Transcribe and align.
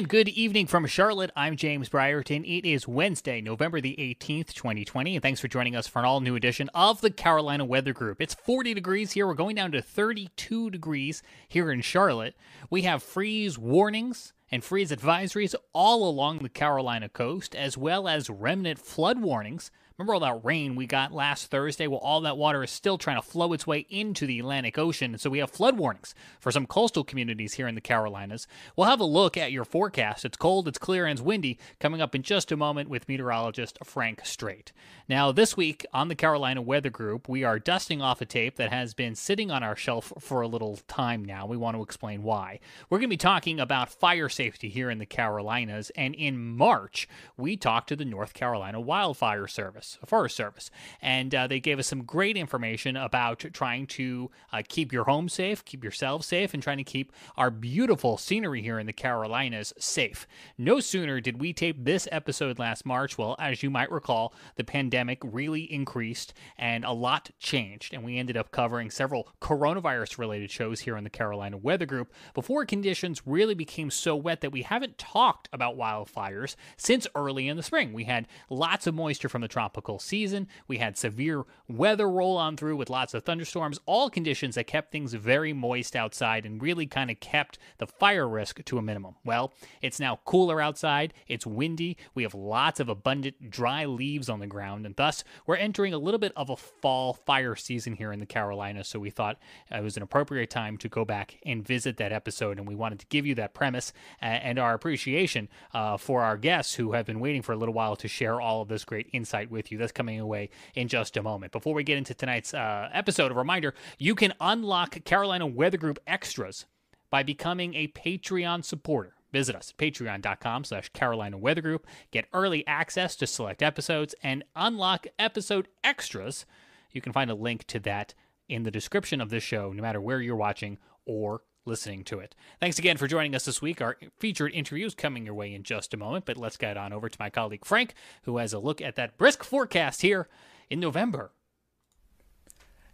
And 0.00 0.08
good 0.08 0.30
evening 0.30 0.66
from 0.66 0.86
Charlotte. 0.86 1.30
I'm 1.36 1.56
James 1.56 1.90
Brierton. 1.90 2.42
It 2.46 2.64
is 2.64 2.88
Wednesday, 2.88 3.42
November 3.42 3.82
the 3.82 3.96
18th, 3.98 4.54
2020, 4.54 5.14
and 5.14 5.22
thanks 5.22 5.40
for 5.40 5.48
joining 5.48 5.76
us 5.76 5.86
for 5.86 5.98
an 5.98 6.06
all 6.06 6.22
new 6.22 6.36
edition 6.36 6.70
of 6.72 7.02
the 7.02 7.10
Carolina 7.10 7.66
Weather 7.66 7.92
Group. 7.92 8.22
It's 8.22 8.32
40 8.32 8.72
degrees 8.72 9.12
here. 9.12 9.26
We're 9.26 9.34
going 9.34 9.56
down 9.56 9.72
to 9.72 9.82
32 9.82 10.70
degrees 10.70 11.22
here 11.46 11.70
in 11.70 11.82
Charlotte. 11.82 12.34
We 12.70 12.80
have 12.84 13.02
freeze 13.02 13.58
warnings 13.58 14.32
and 14.50 14.64
freeze 14.64 14.90
advisories 14.90 15.54
all 15.74 16.08
along 16.08 16.38
the 16.38 16.48
Carolina 16.48 17.10
coast, 17.10 17.54
as 17.54 17.76
well 17.76 18.08
as 18.08 18.30
remnant 18.30 18.78
flood 18.78 19.20
warnings 19.20 19.70
Remember 20.00 20.14
all 20.14 20.20
that 20.20 20.46
rain 20.46 20.76
we 20.76 20.86
got 20.86 21.12
last 21.12 21.50
Thursday? 21.50 21.86
Well, 21.86 22.00
all 22.00 22.22
that 22.22 22.38
water 22.38 22.64
is 22.64 22.70
still 22.70 22.96
trying 22.96 23.20
to 23.20 23.22
flow 23.22 23.52
its 23.52 23.66
way 23.66 23.84
into 23.90 24.26
the 24.26 24.38
Atlantic 24.38 24.78
Ocean, 24.78 25.18
so 25.18 25.28
we 25.28 25.40
have 25.40 25.50
flood 25.50 25.76
warnings 25.76 26.14
for 26.38 26.50
some 26.50 26.66
coastal 26.66 27.04
communities 27.04 27.52
here 27.52 27.68
in 27.68 27.74
the 27.74 27.82
Carolinas. 27.82 28.46
We'll 28.76 28.88
have 28.88 29.00
a 29.00 29.04
look 29.04 29.36
at 29.36 29.52
your 29.52 29.66
forecast. 29.66 30.24
It's 30.24 30.38
cold, 30.38 30.66
it's 30.66 30.78
clear, 30.78 31.04
and 31.04 31.18
it's 31.18 31.22
windy 31.22 31.58
coming 31.80 32.00
up 32.00 32.14
in 32.14 32.22
just 32.22 32.50
a 32.50 32.56
moment 32.56 32.88
with 32.88 33.10
meteorologist 33.10 33.76
Frank 33.84 34.24
Strait. 34.24 34.72
Now, 35.06 35.32
this 35.32 35.54
week 35.54 35.84
on 35.92 36.08
the 36.08 36.14
Carolina 36.14 36.62
Weather 36.62 36.88
Group, 36.88 37.28
we 37.28 37.44
are 37.44 37.58
dusting 37.58 38.00
off 38.00 38.22
a 38.22 38.24
tape 38.24 38.56
that 38.56 38.72
has 38.72 38.94
been 38.94 39.14
sitting 39.14 39.50
on 39.50 39.62
our 39.62 39.76
shelf 39.76 40.14
for 40.18 40.40
a 40.40 40.48
little 40.48 40.78
time 40.88 41.26
now. 41.26 41.44
We 41.44 41.58
want 41.58 41.76
to 41.76 41.82
explain 41.82 42.22
why. 42.22 42.60
We're 42.88 43.00
going 43.00 43.10
to 43.10 43.14
be 43.14 43.18
talking 43.18 43.60
about 43.60 43.90
fire 43.90 44.30
safety 44.30 44.70
here 44.70 44.88
in 44.88 44.96
the 44.96 45.04
Carolinas, 45.04 45.90
and 45.94 46.14
in 46.14 46.56
March, 46.56 47.06
we 47.36 47.54
talked 47.54 47.90
to 47.90 47.96
the 47.96 48.06
North 48.06 48.32
Carolina 48.32 48.80
Wildfire 48.80 49.46
Service. 49.46 49.89
Forest 50.06 50.36
Service, 50.36 50.70
and 51.00 51.34
uh, 51.34 51.46
they 51.46 51.60
gave 51.60 51.78
us 51.78 51.86
some 51.86 52.04
great 52.04 52.36
information 52.36 52.96
about 52.96 53.44
trying 53.52 53.86
to 53.88 54.30
uh, 54.52 54.62
keep 54.68 54.92
your 54.92 55.04
home 55.04 55.28
safe, 55.28 55.64
keep 55.64 55.82
yourselves 55.82 56.26
safe, 56.26 56.54
and 56.54 56.62
trying 56.62 56.78
to 56.78 56.84
keep 56.84 57.12
our 57.36 57.50
beautiful 57.50 58.16
scenery 58.16 58.62
here 58.62 58.78
in 58.78 58.86
the 58.86 58.92
Carolinas 58.92 59.72
safe. 59.78 60.26
No 60.56 60.80
sooner 60.80 61.20
did 61.20 61.40
we 61.40 61.52
tape 61.52 61.84
this 61.84 62.06
episode 62.12 62.58
last 62.58 62.86
March, 62.86 63.18
well, 63.18 63.36
as 63.38 63.62
you 63.62 63.70
might 63.70 63.90
recall, 63.90 64.34
the 64.56 64.64
pandemic 64.64 65.18
really 65.22 65.62
increased 65.72 66.32
and 66.56 66.84
a 66.84 66.92
lot 66.92 67.30
changed, 67.38 67.92
and 67.92 68.04
we 68.04 68.18
ended 68.18 68.36
up 68.36 68.50
covering 68.50 68.90
several 68.90 69.28
coronavirus 69.40 70.18
related 70.18 70.50
shows 70.50 70.80
here 70.80 70.96
in 70.96 71.04
the 71.04 71.10
Carolina 71.10 71.56
Weather 71.56 71.86
Group 71.86 72.12
before 72.34 72.64
conditions 72.64 73.22
really 73.26 73.54
became 73.54 73.90
so 73.90 74.14
wet 74.14 74.40
that 74.40 74.52
we 74.52 74.62
haven't 74.62 74.98
talked 74.98 75.48
about 75.52 75.76
wildfires 75.76 76.56
since 76.76 77.06
early 77.14 77.48
in 77.48 77.56
the 77.56 77.62
spring. 77.62 77.92
We 77.92 78.04
had 78.04 78.28
lots 78.48 78.86
of 78.86 78.94
moisture 78.94 79.28
from 79.28 79.42
the 79.42 79.48
tropical 79.48 79.79
tropical 79.80 79.98
season. 79.98 80.46
We 80.68 80.76
had 80.76 80.98
severe 80.98 81.44
weather 81.66 82.08
roll 82.08 82.36
on 82.36 82.56
through 82.56 82.76
with 82.76 82.90
lots 82.90 83.14
of 83.14 83.24
thunderstorms, 83.24 83.80
all 83.86 84.10
conditions 84.10 84.56
that 84.56 84.66
kept 84.66 84.92
things 84.92 85.14
very 85.14 85.54
moist 85.54 85.96
outside 85.96 86.44
and 86.44 86.60
really 86.60 86.86
kind 86.86 87.10
of 87.10 87.18
kept 87.20 87.58
the 87.78 87.86
fire 87.86 88.28
risk 88.28 88.62
to 88.64 88.76
a 88.76 88.82
minimum. 88.82 89.14
Well, 89.24 89.54
it's 89.80 89.98
now 89.98 90.20
cooler 90.26 90.60
outside, 90.60 91.14
it's 91.28 91.46
windy, 91.46 91.96
we 92.14 92.24
have 92.24 92.34
lots 92.34 92.78
of 92.78 92.90
abundant 92.90 93.50
dry 93.50 93.86
leaves 93.86 94.28
on 94.28 94.40
the 94.40 94.46
ground, 94.46 94.84
and 94.84 94.94
thus 94.96 95.24
we're 95.46 95.56
entering 95.56 95.94
a 95.94 95.98
little 95.98 96.20
bit 96.20 96.32
of 96.36 96.50
a 96.50 96.56
fall 96.56 97.14
fire 97.14 97.56
season 97.56 97.94
here 97.94 98.12
in 98.12 98.20
the 98.20 98.26
Carolinas. 98.26 98.88
So 98.88 98.98
we 98.98 99.10
thought 99.10 99.38
it 99.70 99.82
was 99.82 99.96
an 99.96 100.02
appropriate 100.02 100.50
time 100.50 100.76
to 100.78 100.88
go 100.88 101.06
back 101.06 101.38
and 101.46 101.66
visit 101.66 101.96
that 101.96 102.12
episode, 102.12 102.58
and 102.58 102.68
we 102.68 102.74
wanted 102.74 102.98
to 102.98 103.06
give 103.06 103.24
you 103.24 103.34
that 103.36 103.54
premise 103.54 103.92
and 104.20 104.58
our 104.58 104.74
appreciation 104.74 105.48
uh, 105.72 105.96
for 105.96 106.22
our 106.22 106.36
guests 106.36 106.74
who 106.74 106.92
have 106.92 107.06
been 107.06 107.20
waiting 107.20 107.40
for 107.40 107.52
a 107.52 107.56
little 107.56 107.74
while 107.74 107.96
to 107.96 108.08
share 108.08 108.40
all 108.40 108.62
of 108.62 108.68
this 108.68 108.84
great 108.84 109.08
insight 109.12 109.50
with 109.50 109.59
you. 109.68 109.78
That's 109.78 109.92
coming 109.92 110.20
away 110.20 110.50
in 110.74 110.88
just 110.88 111.16
a 111.16 111.22
moment. 111.22 111.52
Before 111.52 111.74
we 111.74 111.84
get 111.84 111.98
into 111.98 112.14
tonight's 112.14 112.54
uh, 112.54 112.88
episode, 112.92 113.32
a 113.32 113.34
reminder 113.34 113.74
you 113.98 114.14
can 114.14 114.32
unlock 114.40 115.02
Carolina 115.04 115.46
Weather 115.46 115.78
Group 115.78 115.98
extras 116.06 116.66
by 117.10 117.22
becoming 117.22 117.74
a 117.74 117.88
Patreon 117.88 118.64
supporter. 118.64 119.14
Visit 119.32 119.54
us 119.54 119.70
at 119.70 119.78
patreon.com 119.78 120.64
slash 120.64 120.88
Carolina 120.90 121.38
Weather 121.38 121.60
Group. 121.60 121.86
Get 122.10 122.26
early 122.32 122.66
access 122.66 123.14
to 123.16 123.26
select 123.26 123.62
episodes 123.62 124.14
and 124.22 124.44
unlock 124.56 125.06
episode 125.18 125.68
extras. 125.84 126.46
You 126.90 127.00
can 127.00 127.12
find 127.12 127.30
a 127.30 127.34
link 127.34 127.66
to 127.68 127.78
that 127.80 128.14
in 128.48 128.64
the 128.64 128.70
description 128.70 129.20
of 129.20 129.30
this 129.30 129.44
show, 129.44 129.72
no 129.72 129.82
matter 129.82 130.00
where 130.00 130.20
you're 130.20 130.36
watching 130.36 130.78
or 131.06 131.42
listening 131.64 132.04
to 132.04 132.18
it. 132.18 132.34
Thanks 132.60 132.78
again 132.78 132.96
for 132.96 133.06
joining 133.06 133.34
us 133.34 133.44
this 133.44 133.62
week. 133.62 133.80
Our 133.80 133.96
featured 134.18 134.52
interviews 134.52 134.94
coming 134.94 135.24
your 135.24 135.34
way 135.34 135.54
in 135.54 135.62
just 135.62 135.94
a 135.94 135.96
moment, 135.96 136.24
but 136.24 136.36
let's 136.36 136.56
get 136.56 136.76
on 136.76 136.92
over 136.92 137.08
to 137.08 137.16
my 137.20 137.30
colleague 137.30 137.64
Frank, 137.64 137.94
who 138.22 138.38
has 138.38 138.52
a 138.52 138.58
look 138.58 138.80
at 138.80 138.96
that 138.96 139.18
brisk 139.18 139.44
forecast 139.44 140.02
here 140.02 140.28
in 140.68 140.80
November. 140.80 141.32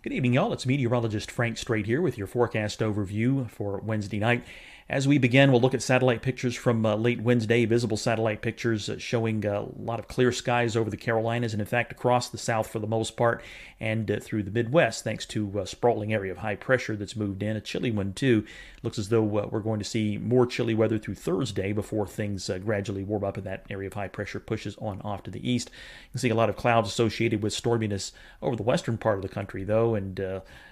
Good 0.02 0.12
evening, 0.12 0.34
y'all. 0.34 0.52
It's 0.52 0.66
meteorologist 0.66 1.32
Frank 1.32 1.58
Strait 1.58 1.86
here 1.86 2.00
with 2.00 2.16
your 2.16 2.28
forecast 2.28 2.78
overview 2.78 3.50
for 3.50 3.80
Wednesday 3.80 4.20
night. 4.20 4.44
As 4.88 5.08
we 5.08 5.18
begin, 5.18 5.50
we'll 5.50 5.60
look 5.60 5.74
at 5.74 5.82
satellite 5.82 6.22
pictures 6.22 6.54
from 6.54 6.86
uh, 6.86 6.94
late 6.94 7.20
Wednesday, 7.20 7.64
visible 7.64 7.96
satellite 7.96 8.40
pictures 8.40 8.88
uh, 8.88 8.98
showing 8.98 9.44
uh, 9.44 9.62
a 9.62 9.82
lot 9.82 9.98
of 9.98 10.06
clear 10.06 10.30
skies 10.30 10.76
over 10.76 10.88
the 10.88 10.96
Carolinas 10.96 11.52
and, 11.52 11.60
in 11.60 11.66
fact, 11.66 11.90
across 11.90 12.28
the 12.28 12.38
South 12.38 12.68
for 12.68 12.78
the 12.78 12.86
most 12.86 13.16
part 13.16 13.42
and 13.80 14.08
uh, 14.08 14.20
through 14.20 14.44
the 14.44 14.50
Midwest, 14.52 15.02
thanks 15.02 15.26
to 15.26 15.58
a 15.58 15.66
sprawling 15.66 16.12
area 16.12 16.30
of 16.30 16.38
high 16.38 16.54
pressure 16.54 16.94
that's 16.94 17.16
moved 17.16 17.42
in. 17.42 17.56
A 17.56 17.60
chilly 17.60 17.90
one, 17.90 18.12
too. 18.12 18.44
Looks 18.84 18.96
as 18.96 19.08
though 19.08 19.24
uh, 19.38 19.48
we're 19.50 19.58
going 19.58 19.80
to 19.80 19.84
see 19.84 20.18
more 20.18 20.46
chilly 20.46 20.72
weather 20.72 20.98
through 20.98 21.16
Thursday 21.16 21.72
before 21.72 22.06
things 22.06 22.48
uh, 22.48 22.58
gradually 22.58 23.02
warm 23.02 23.24
up 23.24 23.36
and 23.36 23.44
that 23.44 23.66
area 23.68 23.88
of 23.88 23.94
high 23.94 24.06
pressure 24.06 24.38
pushes 24.38 24.76
on 24.76 25.00
off 25.00 25.24
to 25.24 25.32
the 25.32 25.50
east. 25.50 25.68
You 26.04 26.10
can 26.12 26.20
see 26.20 26.30
a 26.30 26.36
lot 26.36 26.48
of 26.48 26.54
clouds 26.54 26.88
associated 26.88 27.42
with 27.42 27.60
storminess 27.60 28.12
over 28.40 28.54
the 28.54 28.62
western 28.62 28.98
part 28.98 29.16
of 29.16 29.22
the 29.22 29.28
country, 29.28 29.64
though, 29.64 29.96
and 29.96 30.20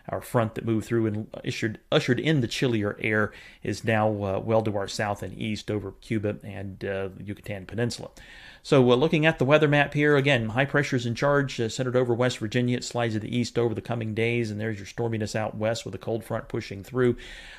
our 0.08 0.20
front 0.20 0.54
that 0.54 0.64
moved 0.64 0.86
through 0.86 1.06
and 1.06 1.28
ushered, 1.46 1.78
ushered 1.90 2.20
in 2.20 2.40
the 2.40 2.48
chillier 2.48 2.96
air 3.00 3.32
is 3.62 3.84
now 3.84 4.08
uh, 4.08 4.40
well 4.40 4.62
to 4.62 4.76
our 4.76 4.88
south 4.88 5.22
and 5.22 5.36
east 5.38 5.70
over 5.70 5.92
Cuba 5.92 6.36
and 6.42 6.84
uh, 6.84 7.08
the 7.16 7.24
Yucatan 7.24 7.66
Peninsula. 7.66 8.10
So, 8.64 8.90
uh, 8.90 8.94
looking 8.96 9.26
at 9.26 9.38
the 9.38 9.44
weather 9.44 9.68
map 9.68 9.92
here, 9.92 10.16
again, 10.16 10.48
high 10.48 10.64
pressure 10.64 10.96
is 10.96 11.04
in 11.04 11.14
charge, 11.14 11.60
uh, 11.60 11.68
centered 11.68 11.96
over 11.96 12.14
West 12.14 12.38
Virginia. 12.38 12.78
It 12.78 12.84
slides 12.84 13.12
to 13.12 13.20
the 13.20 13.36
east 13.36 13.58
over 13.58 13.74
the 13.74 13.82
coming 13.82 14.14
days, 14.14 14.50
and 14.50 14.58
there's 14.58 14.78
your 14.78 14.86
storminess 14.86 15.36
out 15.36 15.54
west 15.54 15.84
with 15.84 15.94
a 15.94 15.98
cold 15.98 16.24
front 16.24 16.48
pushing 16.48 16.82
through. 16.82 17.16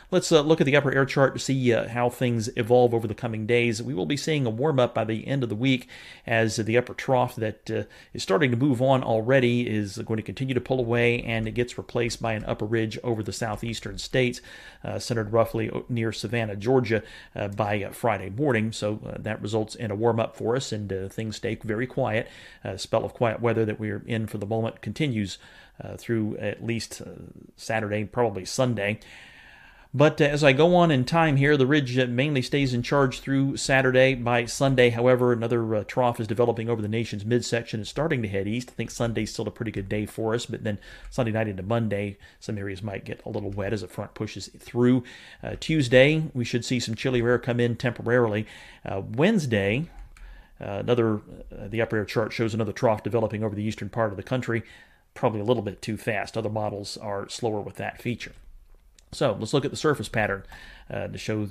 Let's 0.10 0.32
uh, 0.32 0.42
look 0.42 0.62
at 0.62 0.66
the 0.66 0.76
upper 0.76 0.92
air 0.92 1.06
chart 1.06 1.34
to 1.34 1.40
see 1.40 1.72
uh, 1.74 1.90
how 1.90 2.10
things 2.10 2.50
evolve 2.56 2.96
over 2.96 3.08
the 3.08 3.14
coming 3.14 3.46
days. 3.46 3.84
We 3.84 3.94
will 3.94 4.08
be 4.08 4.18
seeing 4.18 4.48
a 4.48 4.50
warm 4.50 4.80
up 4.80 4.96
by 4.96 5.04
the 5.04 5.28
end 5.28 5.44
of 5.44 5.50
the 5.50 5.56
week 5.56 5.88
as 6.26 6.56
the 6.56 6.78
upper 6.78 6.96
trough 6.96 7.36
that 7.36 7.70
uh, 7.70 7.84
is 8.14 8.24
starting 8.24 8.50
to 8.50 8.58
move 8.58 8.82
on 8.82 9.04
already 9.04 9.68
is 9.68 10.00
going 10.00 10.18
to 10.18 10.24
continue 10.24 10.56
to 10.56 10.62
pull 10.62 10.80
away 10.80 11.22
and 11.22 11.48
it 11.48 11.52
gets 11.52 11.78
replaced 11.78 12.20
by 12.20 12.34
an 12.34 12.46
upper 12.46 12.66
ridge 12.66 12.98
over 13.04 13.22
the 13.22 13.34
southeastern 13.34 13.98
states, 13.98 14.42
centered 14.98 15.32
roughly 15.32 15.70
near 15.90 16.12
Savannah, 16.12 16.56
Georgia, 16.56 17.04
by 17.56 17.90
Friday 17.92 18.30
morning. 18.30 18.72
So 18.72 19.00
that 19.20 19.42
results 19.42 19.76
in 19.76 19.92
a 19.92 19.96
warm 19.96 20.20
up 20.20 20.36
for 20.36 20.56
us 20.56 20.72
and 20.72 20.95
things 21.10 21.36
stay 21.36 21.56
very 21.56 21.88
quiet. 21.88 22.28
A 22.64 22.78
spell 22.78 23.06
of 23.06 23.14
quiet 23.14 23.42
weather 23.42 23.66
that 23.66 23.80
we're 23.80 24.04
in 24.06 24.28
for 24.28 24.38
the 24.38 24.46
moment 24.46 24.82
continues 24.82 25.38
through 25.98 26.38
at 26.38 26.66
least 26.66 27.02
Saturday, 27.56 28.06
probably 28.06 28.46
Sunday. 28.46 29.00
But 29.96 30.20
uh, 30.20 30.26
as 30.26 30.44
I 30.44 30.52
go 30.52 30.76
on 30.76 30.92
in 30.92 31.06
time 31.06 31.38
here, 31.38 31.56
the 31.56 31.66
ridge 31.66 31.98
uh, 31.98 32.06
mainly 32.08 32.42
stays 32.42 32.74
in 32.74 32.84
charge 32.84 33.22
through 33.22 33.56
Saturday. 33.56 34.14
By 34.14 34.44
Sunday, 34.44 34.90
however, 34.90 35.32
another 35.32 35.74
uh, 35.74 35.84
trough 35.86 36.20
is 36.20 36.28
developing 36.28 36.70
over 36.70 36.82
the 36.82 36.90
nation's 36.90 37.24
midsection 37.24 37.80
and 37.80 37.88
starting 37.88 38.22
to 38.22 38.28
head 38.28 38.46
east. 38.46 38.72
I 38.72 38.74
think 38.74 38.92
Sunday's 38.92 39.32
still 39.32 39.48
a 39.48 39.52
pretty 39.52 39.72
good 39.72 39.88
day 39.88 40.06
for 40.06 40.36
us, 40.36 40.46
but 40.48 40.66
then 40.66 40.80
Sunday 41.10 41.32
night 41.32 41.48
into 41.48 41.64
Monday, 41.64 42.18
some 42.42 42.58
areas 42.58 42.84
might 42.84 43.06
get 43.06 43.22
a 43.26 43.30
little 43.30 43.52
wet 43.52 43.72
as 43.72 43.80
the 43.80 43.88
front 43.88 44.14
pushes 44.16 44.50
through. 44.60 45.06
Uh, 45.42 45.56
Tuesday, 45.62 46.30
we 46.34 46.44
should 46.44 46.66
see 46.66 46.82
some 46.82 46.96
chilly 46.96 47.22
air 47.22 47.40
come 47.40 47.62
in 47.62 47.78
temporarily. 47.78 48.46
Uh, 48.86 49.02
Wednesday, 49.14 49.88
uh, 50.62 50.80
another 50.80 51.22
the 51.52 51.82
upper 51.82 51.98
air 51.98 52.06
chart 52.06 52.34
shows 52.34 52.54
another 52.54 52.72
trough 52.72 53.04
developing 53.04 53.44
over 53.44 53.56
the 53.56 53.64
eastern 53.64 53.90
part 53.90 54.12
of 54.12 54.18
the 54.18 54.24
country. 54.24 54.64
Probably 55.14 55.40
a 55.40 55.46
little 55.46 55.64
bit 55.64 55.82
too 55.82 55.98
fast. 55.98 56.38
Other 56.38 56.50
models 56.50 56.98
are 56.98 57.30
slower 57.30 57.62
with 57.62 57.76
that 57.76 58.02
feature. 58.02 58.34
So 59.12 59.36
let's 59.40 59.54
look 59.54 59.64
at 59.64 59.72
the 59.72 59.78
surface 59.78 60.10
pattern 60.10 60.44
uh, 60.90 61.08
to 61.08 61.18
show 61.18 61.48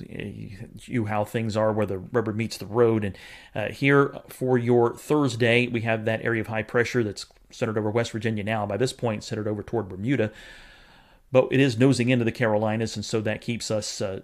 you 0.87 1.07
how 1.07 1.25
things 1.25 1.57
are 1.57 1.73
where 1.73 1.87
the 1.87 1.99
rubber 1.99 2.33
meets 2.33 2.59
the 2.59 2.67
road. 2.67 3.05
And 3.05 3.19
uh, 3.55 3.69
here 3.71 4.19
for 4.29 4.59
your 4.59 4.95
Thursday, 4.95 5.67
we 5.67 5.81
have 5.81 6.05
that 6.05 6.23
area 6.23 6.43
of 6.43 6.49
high 6.49 6.63
pressure 6.63 7.03
that's 7.03 7.27
centered 7.51 7.79
over 7.79 7.91
West 7.91 8.13
Virginia 8.13 8.45
now. 8.45 8.67
By 8.67 8.77
this 8.77 8.93
point, 8.93 9.25
centered 9.25 9.49
over 9.49 9.63
toward 9.63 9.89
Bermuda. 9.89 10.31
But 11.33 11.49
it 11.51 11.59
is 11.59 11.79
nosing 11.79 12.11
into 12.11 12.25
the 12.25 12.33
Carolinas, 12.33 12.97
and 12.97 13.05
so 13.05 13.21
that 13.23 13.41
keeps 13.41 13.71
us 13.71 14.01
uh, 14.01 14.21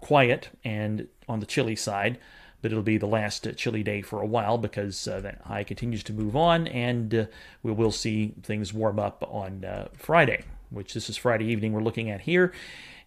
quiet 0.00 0.50
and 0.62 1.08
on 1.28 1.40
the 1.40 1.46
chilly 1.46 1.74
side. 1.74 2.18
But 2.62 2.70
it'll 2.70 2.82
be 2.82 2.96
the 2.96 3.06
last 3.06 3.46
chilly 3.56 3.82
day 3.82 4.02
for 4.02 4.22
a 4.22 4.26
while 4.26 4.56
because 4.56 5.06
uh, 5.06 5.20
that 5.20 5.42
high 5.42 5.64
continues 5.64 6.02
to 6.04 6.12
move 6.12 6.36
on, 6.36 6.68
and 6.68 7.14
uh, 7.14 7.26
we 7.62 7.72
will 7.72 7.92
see 7.92 8.34
things 8.42 8.72
warm 8.72 8.98
up 8.98 9.26
on 9.28 9.64
uh, 9.64 9.88
Friday 9.96 10.44
which 10.72 10.94
this 10.94 11.08
is 11.08 11.16
Friday 11.16 11.46
evening 11.46 11.72
we're 11.72 11.82
looking 11.82 12.10
at 12.10 12.22
here. 12.22 12.52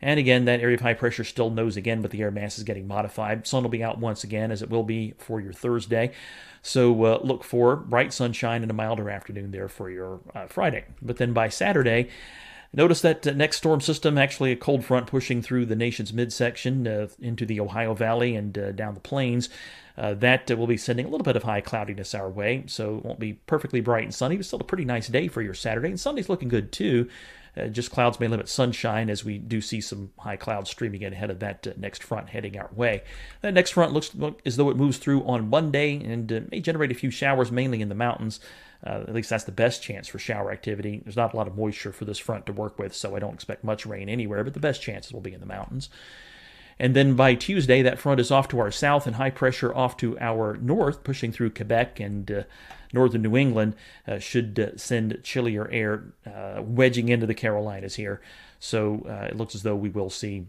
And 0.01 0.19
again, 0.19 0.45
that 0.45 0.59
area 0.59 0.75
of 0.75 0.81
high 0.81 0.93
pressure 0.93 1.23
still 1.23 1.49
knows 1.49 1.77
again, 1.77 2.01
but 2.01 2.11
the 2.11 2.21
air 2.21 2.31
mass 2.31 2.57
is 2.57 2.63
getting 2.63 2.87
modified. 2.87 3.47
Sun 3.47 3.63
will 3.63 3.69
be 3.69 3.83
out 3.83 3.97
once 3.97 4.23
again, 4.23 4.51
as 4.51 4.61
it 4.61 4.69
will 4.69 4.83
be 4.83 5.13
for 5.17 5.39
your 5.39 5.53
Thursday. 5.53 6.11
So 6.61 7.05
uh, 7.05 7.19
look 7.23 7.43
for 7.43 7.75
bright 7.75 8.13
sunshine 8.13 8.61
and 8.61 8.69
a 8.69 8.73
milder 8.73 9.09
afternoon 9.09 9.51
there 9.51 9.67
for 9.67 9.89
your 9.89 10.19
uh, 10.35 10.47
Friday. 10.47 10.85
But 11.01 11.17
then 11.17 11.33
by 11.33 11.49
Saturday, 11.49 12.09
Notice 12.75 12.99
that 13.01 13.25
uh, 13.25 13.31
next 13.31 13.57
storm 13.57 13.79
system, 13.79 14.17
actually 14.17 14.51
a 14.51 14.57
cold 14.57 14.83
front 14.83 15.07
pushing 15.07 15.41
through 15.41 15.65
the 15.65 15.77
nation's 15.77 16.11
midsection 16.11 16.85
uh, 16.85 17.07
into 17.21 17.45
the 17.45 17.61
Ohio 17.61 17.93
Valley 17.93 18.35
and 18.35 18.57
uh, 18.57 18.73
down 18.73 18.93
the 18.93 18.99
plains. 18.99 19.47
Uh, 19.97 20.13
that 20.15 20.51
uh, 20.51 20.57
will 20.57 20.67
be 20.67 20.75
sending 20.75 21.05
a 21.05 21.09
little 21.09 21.23
bit 21.23 21.37
of 21.37 21.43
high 21.43 21.61
cloudiness 21.61 22.13
our 22.13 22.29
way, 22.29 22.65
so 22.67 22.97
it 22.97 23.05
won't 23.05 23.19
be 23.19 23.33
perfectly 23.47 23.79
bright 23.79 24.03
and 24.03 24.13
sunny, 24.13 24.35
but 24.35 24.45
still 24.45 24.59
a 24.59 24.63
pretty 24.63 24.83
nice 24.83 25.07
day 25.07 25.29
for 25.29 25.41
your 25.41 25.53
Saturday. 25.53 25.87
And 25.87 25.99
Sunday's 25.99 26.27
looking 26.27 26.49
good 26.49 26.73
too. 26.73 27.07
Uh, 27.55 27.67
just 27.67 27.91
clouds 27.91 28.19
may 28.19 28.27
limit 28.27 28.49
sunshine 28.49 29.09
as 29.09 29.23
we 29.23 29.37
do 29.37 29.61
see 29.61 29.79
some 29.79 30.11
high 30.19 30.35
clouds 30.35 30.69
streaming 30.69 31.01
in 31.01 31.13
ahead 31.13 31.29
of 31.29 31.39
that 31.39 31.77
next 31.79 32.03
front 32.03 32.27
heading 32.27 32.57
our 32.59 32.69
way. 32.75 33.01
That 33.39 33.53
next 33.53 33.71
front 33.71 33.93
looks 33.93 34.11
as 34.45 34.57
though 34.57 34.69
it 34.69 34.75
moves 34.75 34.97
through 34.97 35.23
on 35.23 35.49
Monday 35.49 36.03
and 36.03 36.49
may 36.51 36.59
generate 36.59 36.91
a 36.91 36.95
few 36.95 37.09
showers, 37.09 37.53
mainly 37.53 37.79
in 37.79 37.87
the 37.87 37.95
mountains. 37.95 38.41
Uh, 38.85 39.03
at 39.07 39.13
least 39.13 39.29
that's 39.29 39.45
the 39.45 39.51
best 39.51 39.81
chance 39.81 40.07
for 40.07 40.19
shower 40.19 40.51
activity. 40.51 41.01
There's 41.03 41.15
not 41.15 41.33
a 41.33 41.37
lot 41.37 41.47
of 41.47 41.57
moisture 41.57 41.91
for 41.91 42.05
this 42.05 42.19
front 42.19 42.45
to 42.45 42.53
work 42.53 42.77
with, 42.77 42.93
so 42.93 43.15
I 43.15 43.19
don't 43.19 43.33
expect 43.33 43.63
much 43.63 43.85
rain 43.85 44.09
anywhere, 44.09 44.43
but 44.43 44.53
the 44.53 44.59
best 44.59 44.81
chances 44.81 45.11
will 45.11 45.21
be 45.21 45.33
in 45.33 45.39
the 45.39 45.45
mountains. 45.45 45.89
And 46.77 46.95
then 46.95 47.15
by 47.15 47.35
Tuesday, 47.35 47.81
that 47.81 47.99
front 47.99 48.19
is 48.19 48.31
off 48.31 48.49
to 48.49 48.59
our 48.59 48.71
south 48.71 49.07
and 49.07 49.15
high 49.15 49.29
pressure 49.29 49.73
off 49.73 49.95
to 49.97 50.19
our 50.19 50.57
north, 50.57 51.03
pushing 51.03 51.31
through 51.31 51.51
Quebec 51.51 51.99
and 51.99 52.29
uh, 52.29 52.43
northern 52.91 53.21
New 53.21 53.37
England, 53.37 53.75
uh, 54.07 54.19
should 54.19 54.59
uh, 54.59 54.77
send 54.77 55.19
chillier 55.23 55.69
air 55.71 56.03
uh, 56.25 56.61
wedging 56.61 57.09
into 57.09 57.25
the 57.25 57.33
Carolinas 57.33 57.95
here. 57.95 58.21
So 58.59 59.05
uh, 59.07 59.27
it 59.29 59.37
looks 59.37 59.55
as 59.55 59.63
though 59.63 59.75
we 59.75 59.89
will 59.89 60.09
see 60.09 60.45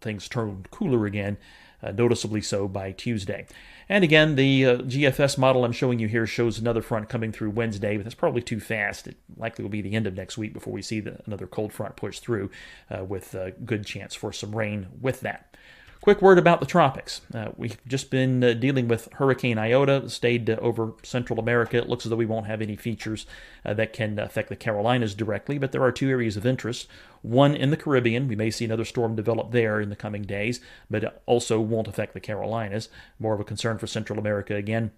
things 0.00 0.28
turn 0.28 0.66
cooler 0.70 1.06
again, 1.06 1.36
noticeably 1.82 2.42
so 2.42 2.68
by 2.68 2.92
Tuesday. 2.92 3.46
And 3.88 4.02
again, 4.02 4.34
the 4.34 4.66
uh, 4.66 4.76
GFS 4.78 5.38
model 5.38 5.64
I'm 5.64 5.72
showing 5.72 6.00
you 6.00 6.08
here 6.08 6.26
shows 6.26 6.58
another 6.58 6.82
front 6.82 7.08
coming 7.08 7.30
through 7.30 7.50
Wednesday, 7.50 7.96
but 7.96 8.02
that's 8.02 8.16
probably 8.16 8.42
too 8.42 8.58
fast. 8.58 9.06
It 9.06 9.16
likely 9.36 9.62
will 9.62 9.70
be 9.70 9.80
the 9.80 9.94
end 9.94 10.08
of 10.08 10.14
next 10.14 10.36
week 10.36 10.52
before 10.52 10.72
we 10.72 10.82
see 10.82 10.98
the, 10.98 11.20
another 11.26 11.46
cold 11.46 11.72
front 11.72 11.94
push 11.94 12.18
through, 12.18 12.50
uh, 12.90 13.04
with 13.04 13.34
a 13.34 13.52
good 13.52 13.86
chance 13.86 14.14
for 14.14 14.32
some 14.32 14.54
rain 14.54 14.88
with 15.00 15.20
that. 15.20 15.56
Quick 16.00 16.22
word 16.22 16.38
about 16.38 16.60
the 16.60 16.66
tropics. 16.66 17.22
Uh, 17.34 17.48
we've 17.56 17.78
just 17.86 18.10
been 18.10 18.44
uh, 18.44 18.52
dealing 18.52 18.86
with 18.86 19.08
Hurricane 19.14 19.58
Iota, 19.58 20.08
stayed 20.08 20.48
uh, 20.48 20.56
over 20.60 20.92
Central 21.02 21.40
America. 21.40 21.78
It 21.78 21.88
looks 21.88 22.06
as 22.06 22.10
though 22.10 22.16
we 22.16 22.26
won't 22.26 22.46
have 22.46 22.62
any 22.62 22.76
features 22.76 23.26
uh, 23.64 23.74
that 23.74 23.92
can 23.92 24.18
affect 24.18 24.48
the 24.48 24.56
Carolinas 24.56 25.14
directly, 25.14 25.58
but 25.58 25.72
there 25.72 25.82
are 25.82 25.90
two 25.90 26.08
areas 26.08 26.36
of 26.36 26.46
interest. 26.46 26.86
One 27.22 27.56
in 27.56 27.70
the 27.70 27.76
Caribbean. 27.76 28.28
We 28.28 28.36
may 28.36 28.50
see 28.50 28.64
another 28.64 28.84
storm 28.84 29.16
develop 29.16 29.50
there 29.50 29.80
in 29.80 29.88
the 29.88 29.96
coming 29.96 30.22
days, 30.22 30.60
but 30.88 31.22
also 31.26 31.60
won't 31.60 31.88
affect 31.88 32.14
the 32.14 32.20
Carolinas. 32.20 32.88
More 33.18 33.34
of 33.34 33.40
a 33.40 33.44
concern 33.44 33.78
for 33.78 33.88
Central 33.88 34.18
America 34.18 34.54
again. 34.54 34.92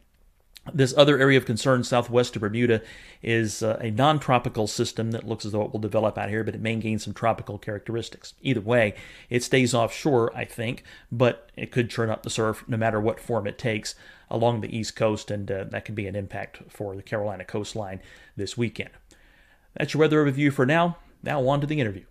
This 0.72 0.94
other 0.96 1.18
area 1.18 1.38
of 1.38 1.46
concern 1.46 1.84
southwest 1.84 2.36
of 2.36 2.40
Bermuda 2.40 2.82
is 3.22 3.62
uh, 3.62 3.78
a 3.80 3.90
non 3.90 4.18
tropical 4.18 4.66
system 4.66 5.10
that 5.12 5.26
looks 5.26 5.44
as 5.44 5.52
though 5.52 5.62
it 5.62 5.72
will 5.72 5.80
develop 5.80 6.18
out 6.18 6.28
here, 6.28 6.44
but 6.44 6.54
it 6.54 6.60
may 6.60 6.76
gain 6.76 6.98
some 6.98 7.14
tropical 7.14 7.58
characteristics. 7.58 8.34
Either 8.42 8.60
way, 8.60 8.94
it 9.30 9.42
stays 9.42 9.74
offshore, 9.74 10.34
I 10.36 10.44
think, 10.44 10.84
but 11.10 11.50
it 11.56 11.70
could 11.70 11.90
churn 11.90 12.10
up 12.10 12.22
the 12.22 12.30
surf 12.30 12.64
no 12.68 12.76
matter 12.76 13.00
what 13.00 13.20
form 13.20 13.46
it 13.46 13.58
takes 13.58 13.94
along 14.30 14.60
the 14.60 14.76
east 14.76 14.96
coast, 14.96 15.30
and 15.30 15.50
uh, 15.50 15.64
that 15.64 15.84
could 15.84 15.94
be 15.94 16.06
an 16.06 16.16
impact 16.16 16.60
for 16.68 16.94
the 16.94 17.02
Carolina 17.02 17.44
coastline 17.44 18.00
this 18.36 18.56
weekend. 18.56 18.90
That's 19.74 19.94
your 19.94 20.00
weather 20.00 20.24
overview 20.24 20.52
for 20.52 20.66
now. 20.66 20.98
Now, 21.22 21.46
on 21.48 21.60
to 21.60 21.66
the 21.66 21.80
interview. 21.80 22.04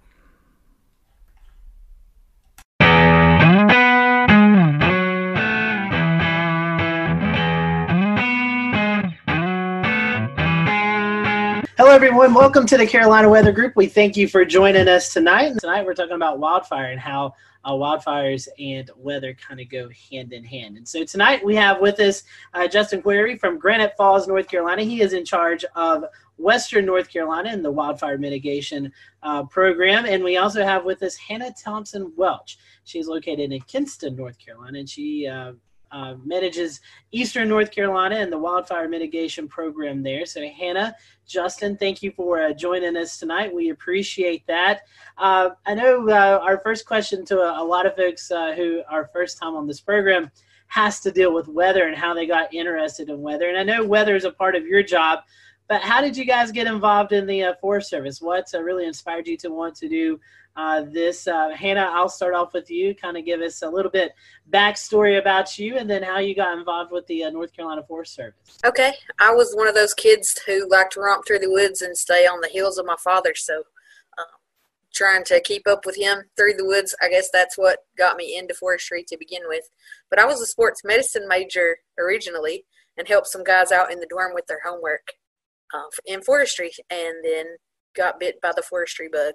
Hello, 11.77 11.91
everyone. 11.91 12.33
Welcome 12.33 12.65
to 12.65 12.75
the 12.75 12.87
Carolina 12.87 13.29
Weather 13.29 13.51
Group. 13.51 13.75
We 13.75 13.85
thank 13.85 14.17
you 14.17 14.27
for 14.27 14.43
joining 14.43 14.87
us 14.87 15.13
tonight. 15.13 15.59
Tonight, 15.59 15.85
we're 15.85 15.93
talking 15.93 16.15
about 16.15 16.39
wildfire 16.39 16.91
and 16.91 16.99
how 16.99 17.35
uh, 17.63 17.73
wildfires 17.73 18.47
and 18.57 18.89
weather 18.97 19.35
kind 19.35 19.59
of 19.59 19.69
go 19.69 19.87
hand 20.09 20.33
in 20.33 20.43
hand. 20.43 20.77
And 20.77 20.87
so, 20.87 21.03
tonight 21.03 21.45
we 21.45 21.53
have 21.53 21.79
with 21.79 21.99
us 21.99 22.23
uh, 22.55 22.67
Justin 22.67 23.03
Query 23.03 23.37
from 23.37 23.59
Granite 23.59 23.93
Falls, 23.95 24.27
North 24.27 24.47
Carolina. 24.47 24.81
He 24.81 25.03
is 25.03 25.13
in 25.13 25.23
charge 25.23 25.65
of 25.75 26.05
Western 26.37 26.83
North 26.83 27.09
Carolina 27.09 27.49
and 27.49 27.63
the 27.63 27.69
wildfire 27.69 28.17
mitigation 28.17 28.91
uh, 29.21 29.43
program. 29.43 30.07
And 30.07 30.23
we 30.23 30.37
also 30.37 30.63
have 30.63 30.83
with 30.83 31.03
us 31.03 31.15
Hannah 31.15 31.53
Thompson 31.63 32.11
Welch. 32.15 32.57
She's 32.85 33.07
located 33.07 33.51
in 33.51 33.61
Kinston, 33.61 34.15
North 34.15 34.39
Carolina, 34.39 34.79
and 34.79 34.89
she 34.89 35.27
uh, 35.91 36.15
manages 36.25 36.81
Eastern 37.11 37.49
North 37.49 37.71
Carolina 37.71 38.15
and 38.15 38.31
the 38.31 38.37
wildfire 38.37 38.87
mitigation 38.87 39.47
program 39.47 40.03
there. 40.03 40.25
So, 40.25 40.41
Hannah, 40.47 40.95
Justin, 41.27 41.77
thank 41.77 42.01
you 42.01 42.11
for 42.11 42.41
uh, 42.41 42.53
joining 42.53 42.95
us 42.97 43.17
tonight. 43.17 43.53
We 43.53 43.69
appreciate 43.69 44.45
that. 44.47 44.81
Uh, 45.17 45.49
I 45.65 45.75
know 45.75 46.07
uh, 46.09 46.39
our 46.41 46.59
first 46.59 46.85
question 46.85 47.25
to 47.25 47.39
a, 47.39 47.61
a 47.61 47.65
lot 47.65 47.85
of 47.85 47.95
folks 47.95 48.31
uh, 48.31 48.53
who 48.53 48.81
are 48.89 49.09
first 49.13 49.37
time 49.37 49.55
on 49.55 49.67
this 49.67 49.81
program 49.81 50.31
has 50.67 50.99
to 51.01 51.11
deal 51.11 51.33
with 51.33 51.47
weather 51.47 51.87
and 51.87 51.97
how 51.97 52.13
they 52.13 52.27
got 52.27 52.53
interested 52.53 53.09
in 53.09 53.21
weather. 53.21 53.49
And 53.49 53.57
I 53.57 53.63
know 53.63 53.85
weather 53.85 54.15
is 54.15 54.25
a 54.25 54.31
part 54.31 54.55
of 54.55 54.65
your 54.65 54.83
job, 54.83 55.19
but 55.67 55.81
how 55.81 56.01
did 56.01 56.15
you 56.15 56.25
guys 56.25 56.51
get 56.51 56.67
involved 56.67 57.11
in 57.11 57.25
the 57.25 57.43
uh, 57.43 57.53
Forest 57.59 57.89
Service? 57.89 58.21
What 58.21 58.49
really 58.53 58.85
inspired 58.85 59.27
you 59.27 59.37
to 59.37 59.49
want 59.49 59.75
to 59.75 59.89
do 59.89 60.19
uh, 60.57 60.81
this. 60.81 61.27
Uh, 61.27 61.49
Hannah, 61.55 61.89
I'll 61.93 62.09
start 62.09 62.33
off 62.33 62.53
with 62.53 62.69
you. 62.69 62.95
Kind 62.95 63.15
of 63.15 63.23
give 63.23 63.41
us 63.41 63.61
a 63.61 63.69
little 63.69 63.91
bit 63.91 64.11
backstory 64.51 65.19
about 65.19 65.57
you, 65.57 65.77
and 65.77 65.89
then 65.89 66.01
how 66.01 66.17
you 66.17 66.35
got 66.35 66.57
involved 66.57 66.91
with 66.91 67.05
the 67.07 67.25
uh, 67.25 67.29
North 67.29 67.53
Carolina 67.53 67.83
Forest 67.87 68.15
Service. 68.15 68.57
Okay, 68.65 68.93
I 69.19 69.33
was 69.33 69.53
one 69.53 69.67
of 69.67 69.75
those 69.75 69.93
kids 69.93 70.37
who 70.47 70.67
liked 70.69 70.93
to 70.93 70.99
romp 70.99 71.25
through 71.25 71.39
the 71.39 71.51
woods 71.51 71.81
and 71.81 71.95
stay 71.95 72.25
on 72.25 72.41
the 72.41 72.47
heels 72.47 72.79
of 72.79 72.87
my 72.87 72.95
father. 73.03 73.33
So, 73.35 73.57
um, 74.17 74.25
trying 74.93 75.23
to 75.25 75.39
keep 75.39 75.67
up 75.67 75.85
with 75.85 75.95
him 75.95 76.23
through 76.35 76.53
the 76.53 76.65
woods, 76.65 76.95
I 77.01 77.09
guess 77.09 77.29
that's 77.31 77.57
what 77.57 77.79
got 77.95 78.17
me 78.17 78.35
into 78.35 78.55
forestry 78.55 79.05
to 79.09 79.17
begin 79.17 79.43
with. 79.47 79.63
But 80.09 80.19
I 80.19 80.25
was 80.25 80.41
a 80.41 80.47
sports 80.47 80.81
medicine 80.83 81.27
major 81.27 81.77
originally, 81.99 82.65
and 82.97 83.07
helped 83.07 83.27
some 83.27 83.43
guys 83.43 83.71
out 83.71 83.91
in 83.91 83.99
the 83.99 84.07
dorm 84.09 84.31
with 84.33 84.47
their 84.47 84.61
homework 84.65 85.07
uh, 85.71 85.83
in 86.07 86.23
forestry, 86.23 86.71
and 86.89 87.23
then 87.23 87.45
got 87.97 88.19
bit 88.19 88.39
by 88.41 88.53
the 88.55 88.61
forestry 88.61 89.09
bug. 89.11 89.33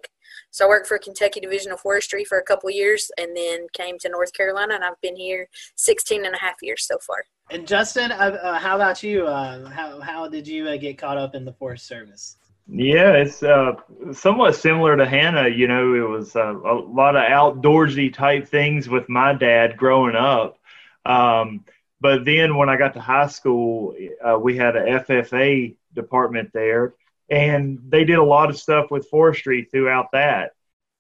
So 0.51 0.65
I 0.65 0.69
worked 0.69 0.87
for 0.87 0.99
Kentucky 0.99 1.41
Division 1.41 1.73
of 1.73 1.81
Forestry 1.81 2.25
for 2.25 2.39
a 2.39 2.43
couple 2.43 2.71
years 2.71 3.11
and 3.19 3.37
then 3.37 3.67
came 3.73 3.99
to 3.99 4.09
North 4.09 4.33
Carolina 4.33 4.75
and 4.75 4.85
I've 4.85 5.01
been 5.03 5.17
here 5.17 5.49
16 5.77 6.25
and 6.25 6.35
a 6.35 6.39
half 6.39 6.57
years 6.63 6.87
so 6.87 6.99
far. 6.99 7.25
And 7.51 7.67
Justin, 7.67 8.13
uh, 8.13 8.39
uh, 8.43 8.59
how 8.59 8.77
about 8.77 9.03
you? 9.03 9.27
Uh, 9.27 9.69
how, 9.69 10.01
how 10.01 10.29
did 10.29 10.47
you 10.47 10.69
uh, 10.69 10.77
get 10.77 10.97
caught 10.97 11.19
up 11.19 11.35
in 11.35 11.45
the 11.45 11.53
Forest 11.53 11.87
Service? 11.87 12.37
Yeah, 12.69 13.13
it's 13.15 13.43
uh, 13.43 13.73
somewhat 14.13 14.55
similar 14.55 14.97
to 14.97 15.05
Hannah. 15.05 15.49
You 15.49 15.67
know, 15.67 15.95
it 15.95 16.09
was 16.09 16.37
uh, 16.37 16.55
a 16.55 16.75
lot 16.75 17.17
of 17.17 17.25
outdoorsy 17.25 18.15
type 18.15 18.49
things 18.49 18.89
with 18.89 19.09
my 19.09 19.35
dad 19.35 19.77
growing 19.77 20.15
up. 20.15 20.59
Um, 21.05 21.65
but 22.01 22.25
then 22.25 22.57
when 22.57 22.69
I 22.69 22.77
got 22.77 22.95
to 22.95 23.01
high 23.01 23.27
school, 23.27 23.95
we 24.41 24.57
had 24.57 24.77
a 24.77 25.01
FFA 25.01 25.77
department 25.95 26.53
there 26.53 26.95
and 27.31 27.79
they 27.89 28.05
did 28.05 28.19
a 28.19 28.25
lot 28.25 28.51
of 28.51 28.59
stuff 28.59 28.91
with 28.91 29.09
forestry 29.09 29.67
throughout 29.71 30.09
that. 30.13 30.53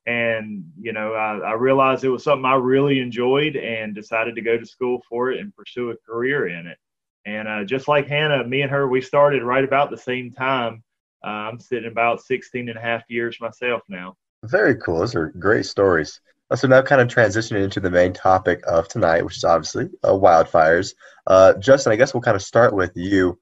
And 0.06 0.72
you 0.80 0.92
know 0.92 1.12
I, 1.12 1.38
I, 1.38 1.52
realized 1.52 2.02
it 2.02 2.08
was 2.08 2.24
something 2.24 2.44
i 2.44 2.56
really 2.56 2.98
enjoyed 2.98 3.54
and 3.54 3.94
decided 3.94 4.34
to 4.34 4.42
go 4.42 4.58
to 4.58 4.66
school 4.66 5.00
for 5.08 5.30
it 5.30 5.38
and 5.38 5.54
pursue 5.54 5.90
a 5.90 5.96
career 5.96 6.48
in 6.48 6.66
it. 6.66 6.78
And 7.24 7.46
uh, 7.46 7.62
just 7.64 7.86
like 7.86 8.08
hannah 8.08 8.44
me 8.44 8.62
and 8.62 8.70
her 8.72 8.88
we 8.88 9.00
started 9.00 9.44
right 9.44 9.62
about 9.62 9.90
the 9.90 9.96
same 9.96 10.32
time. 10.32 10.82
Uh, 11.24 11.28
i'm 11.28 11.60
sitting 11.60 11.88
about 11.88 12.20
16 12.20 12.68
and 12.68 12.76
a 12.76 12.80
half 12.80 13.04
years 13.08 13.38
myself 13.40 13.82
now. 13.88 14.16
Very 14.44 14.74
cool. 14.74 14.98
Those 14.98 15.14
are 15.14 15.28
great 15.38 15.66
stories. 15.66 16.20
Uh, 16.50 16.56
so 16.56 16.66
now 16.66 16.82
kind 16.82 17.00
of 17.00 17.06
transitioning 17.06 17.62
into 17.62 17.78
the 17.78 17.90
main 17.90 18.12
topic 18.12 18.60
of 18.66 18.88
tonight 18.88 19.24
which 19.24 19.36
is 19.36 19.44
obviously 19.44 19.88
uh, 20.02 20.10
wildfires. 20.10 20.94
Uh, 21.28 21.52
justin 21.60 21.92
i 21.92 21.96
guess 21.96 22.12
we'll 22.12 22.22
kind 22.22 22.34
of 22.34 22.42
start 22.42 22.74
with 22.74 22.90
you 22.96 23.38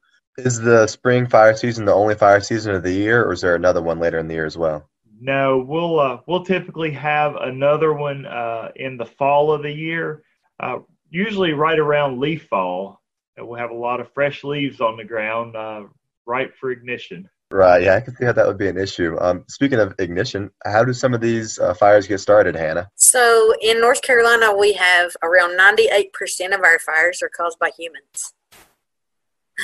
is 0.47 0.61
the 0.61 0.87
spring 0.87 1.27
fire 1.27 1.57
season 1.57 1.85
the 1.85 1.95
only 1.95 2.15
fire 2.15 2.41
season 2.41 2.75
of 2.75 2.83
the 2.83 2.93
year, 2.93 3.25
or 3.25 3.33
is 3.33 3.41
there 3.41 3.55
another 3.55 3.83
one 3.83 3.99
later 3.99 4.19
in 4.19 4.29
the 4.29 4.35
year 4.35 4.47
as 4.47 4.57
well? 4.57 4.89
No, 5.21 5.59
we'll 5.59 6.01
uh, 6.01 6.21
we'll 6.27 6.45
typically 6.45 6.91
have 6.93 7.37
another 7.37 7.93
one 7.93 8.27
uh, 8.27 8.71
in 8.77 8.97
the 8.97 9.05
fall 9.05 9.53
of 9.53 9.63
the 9.63 9.73
year, 9.73 10.23
uh, 10.61 10.79
usually 11.11 11.53
right 11.53 11.79
around 11.79 12.21
leaf 12.21 12.47
fall. 12.49 13.01
And 13.37 13.47
we'll 13.47 13.59
have 13.59 13.71
a 13.71 13.75
lot 13.75 14.01
of 14.01 14.13
fresh 14.13 14.45
leaves 14.45 14.81
on 14.81 14.97
the 14.97 15.05
ground, 15.05 15.57
uh, 15.57 15.85
ripe 16.27 16.55
for 16.59 16.71
ignition. 16.71 17.29
Right. 17.53 17.83
Yeah, 17.83 17.97
I 17.97 18.01
can 18.01 18.15
see 18.15 18.25
how 18.25 18.33
that 18.33 18.47
would 18.47 18.59
be 18.59 18.69
an 18.69 18.79
issue. 18.79 19.17
Um, 19.21 19.45
speaking 19.49 19.81
of 19.81 19.95
ignition, 19.99 20.51
how 20.65 20.85
do 20.85 20.93
some 20.93 21.15
of 21.15 21.21
these 21.21 21.59
uh, 21.59 21.75
fires 21.75 22.07
get 22.07 22.19
started, 22.19 22.55
Hannah? 22.55 22.89
So 22.95 23.53
in 23.61 23.81
North 23.81 24.03
Carolina, 24.03 24.57
we 24.57 24.73
have 24.75 25.17
around 25.23 25.59
98% 25.59 26.55
of 26.55 26.61
our 26.61 26.79
fires 26.79 27.23
are 27.23 27.29
caused 27.29 27.59
by 27.59 27.71
humans. 27.77 28.35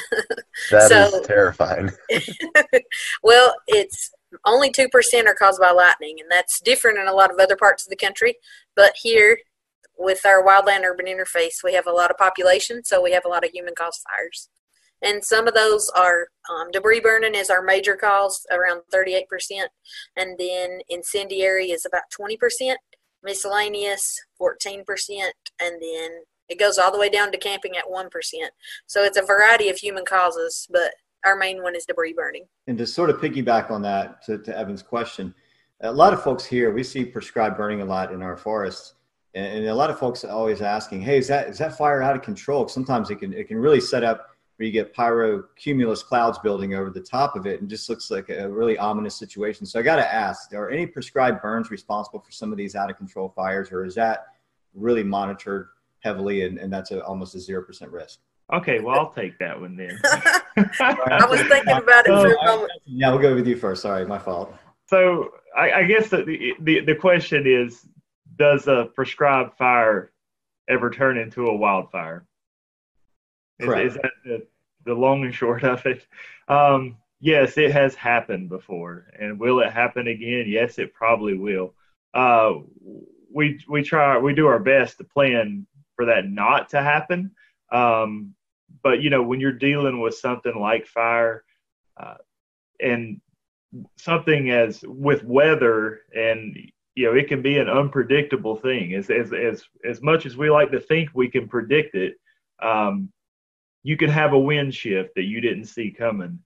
That 0.71 0.88
so, 0.88 1.21
is 1.21 1.26
terrifying. 1.26 1.93
well, 3.23 3.55
it's 3.67 4.11
only 4.45 4.71
2% 4.71 4.88
are 5.26 5.35
caused 5.35 5.61
by 5.61 5.71
lightning, 5.71 6.17
and 6.21 6.31
that's 6.31 6.61
different 6.61 6.99
in 6.99 7.07
a 7.07 7.12
lot 7.12 7.31
of 7.31 7.38
other 7.38 7.57
parts 7.57 7.87
of 7.87 7.91
the 7.91 7.97
country. 7.97 8.37
But 8.75 8.95
here, 9.00 9.38
with 9.99 10.25
our 10.26 10.43
wildland 10.43 10.83
urban 10.83 11.07
interface, 11.07 11.62
we 11.62 11.75
have 11.75 11.87
a 11.87 11.93
lot 11.93 12.11
of 12.11 12.17
population, 12.17 12.85
so 12.85 13.03
we 13.03 13.12
have 13.12 13.25
a 13.25 13.29
lot 13.29 13.45
of 13.45 13.50
human 13.50 13.75
caused 13.76 14.03
fires. 14.09 14.49
and 15.03 15.23
some 15.23 15.47
of 15.47 15.55
those 15.55 15.91
are 15.95 16.29
um, 16.50 16.71
debris 16.71 17.00
burning 17.00 17.35
is 17.35 17.50
our 17.50 17.62
major 17.62 17.97
cause, 17.97 18.47
around 18.50 18.81
38%, 18.93 19.25
and 20.17 20.38
then 20.38 20.81
incendiary 20.88 21.71
is 21.71 21.85
about 21.85 22.05
20%, 22.19 22.75
miscellaneous 23.23 24.19
14%, 24.41 24.85
and 25.61 25.83
then 25.83 26.23
it 26.49 26.59
goes 26.59 26.79
all 26.79 26.93
the 26.93 26.99
way 26.99 27.09
down 27.09 27.33
to 27.33 27.38
camping 27.38 27.76
at 27.76 27.85
1%. 27.85 28.09
So 28.87 29.03
it's 29.03 29.19
a 29.19 29.23
variety 29.23 29.69
of 29.69 29.76
human 29.76 30.05
causes, 30.05 30.67
but 30.71 30.93
our 31.25 31.37
main 31.37 31.62
one 31.62 31.75
is 31.75 31.85
debris 31.85 32.12
burning. 32.12 32.45
And 32.67 32.79
to 32.79 32.87
sort 32.87 33.11
of 33.11 33.17
piggyback 33.17 33.71
on 33.71 33.83
that, 33.83 34.23
to, 34.26 34.38
to 34.38 34.57
Evan's 34.57 34.83
question, 34.83 35.35
a 35.81 35.93
lot 35.93 36.12
of 36.12 36.23
folks 36.23 36.45
here, 36.45 36.73
we 36.73 36.83
see 36.83 37.05
prescribed 37.05 37.57
burning 37.57 37.83
a 37.83 37.85
lot 37.85 38.12
in 38.12 38.23
our 38.23 38.37
forests. 38.37 38.95
And, 39.35 39.67
a 39.67 39.75
lot 39.75 39.91
of 39.91 39.99
folks 39.99 40.25
are 40.25 40.31
always 40.31 40.62
asking, 40.62 41.03
hey, 41.03 41.19
is 41.19 41.29
that, 41.29 41.49
is 41.49 41.59
that 41.59 41.76
fire 41.76 42.00
out 42.00 42.17
of 42.17 42.23
control? 42.23 42.69
Sometimes 42.69 43.11
it 43.11 43.17
can, 43.17 43.35
it 43.35 43.49
can 43.49 43.59
really 43.59 43.81
set 43.81 44.03
up 44.03 44.31
where 44.57 44.67
you 44.67 44.73
get 44.73 44.95
pyrocumulus 44.95 46.03
clouds 46.03 46.38
building 46.38 46.75
over 46.75 46.88
the 46.88 47.00
top 47.00 47.37
of 47.37 47.47
it 47.47 47.61
and 47.61 47.69
just 47.69 47.91
looks 47.91 48.11
like 48.11 48.31
a 48.31 48.49
really 48.49 48.79
ominous 48.79 49.15
situation. 49.15 49.67
So 49.67 49.79
I 49.79 49.83
got 49.83 49.97
to 49.97 50.15
ask, 50.15 50.55
are 50.55 50.71
any 50.71 50.87
prescribed 50.87 51.43
burns 51.43 51.71
responsible 51.71 52.21
for 52.21 52.33
some 52.33 52.53
of 52.53 52.57
these 52.57 52.75
out 52.75 52.91
of 52.91 52.97
control 52.97 53.29
fires, 53.29 53.71
or 53.71 53.85
is 53.85 53.95
that 53.97 54.29
really 54.73 55.05
monitored 55.05 55.69
heavily 56.03 56.43
and, 56.43 56.59
and 56.59 56.73
that's 56.73 56.91
a, 56.91 57.05
almost 57.05 57.35
a 57.35 57.38
0% 57.38 57.93
risk? 57.93 58.21
Okay, 58.53 58.79
well, 58.79 58.99
I'll 58.99 59.12
take 59.12 59.38
that 59.41 59.61
one 59.61 59.76
then. 59.76 59.99
I 60.05 61.26
was 61.29 61.41
thinking 61.43 61.76
about 61.76 62.07
it 62.07 62.12
for 62.12 62.33
a 62.33 62.45
moment. 62.45 62.73
Yeah, 62.85 63.11
we'll 63.11 63.19
go 63.19 63.35
with 63.35 63.47
you 63.47 63.57
first. 63.57 63.83
Sorry, 63.83 64.07
my 64.07 64.19
fault. 64.19 64.55
So 64.88 65.31
I, 65.57 65.73
I 65.73 65.83
guess 65.85 66.09
the, 66.09 66.55
the, 66.61 66.81
the 66.81 66.95
question 66.95 67.45
is, 67.47 67.85
does 68.37 68.69
a 68.69 68.88
prescribed 68.95 69.57
fire 69.57 70.12
ever 70.69 70.91
turn 70.91 71.19
into 71.19 71.47
a 71.47 71.57
wildfire? 71.57 72.25
Is, 73.59 73.69
is 73.69 73.95
that 73.95 74.12
the, 74.25 74.47
the 74.85 74.95
long 74.95 75.25
and 75.25 75.35
short 75.35 75.65
of 75.65 75.85
it? 75.87 76.07
Um, 76.49 76.97
yes, 77.21 77.57
it 77.59 77.73
has 77.73 77.95
happened 77.95 78.49
before, 78.49 79.07
and 79.19 79.41
will 79.41 79.61
it 79.61 79.73
happen 79.73 80.07
again? 80.07 80.45
Yes, 80.47 80.79
it 80.79 80.95
probably 80.95 81.37
will. 81.37 81.75
Uh, 82.15 82.55
we 83.33 83.59
we 83.69 83.83
try 83.83 84.19
we 84.19 84.35
do 84.35 84.47
our 84.47 84.59
best 84.59 84.99
to 84.99 85.05
plan 85.05 85.67
for 85.97 86.05
that 86.07 86.29
not 86.29 86.69
to 86.71 86.83
happen. 86.83 87.33
Um, 87.73 88.35
but 88.83 89.03
you 89.03 89.11
know, 89.11 89.23
when 89.23 89.41
you're 89.41 89.53
dealing 89.53 90.00
with 90.00 90.15
something 90.15 90.55
like 90.55 90.87
fire, 90.87 91.45
uh, 91.97 92.15
and 92.81 93.21
something 93.97 94.50
as 94.50 94.83
with 94.87 95.25
weather 95.25 96.00
and 96.15 96.57
you 96.95 97.07
know 97.07 97.15
it 97.15 97.29
can 97.29 97.43
be 97.43 97.59
an 97.59 97.69
unpredictable 97.69 98.57
thing. 98.57 98.95
As 98.95 99.11
as 99.11 99.33
as 99.33 99.65
as 99.85 100.03
much 100.03 100.26
as 100.26 100.37
we 100.37 100.50
like 100.50 100.71
to 100.71 100.81
think 100.81 101.11
we 101.15 101.29
can 101.29 101.49
predict 101.49 101.95
it 101.95 102.17
um, 102.62 103.11
you 103.83 103.97
can 103.97 104.11
have 104.11 104.33
a 104.33 104.38
wind 104.38 104.75
shift 104.75 105.15
that 105.15 105.25
you 105.25 105.41
didn't 105.41 105.67
see 105.67 105.91
coming. 105.91 106.38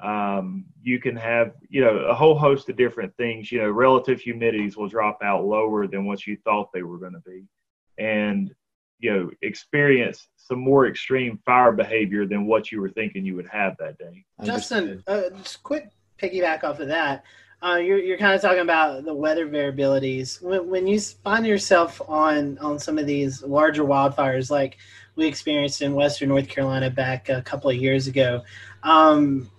Um, 0.00 0.64
you 0.82 1.00
can 1.00 1.16
have 1.16 1.52
you 1.68 1.80
know 1.80 1.96
a 1.98 2.14
whole 2.14 2.38
host 2.38 2.68
of 2.68 2.76
different 2.76 3.16
things. 3.16 3.50
You 3.50 3.62
know 3.62 3.70
relative 3.70 4.20
humidities 4.20 4.76
will 4.76 4.88
drop 4.88 5.18
out 5.22 5.44
lower 5.44 5.86
than 5.86 6.06
what 6.06 6.26
you 6.26 6.36
thought 6.44 6.72
they 6.72 6.82
were 6.82 6.98
going 6.98 7.14
to 7.14 7.22
be. 7.26 7.44
And 7.98 8.54
you 8.98 9.12
know 9.12 9.30
experience 9.42 10.28
some 10.36 10.58
more 10.58 10.86
extreme 10.86 11.38
fire 11.44 11.72
behavior 11.72 12.26
than 12.26 12.46
what 12.46 12.72
you 12.72 12.80
were 12.80 12.90
thinking 12.90 13.24
you 13.24 13.36
would 13.36 13.48
have 13.48 13.76
that 13.78 13.98
day. 13.98 14.24
Justin 14.42 15.02
uh, 15.06 15.30
just 15.42 15.62
quick 15.62 15.90
piggyback 16.20 16.64
off 16.64 16.80
of 16.80 16.88
that. 16.88 17.24
Uh, 17.60 17.74
you're, 17.74 17.98
you're 17.98 18.18
kind 18.18 18.34
of 18.34 18.40
talking 18.40 18.60
about 18.60 19.04
the 19.04 19.12
weather 19.12 19.48
variabilities. 19.48 20.40
When, 20.40 20.70
when 20.70 20.86
you 20.86 21.00
find 21.00 21.44
yourself 21.46 22.00
on 22.08 22.56
on 22.58 22.78
some 22.78 22.98
of 22.98 23.06
these 23.06 23.42
larger 23.42 23.84
wildfires 23.84 24.50
like 24.50 24.78
we 25.16 25.26
experienced 25.26 25.82
in 25.82 25.94
western 25.94 26.28
north 26.28 26.48
carolina 26.48 26.88
back 26.88 27.28
a 27.28 27.42
couple 27.42 27.68
of 27.68 27.76
years 27.76 28.06
ago 28.06 28.42
um, 28.84 29.50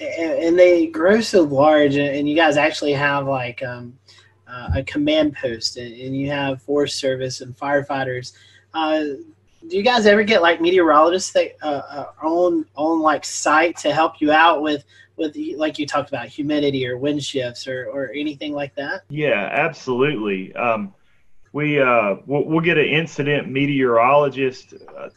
and, 0.00 0.32
and, 0.32 0.58
they 0.58 0.86
grow 0.86 1.20
so 1.20 1.42
large 1.42 1.96
and, 1.96 2.26
you 2.26 2.34
guys 2.34 2.56
actually 2.56 2.94
have 2.94 3.26
like 3.26 3.62
um, 3.62 3.96
uh, 4.48 4.70
a 4.76 4.82
command 4.84 5.36
post 5.36 5.76
and, 5.76 5.94
and, 5.94 6.16
you 6.16 6.30
have 6.30 6.62
forest 6.62 6.98
service 6.98 7.42
and 7.42 7.56
firefighters 7.56 8.32
uh, 8.74 9.00
do 9.68 9.76
you 9.76 9.82
guys 9.82 10.06
ever 10.06 10.22
get 10.24 10.42
like 10.42 10.60
meteorologists 10.60 11.32
that 11.32 11.52
uh, 11.62 11.82
uh, 11.88 12.06
on 12.22 12.66
on 12.74 13.00
like 13.00 13.24
site 13.24 13.76
to 13.78 13.92
help 13.92 14.20
you 14.20 14.32
out 14.32 14.62
with 14.62 14.84
with 15.16 15.36
like 15.56 15.78
you 15.78 15.86
talked 15.86 16.08
about 16.08 16.26
humidity 16.26 16.86
or 16.86 16.98
wind 16.98 17.22
shifts 17.22 17.66
or, 17.68 17.86
or 17.86 18.10
anything 18.14 18.52
like 18.52 18.74
that? 18.74 19.02
Yeah, 19.08 19.48
absolutely. 19.52 20.54
Um, 20.54 20.94
we 21.52 21.80
uh, 21.80 22.16
we'll, 22.26 22.44
we'll, 22.44 22.60
get 22.60 22.78
an 22.78 22.86
incident 22.86 23.50
meteorologist 23.50 24.74
uh, 24.96 25.10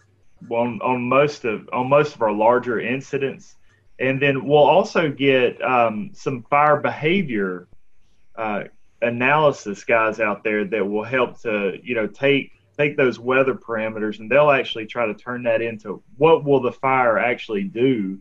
on 0.53 0.79
on 0.81 1.01
most 1.01 1.45
of 1.45 1.67
on 1.71 1.89
most 1.89 2.15
of 2.15 2.21
our 2.21 2.31
larger 2.31 2.79
incidents, 2.79 3.55
and 3.99 4.21
then 4.21 4.45
we'll 4.45 4.57
also 4.57 5.09
get 5.09 5.61
um, 5.63 6.11
some 6.13 6.43
fire 6.43 6.77
behavior 6.77 7.67
uh, 8.35 8.65
analysis 9.01 9.83
guys 9.83 10.19
out 10.19 10.43
there 10.43 10.65
that 10.65 10.85
will 10.85 11.03
help 11.05 11.39
to 11.41 11.77
you 11.81 11.95
know 11.95 12.05
take 12.05 12.51
take 12.75 12.97
those 12.97 13.19
weather 13.19 13.53
parameters 13.53 14.19
and 14.19 14.29
they'll 14.29 14.51
actually 14.51 14.85
try 14.85 15.05
to 15.05 15.13
turn 15.13 15.43
that 15.43 15.61
into 15.61 16.01
what 16.17 16.43
will 16.43 16.61
the 16.61 16.71
fire 16.71 17.17
actually 17.17 17.63
do 17.63 18.19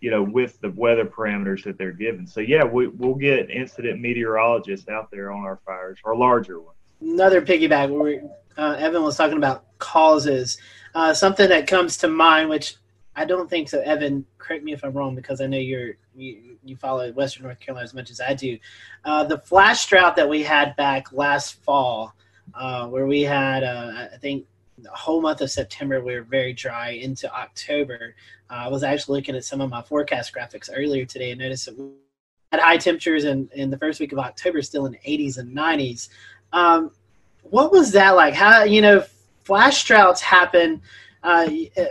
you 0.00 0.10
know, 0.10 0.22
with 0.22 0.60
the 0.60 0.70
weather 0.70 1.04
parameters 1.04 1.62
that 1.64 1.76
they're 1.76 1.92
given. 1.92 2.26
So 2.26 2.40
yeah, 2.40 2.64
we, 2.64 2.88
we'll 2.88 3.14
get 3.14 3.50
incident 3.50 4.00
meteorologists 4.00 4.88
out 4.88 5.10
there 5.10 5.30
on 5.30 5.44
our 5.44 5.60
fires, 5.66 5.98
our 6.04 6.16
larger 6.16 6.58
ones. 6.58 6.76
Another 7.00 7.42
piggyback 7.42 7.90
where 7.90 8.22
uh, 8.56 8.76
Evan 8.78 9.02
was 9.02 9.16
talking 9.16 9.36
about 9.36 9.64
causes. 9.78 10.58
Uh, 10.94 11.14
something 11.14 11.48
that 11.50 11.66
comes 11.66 11.98
to 11.98 12.08
mind, 12.08 12.48
which 12.48 12.76
I 13.14 13.24
don't 13.24 13.48
think 13.48 13.68
so. 13.68 13.80
Evan, 13.80 14.24
correct 14.38 14.64
me 14.64 14.72
if 14.72 14.82
I'm 14.84 14.92
wrong, 14.92 15.14
because 15.14 15.40
I 15.40 15.46
know 15.46 15.58
you're 15.58 15.94
you, 16.16 16.56
you 16.64 16.76
follow 16.76 17.10
Western 17.12 17.44
North 17.44 17.60
Carolina 17.60 17.84
as 17.84 17.94
much 17.94 18.10
as 18.10 18.20
I 18.20 18.34
do. 18.34 18.58
Uh, 19.04 19.24
the 19.24 19.38
flash 19.38 19.86
drought 19.86 20.16
that 20.16 20.28
we 20.28 20.42
had 20.42 20.74
back 20.76 21.12
last 21.12 21.62
fall, 21.62 22.14
uh, 22.54 22.86
where 22.86 23.06
we 23.06 23.22
had 23.22 23.62
uh, 23.62 24.08
I 24.12 24.16
think 24.18 24.46
the 24.78 24.90
whole 24.90 25.20
month 25.20 25.40
of 25.40 25.50
September 25.50 26.02
we 26.02 26.14
were 26.14 26.22
very 26.22 26.52
dry 26.52 26.90
into 26.90 27.32
October. 27.34 28.14
Uh, 28.48 28.54
I 28.54 28.68
was 28.68 28.82
actually 28.82 29.18
looking 29.18 29.36
at 29.36 29.44
some 29.44 29.60
of 29.60 29.70
my 29.70 29.82
forecast 29.82 30.34
graphics 30.34 30.70
earlier 30.74 31.04
today 31.04 31.32
and 31.32 31.40
noticed 31.40 31.66
that 31.66 31.78
we 31.78 31.90
had 32.52 32.60
high 32.60 32.76
temperatures 32.76 33.24
in, 33.24 33.48
in 33.54 33.70
the 33.70 33.78
first 33.78 34.00
week 34.00 34.12
of 34.12 34.18
October, 34.18 34.62
still 34.62 34.86
in 34.86 34.92
the 34.92 34.98
80s 34.98 35.38
and 35.38 35.56
90s. 35.56 36.08
Um, 36.52 36.90
what 37.42 37.72
was 37.72 37.92
that 37.92 38.10
like? 38.10 38.34
How 38.34 38.64
you 38.64 38.82
know 38.82 39.04
flash 39.44 39.84
droughts 39.84 40.20
happen? 40.20 40.80
Uh, 41.22 41.48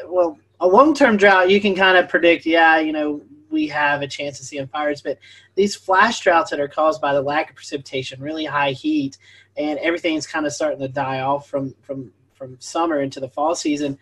well, 0.08 0.38
a 0.60 0.68
long-term 0.68 1.18
drought 1.18 1.50
you 1.50 1.62
can 1.62 1.75
kind 1.75 1.98
of 1.98 2.10
predict. 2.10 2.46
Yeah, 2.46 2.80
you 2.80 2.92
know 2.92 3.22
we 3.50 3.68
have 3.68 4.01
a 4.01 4.08
chance 4.08 4.38
to 4.38 4.44
see 4.44 4.58
seeing 4.58 4.68
fires, 4.68 5.01
but 5.01 5.18
these 5.56 5.75
flash 5.75 6.20
droughts 6.20 6.51
that 6.51 6.60
are 6.60 6.68
caused 6.68 7.01
by 7.01 7.13
the 7.13 7.22
lack 7.22 7.50
of 7.50 7.56
precipitation, 7.56 8.22
really 8.22 8.46
high 8.46 8.72
heat, 8.72 9.18
and 9.58 9.79
everything's 9.79 10.27
kind 10.27 10.46
of 10.46 10.53
starting 10.53 10.79
to 10.79 10.88
die 10.88 11.22
off 11.22 11.50
from 11.50 11.74
from 11.82 12.12
from 12.34 12.56
summer 12.60 13.01
into 13.01 13.20
the 13.20 13.29
fall 13.29 13.56
season. 13.56 13.98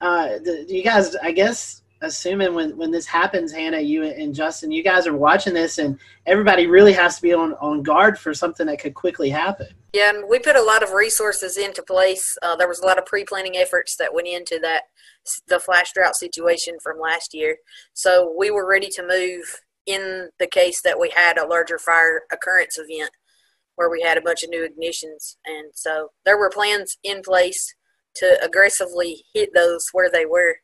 Uh, 0.00 0.38
the, 0.38 0.64
you 0.68 0.82
guys, 0.82 1.14
I 1.16 1.30
guess, 1.30 1.82
assuming 2.00 2.54
when, 2.54 2.76
when 2.76 2.90
this 2.90 3.06
happens, 3.06 3.52
Hannah, 3.52 3.80
you 3.80 4.02
and 4.04 4.34
Justin, 4.34 4.72
you 4.72 4.82
guys 4.82 5.06
are 5.06 5.16
watching 5.16 5.54
this, 5.54 5.78
and 5.78 5.98
everybody 6.26 6.66
really 6.66 6.92
has 6.92 7.16
to 7.16 7.22
be 7.22 7.32
on, 7.32 7.54
on 7.54 7.82
guard 7.82 8.18
for 8.18 8.34
something 8.34 8.66
that 8.66 8.80
could 8.80 8.94
quickly 8.94 9.30
happen. 9.30 9.68
Yeah, 9.92 10.08
and 10.08 10.24
we 10.28 10.38
put 10.38 10.56
a 10.56 10.62
lot 10.62 10.82
of 10.82 10.92
resources 10.92 11.58
into 11.58 11.82
place. 11.82 12.38
Uh, 12.42 12.56
there 12.56 12.68
was 12.68 12.80
a 12.80 12.86
lot 12.86 12.98
of 12.98 13.04
pre-planning 13.04 13.56
efforts 13.56 13.96
that 13.96 14.14
went 14.14 14.26
into 14.26 14.58
that 14.62 14.84
the 15.48 15.60
flash 15.60 15.92
drought 15.92 16.16
situation 16.16 16.78
from 16.82 16.98
last 16.98 17.34
year. 17.34 17.56
So 17.92 18.34
we 18.36 18.50
were 18.50 18.66
ready 18.66 18.88
to 18.88 19.06
move 19.06 19.60
in 19.86 20.30
the 20.38 20.46
case 20.46 20.80
that 20.82 20.98
we 20.98 21.10
had 21.14 21.36
a 21.36 21.46
larger 21.46 21.78
fire 21.78 22.22
occurrence 22.32 22.78
event 22.78 23.10
where 23.76 23.90
we 23.90 24.00
had 24.00 24.16
a 24.16 24.22
bunch 24.22 24.42
of 24.42 24.50
new 24.50 24.66
ignitions, 24.66 25.36
and 25.44 25.72
so 25.74 26.08
there 26.24 26.38
were 26.38 26.50
plans 26.50 26.96
in 27.02 27.22
place 27.22 27.74
to 28.16 28.38
aggressively 28.44 29.24
hit 29.34 29.50
those 29.54 29.88
where 29.92 30.10
they 30.10 30.26
were 30.26 30.56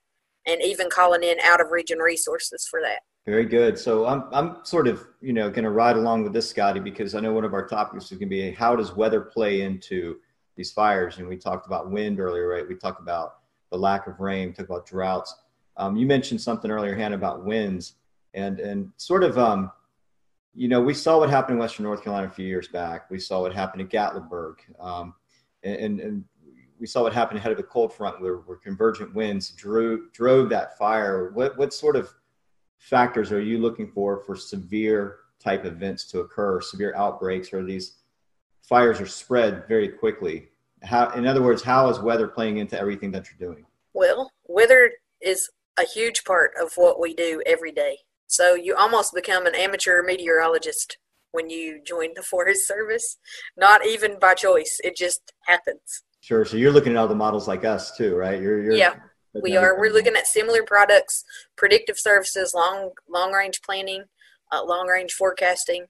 and 0.46 0.62
even 0.62 0.88
calling 0.90 1.22
in 1.22 1.38
out 1.42 1.60
of 1.60 1.70
region 1.70 1.98
resources 1.98 2.66
for 2.70 2.80
that. 2.82 3.00
Very 3.28 3.44
good. 3.44 3.78
So 3.78 4.06
I'm, 4.06 4.24
I'm 4.32 4.64
sort 4.64 4.88
of, 4.88 5.06
you 5.20 5.34
know, 5.34 5.50
going 5.50 5.64
to 5.64 5.70
ride 5.70 5.96
along 5.96 6.22
with 6.22 6.32
this, 6.32 6.48
Scotty, 6.48 6.80
because 6.80 7.14
I 7.14 7.20
know 7.20 7.34
one 7.34 7.44
of 7.44 7.52
our 7.52 7.68
topics 7.68 8.04
is 8.04 8.12
going 8.12 8.20
to 8.20 8.26
be 8.26 8.50
how 8.52 8.74
does 8.74 8.96
weather 8.96 9.20
play 9.20 9.60
into 9.60 10.16
these 10.56 10.72
fires? 10.72 11.18
And 11.18 11.28
we 11.28 11.36
talked 11.36 11.66
about 11.66 11.90
wind 11.90 12.20
earlier, 12.20 12.48
right? 12.48 12.66
We 12.66 12.74
talked 12.74 13.02
about 13.02 13.40
the 13.70 13.76
lack 13.76 14.06
of 14.06 14.18
rain, 14.18 14.54
talked 14.54 14.70
about 14.70 14.86
droughts. 14.86 15.36
Um, 15.76 15.94
you 15.94 16.06
mentioned 16.06 16.40
something 16.40 16.70
earlier, 16.70 16.94
Hannah, 16.94 17.16
about 17.16 17.44
winds 17.44 17.96
and, 18.32 18.60
and 18.60 18.90
sort 18.96 19.22
of, 19.22 19.36
um, 19.36 19.72
you 20.54 20.68
know, 20.68 20.80
we 20.80 20.94
saw 20.94 21.18
what 21.18 21.28
happened 21.28 21.56
in 21.56 21.60
Western 21.60 21.84
North 21.84 22.02
Carolina 22.02 22.28
a 22.28 22.30
few 22.30 22.46
years 22.46 22.68
back. 22.68 23.10
We 23.10 23.18
saw 23.18 23.42
what 23.42 23.52
happened 23.52 23.82
at 23.82 23.90
Gatlinburg. 23.90 24.54
Um, 24.80 25.12
and, 25.62 26.00
and 26.00 26.24
we 26.80 26.86
saw 26.86 27.02
what 27.02 27.12
happened 27.12 27.40
ahead 27.40 27.52
of 27.52 27.58
the 27.58 27.64
cold 27.64 27.92
front 27.92 28.22
where, 28.22 28.36
where 28.36 28.56
convergent 28.56 29.14
winds 29.14 29.50
drew, 29.50 30.08
drove 30.12 30.48
that 30.48 30.78
fire. 30.78 31.30
What, 31.34 31.58
what 31.58 31.74
sort 31.74 31.94
of 31.94 32.14
factors 32.78 33.32
are 33.32 33.40
you 33.40 33.58
looking 33.58 33.88
for 33.88 34.22
for 34.24 34.36
severe 34.36 35.16
type 35.38 35.64
events 35.64 36.04
to 36.04 36.20
occur, 36.20 36.60
severe 36.60 36.94
outbreaks, 36.96 37.52
or 37.52 37.64
these 37.64 37.96
fires 38.62 39.00
are 39.00 39.06
spread 39.06 39.66
very 39.68 39.88
quickly? 39.88 40.48
How, 40.82 41.10
in 41.10 41.26
other 41.26 41.42
words, 41.42 41.62
how 41.62 41.88
is 41.88 41.98
weather 41.98 42.28
playing 42.28 42.58
into 42.58 42.78
everything 42.78 43.10
that 43.12 43.26
you're 43.28 43.52
doing? 43.52 43.64
Well, 43.94 44.30
weather 44.46 44.92
is 45.20 45.50
a 45.78 45.84
huge 45.84 46.24
part 46.24 46.52
of 46.60 46.72
what 46.76 47.00
we 47.00 47.14
do 47.14 47.42
every 47.46 47.72
day. 47.72 47.98
So 48.26 48.54
you 48.54 48.74
almost 48.76 49.14
become 49.14 49.46
an 49.46 49.54
amateur 49.54 50.02
meteorologist 50.02 50.98
when 51.32 51.50
you 51.50 51.80
join 51.84 52.10
the 52.14 52.22
Forest 52.30 52.66
Service, 52.66 53.18
not 53.56 53.86
even 53.86 54.18
by 54.20 54.34
choice. 54.34 54.80
It 54.84 54.96
just 54.96 55.32
happens. 55.46 56.02
Sure. 56.20 56.44
So 56.44 56.56
you're 56.56 56.72
looking 56.72 56.92
at 56.92 56.98
all 56.98 57.08
the 57.08 57.14
models 57.14 57.48
like 57.48 57.64
us 57.64 57.96
too, 57.96 58.16
right? 58.16 58.40
You're, 58.40 58.62
you're 58.62 58.74
yeah, 58.74 58.94
we 59.42 59.56
are. 59.56 59.78
We're 59.78 59.92
looking 59.92 60.16
at 60.16 60.26
similar 60.26 60.62
products, 60.62 61.24
predictive 61.56 61.98
services, 61.98 62.54
long 62.54 62.90
long 63.08 63.32
range 63.32 63.60
planning, 63.64 64.04
uh, 64.52 64.64
long 64.64 64.88
range 64.88 65.12
forecasting, 65.12 65.86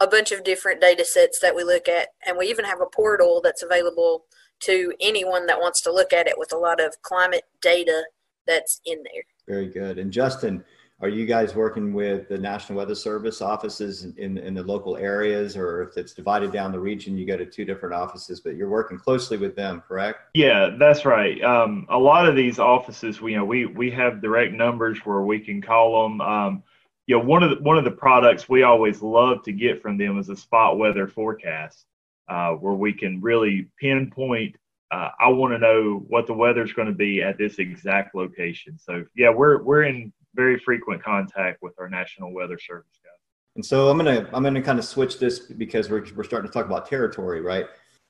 a 0.00 0.06
bunch 0.06 0.32
of 0.32 0.44
different 0.44 0.80
data 0.80 1.04
sets 1.04 1.38
that 1.40 1.54
we 1.54 1.64
look 1.64 1.88
at, 1.88 2.08
and 2.26 2.36
we 2.36 2.46
even 2.46 2.64
have 2.64 2.80
a 2.80 2.86
portal 2.86 3.40
that's 3.42 3.62
available 3.62 4.24
to 4.60 4.92
anyone 5.00 5.46
that 5.46 5.60
wants 5.60 5.80
to 5.82 5.92
look 5.92 6.12
at 6.12 6.26
it 6.26 6.38
with 6.38 6.52
a 6.52 6.58
lot 6.58 6.80
of 6.80 6.94
climate 7.02 7.44
data 7.60 8.04
that's 8.46 8.80
in 8.84 8.98
there. 9.02 9.24
Very 9.48 9.68
good. 9.68 9.98
And 9.98 10.12
Justin, 10.12 10.64
are 11.00 11.08
you 11.08 11.26
guys 11.26 11.54
working 11.54 11.92
with 11.92 12.28
the 12.28 12.38
National 12.38 12.78
Weather 12.78 12.94
Service 12.94 13.42
offices 13.42 14.04
in, 14.16 14.38
in 14.38 14.54
the 14.54 14.62
local 14.62 14.96
areas, 14.96 15.56
or 15.56 15.82
if 15.82 15.96
it's 15.96 16.14
divided 16.14 16.52
down 16.52 16.70
the 16.70 16.78
region, 16.78 17.18
you 17.18 17.26
go 17.26 17.36
to 17.36 17.44
two 17.44 17.64
different 17.64 17.94
offices, 17.94 18.40
but 18.40 18.54
you're 18.54 18.68
working 18.68 18.98
closely 18.98 19.36
with 19.36 19.56
them, 19.56 19.82
correct? 19.86 20.20
Yeah, 20.34 20.76
that's 20.78 21.04
right. 21.04 21.42
Um, 21.42 21.86
a 21.90 21.98
lot 21.98 22.28
of 22.28 22.36
these 22.36 22.60
offices, 22.60 23.20
we, 23.20 23.32
you 23.32 23.38
know, 23.38 23.44
we, 23.44 23.66
we 23.66 23.90
have 23.90 24.22
direct 24.22 24.52
numbers 24.52 24.98
where 25.04 25.22
we 25.22 25.40
can 25.40 25.60
call 25.60 26.04
them. 26.04 26.20
Um, 26.20 26.62
you 27.06 27.18
know, 27.18 27.24
one 27.24 27.42
of 27.42 27.50
the, 27.50 27.56
one 27.62 27.76
of 27.76 27.84
the 27.84 27.90
products 27.90 28.48
we 28.48 28.62
always 28.62 29.02
love 29.02 29.42
to 29.42 29.52
get 29.52 29.82
from 29.82 29.98
them 29.98 30.18
is 30.18 30.28
a 30.28 30.36
spot 30.36 30.78
weather 30.78 31.08
forecast, 31.08 31.86
uh, 32.28 32.52
where 32.52 32.74
we 32.74 32.92
can 32.92 33.20
really 33.20 33.68
pinpoint. 33.80 34.56
Uh, 34.92 35.10
I 35.18 35.28
want 35.28 35.52
to 35.52 35.58
know 35.58 36.04
what 36.06 36.28
the 36.28 36.34
weather's 36.34 36.72
going 36.72 36.88
to 36.88 36.94
be 36.94 37.20
at 37.20 37.36
this 37.36 37.58
exact 37.58 38.14
location. 38.14 38.78
So 38.78 39.04
yeah, 39.16 39.30
we're 39.30 39.62
we're 39.62 39.82
in 39.82 40.12
very 40.34 40.58
frequent 40.58 41.02
contact 41.02 41.62
with 41.62 41.74
our 41.78 41.88
National 41.88 42.32
Weather 42.32 42.58
Service 42.58 42.98
guys. 43.02 43.12
And 43.56 43.64
so 43.64 43.88
I'm 43.88 43.96
gonna 43.96 44.28
I'm 44.32 44.42
gonna 44.42 44.62
kind 44.62 44.78
of 44.78 44.84
switch 44.84 45.18
this 45.18 45.38
because 45.38 45.88
we're 45.88 46.04
we're 46.16 46.24
starting 46.24 46.50
to 46.50 46.52
talk 46.52 46.66
about 46.66 46.88
territory, 46.88 47.40
right? 47.40 47.66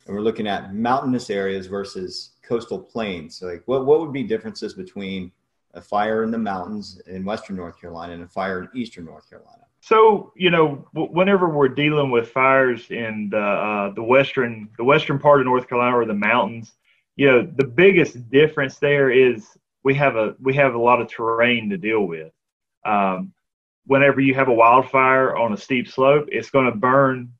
And 0.06 0.14
we're 0.14 0.22
looking 0.22 0.46
at 0.46 0.74
mountainous 0.74 1.30
areas 1.30 1.66
versus 1.66 2.32
coastal 2.42 2.78
plains. 2.78 3.38
So 3.38 3.46
like, 3.46 3.62
what 3.66 3.84
what 3.86 4.00
would 4.00 4.12
be 4.12 4.22
differences 4.22 4.74
between 4.74 5.32
a 5.74 5.80
fire 5.80 6.22
in 6.22 6.30
the 6.30 6.38
mountains 6.38 7.00
in 7.06 7.24
western 7.24 7.56
North 7.56 7.80
Carolina 7.80 8.14
and 8.14 8.22
a 8.22 8.28
fire 8.28 8.62
in 8.62 8.68
eastern 8.74 9.04
North 9.04 9.28
Carolina? 9.28 9.64
So 9.80 10.32
you 10.34 10.50
know, 10.50 10.86
whenever 10.94 11.50
we're 11.50 11.68
dealing 11.68 12.10
with 12.10 12.30
fires 12.30 12.90
in 12.90 13.28
the 13.30 13.38
uh, 13.38 13.92
the 13.94 14.02
western 14.02 14.70
the 14.78 14.84
western 14.84 15.18
part 15.18 15.40
of 15.40 15.46
North 15.46 15.68
Carolina 15.68 15.98
or 15.98 16.06
the 16.06 16.14
mountains, 16.14 16.72
you 17.16 17.26
know, 17.26 17.42
the 17.42 17.66
biggest 17.66 18.30
difference 18.30 18.78
there 18.78 19.10
is 19.10 19.46
we 19.84 19.94
have 19.94 20.16
a 20.16 20.34
we 20.40 20.54
have 20.54 20.74
a 20.74 20.80
lot 20.80 21.00
of 21.00 21.08
terrain 21.08 21.70
to 21.70 21.76
deal 21.76 22.04
with. 22.04 22.32
Um, 22.84 23.32
whenever 23.86 24.20
you 24.20 24.34
have 24.34 24.48
a 24.48 24.52
wildfire 24.52 25.36
on 25.36 25.52
a 25.52 25.58
steep 25.58 25.88
slope, 25.88 26.28
it's 26.32 26.50
going 26.50 26.66
to 26.66 26.76
burn 26.76 27.32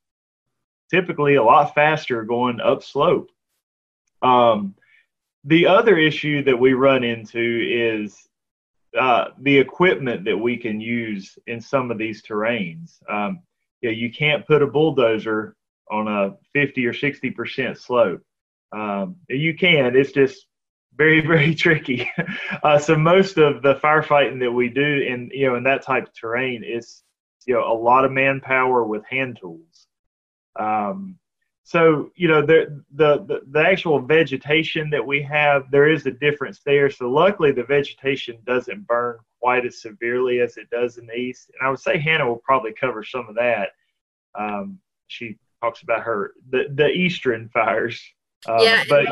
typically 0.91 1.37
a 1.37 1.43
lot 1.43 1.75
faster 1.75 2.23
going 2.23 2.61
up 2.61 2.83
slope. 2.83 3.31
Um, 4.23 4.75
the 5.45 5.67
other 5.67 5.99
issue 5.99 6.45
that 6.45 6.59
we 6.59 6.75
run 6.75 7.03
into 7.03 7.41
is 7.41 8.29
uh, 8.99 9.27
the 9.41 9.59
equipment 9.59 10.25
that 10.25 10.37
we 10.37 10.57
can 10.57 10.81
use 10.81 11.39
in 11.47 11.61
some 11.61 11.91
of 11.91 11.99
these 11.99 12.23
terrains. 12.23 12.99
Um, 13.11 13.41
you, 13.81 13.91
know, 13.91 13.97
you 13.97 14.13
can't 14.13 14.47
put 14.47 14.63
a 14.63 14.67
bulldozer 14.67 15.57
on 15.91 16.09
a 16.09 16.37
50 16.53 16.87
or 16.87 16.93
60 16.93 17.31
percent 17.31 17.79
slope. 17.79 18.23
Um, 18.73 19.17
you 19.29 19.55
can. 19.55 19.97
It's 19.97 20.13
just 20.13 20.47
very 20.97 21.21
very 21.27 21.55
tricky. 21.55 22.11
Uh, 22.63 22.79
so 22.79 22.97
most 22.97 23.39
of 23.39 23.63
the 23.63 23.75
firefighting 23.77 24.41
that 24.41 24.53
we 24.53 24.69
do 24.69 24.83
in 24.83 25.31
you 25.33 25.49
know 25.49 25.57
in 25.57 25.65
that 25.65 25.83
type 25.83 26.09
of 26.09 26.15
terrain 26.15 26.65
is 26.65 27.03
you 27.47 27.55
know 27.55 27.65
a 27.71 27.75
lot 27.75 28.05
of 28.05 28.13
manpower 28.13 28.85
with 28.85 29.05
hand 29.07 29.39
tools. 29.41 29.87
Um, 30.59 31.19
so 31.65 32.11
you 32.15 32.29
know 32.29 32.45
the, 32.45 32.83
the 32.95 33.41
the 33.51 33.61
actual 33.61 33.99
vegetation 33.99 34.91
that 34.91 35.05
we 35.05 35.23
have 35.23 35.71
there 35.71 35.89
is 35.89 36.07
a 36.07 36.11
difference 36.11 36.61
there. 36.65 36.91
So 36.91 37.09
luckily 37.11 37.53
the 37.53 37.65
vegetation 37.65 38.37
doesn't 38.47 38.87
burn 38.87 39.19
quite 39.41 39.67
as 39.67 39.81
severely 39.81 40.41
as 40.41 40.57
it 40.57 40.69
does 40.71 40.99
in 40.99 41.07
the 41.07 41.17
east. 41.17 41.51
And 41.51 41.67
I 41.67 41.71
would 41.71 41.81
say 41.81 41.99
Hannah 41.99 42.27
will 42.27 42.43
probably 42.45 42.73
cover 42.73 43.03
some 43.03 43.29
of 43.29 43.35
that. 43.37 43.71
Um, 44.39 44.79
she 45.07 45.37
talks 45.63 45.83
about 45.83 46.03
her 46.03 46.33
the 46.51 46.65
the 46.75 46.89
eastern 46.89 47.49
fires. 47.49 48.03
Um, 48.47 48.59
yeah. 48.61 48.85
But 48.89 49.07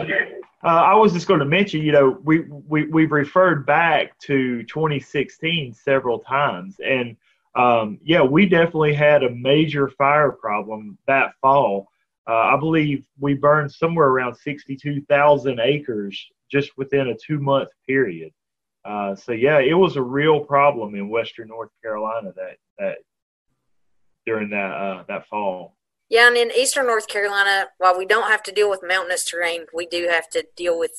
uh, 0.64 0.68
I 0.68 0.94
was 0.94 1.12
just 1.12 1.26
going 1.26 1.40
to 1.40 1.46
mention, 1.46 1.82
you 1.82 1.92
know, 1.92 2.18
we, 2.22 2.40
we, 2.40 2.86
we've 2.86 3.10
referred 3.10 3.66
back 3.66 4.16
to 4.20 4.62
2016 4.64 5.74
several 5.74 6.20
times. 6.20 6.76
And 6.84 7.16
um, 7.56 7.98
yeah, 8.02 8.22
we 8.22 8.46
definitely 8.46 8.94
had 8.94 9.24
a 9.24 9.30
major 9.30 9.88
fire 9.88 10.30
problem 10.30 10.98
that 11.06 11.34
fall. 11.40 11.88
Uh, 12.28 12.54
I 12.54 12.56
believe 12.56 13.04
we 13.18 13.34
burned 13.34 13.72
somewhere 13.72 14.06
around 14.06 14.36
62,000 14.36 15.58
acres 15.58 16.24
just 16.50 16.78
within 16.78 17.08
a 17.08 17.16
two 17.16 17.40
month 17.40 17.70
period. 17.86 18.32
Uh, 18.84 19.16
so 19.16 19.32
yeah, 19.32 19.58
it 19.58 19.74
was 19.74 19.96
a 19.96 20.02
real 20.02 20.40
problem 20.40 20.94
in 20.94 21.08
Western 21.08 21.48
North 21.48 21.70
Carolina 21.82 22.32
that, 22.36 22.56
that 22.78 22.98
during 24.26 24.50
that, 24.50 24.72
uh, 24.72 25.04
that 25.08 25.26
fall. 25.26 25.74
Yeah, 26.12 26.28
and 26.28 26.36
in 26.36 26.52
eastern 26.52 26.88
North 26.88 27.08
Carolina, 27.08 27.68
while 27.78 27.96
we 27.96 28.04
don't 28.04 28.30
have 28.30 28.42
to 28.42 28.52
deal 28.52 28.68
with 28.68 28.84
mountainous 28.86 29.24
terrain, 29.24 29.64
we 29.72 29.86
do 29.86 30.08
have 30.10 30.28
to 30.32 30.44
deal 30.58 30.78
with 30.78 30.92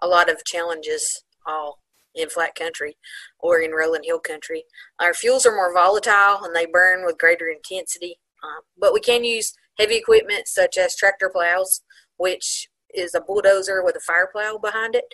a 0.00 0.06
lot 0.06 0.30
of 0.30 0.44
challenges 0.44 1.24
all 1.44 1.80
in 2.14 2.28
flat 2.28 2.54
country 2.54 2.96
or 3.40 3.58
in 3.58 3.72
rolling 3.72 4.04
hill 4.04 4.20
country. 4.20 4.62
Our 5.00 5.14
fuels 5.14 5.46
are 5.46 5.56
more 5.56 5.74
volatile 5.74 6.44
and 6.44 6.54
they 6.54 6.64
burn 6.64 7.04
with 7.04 7.18
greater 7.18 7.48
intensity, 7.48 8.20
uh, 8.40 8.62
but 8.78 8.94
we 8.94 9.00
can 9.00 9.24
use 9.24 9.52
heavy 9.80 9.96
equipment 9.96 10.46
such 10.46 10.78
as 10.78 10.94
tractor 10.94 11.28
plows, 11.28 11.82
which 12.16 12.68
is 12.94 13.16
a 13.16 13.20
bulldozer 13.20 13.82
with 13.82 13.96
a 13.96 14.00
fire 14.06 14.28
plow 14.30 14.58
behind 14.58 14.94
it, 14.94 15.06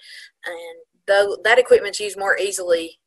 and 0.44 0.82
though 1.06 1.38
that 1.42 1.58
equipment's 1.58 2.00
used 2.00 2.18
more 2.18 2.36
easily 2.36 2.98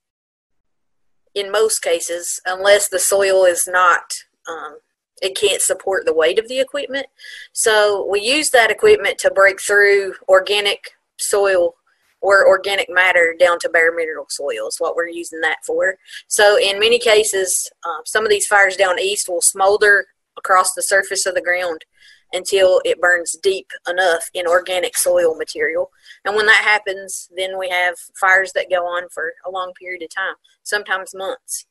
in 1.35 1.51
most 1.51 1.83
cases, 1.83 2.41
unless 2.47 2.89
the 2.89 2.97
soil 2.97 3.45
is 3.45 3.67
not 3.67 4.05
um, 4.49 4.79
it 5.21 5.37
can't 5.37 5.61
support 5.61 6.05
the 6.05 6.13
weight 6.13 6.39
of 6.39 6.47
the 6.47 6.59
equipment. 6.59 7.07
So 7.53 8.07
we 8.09 8.21
use 8.21 8.49
that 8.51 8.71
equipment 8.71 9.17
to 9.19 9.31
break 9.31 9.61
through 9.61 10.15
organic 10.27 10.91
soil 11.17 11.75
or 12.21 12.47
organic 12.47 12.89
matter 12.89 13.35
down 13.39 13.59
to 13.59 13.69
bare 13.69 13.95
mineral 13.95 14.25
soil 14.29 14.67
is 14.67 14.77
what 14.79 14.95
we're 14.95 15.07
using 15.07 15.41
that 15.41 15.63
for. 15.65 15.97
So 16.27 16.57
in 16.57 16.79
many 16.79 16.97
cases, 16.97 17.69
uh, 17.85 18.01
some 18.05 18.23
of 18.23 18.29
these 18.29 18.47
fires 18.47 18.75
down 18.75 18.99
east 18.99 19.29
will 19.29 19.41
smolder 19.41 20.07
across 20.37 20.73
the 20.73 20.81
surface 20.81 21.25
of 21.25 21.35
the 21.35 21.41
ground 21.41 21.85
until 22.33 22.81
it 22.83 22.99
burns 22.99 23.37
deep 23.41 23.67
enough 23.87 24.29
in 24.33 24.47
organic 24.47 24.97
soil 24.97 25.35
material. 25.35 25.91
And 26.25 26.35
when 26.35 26.47
that 26.47 26.63
happens, 26.63 27.29
then 27.35 27.57
we 27.57 27.69
have 27.69 27.95
fires 28.19 28.51
that 28.53 28.69
go 28.69 28.85
on 28.85 29.07
for 29.09 29.33
a 29.45 29.51
long 29.51 29.73
period 29.79 30.01
of 30.01 30.09
time, 30.13 30.35
sometimes 30.63 31.13
months. 31.13 31.65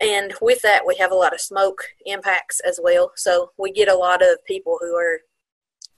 And 0.00 0.34
with 0.40 0.62
that, 0.62 0.86
we 0.86 0.96
have 0.96 1.12
a 1.12 1.16
lot 1.16 1.34
of 1.34 1.40
smoke 1.40 1.82
impacts 2.06 2.60
as 2.60 2.80
well. 2.82 3.12
So 3.16 3.52
we 3.58 3.72
get 3.72 3.88
a 3.88 3.96
lot 3.96 4.22
of 4.22 4.44
people 4.46 4.78
who 4.80 4.94
are 4.94 5.20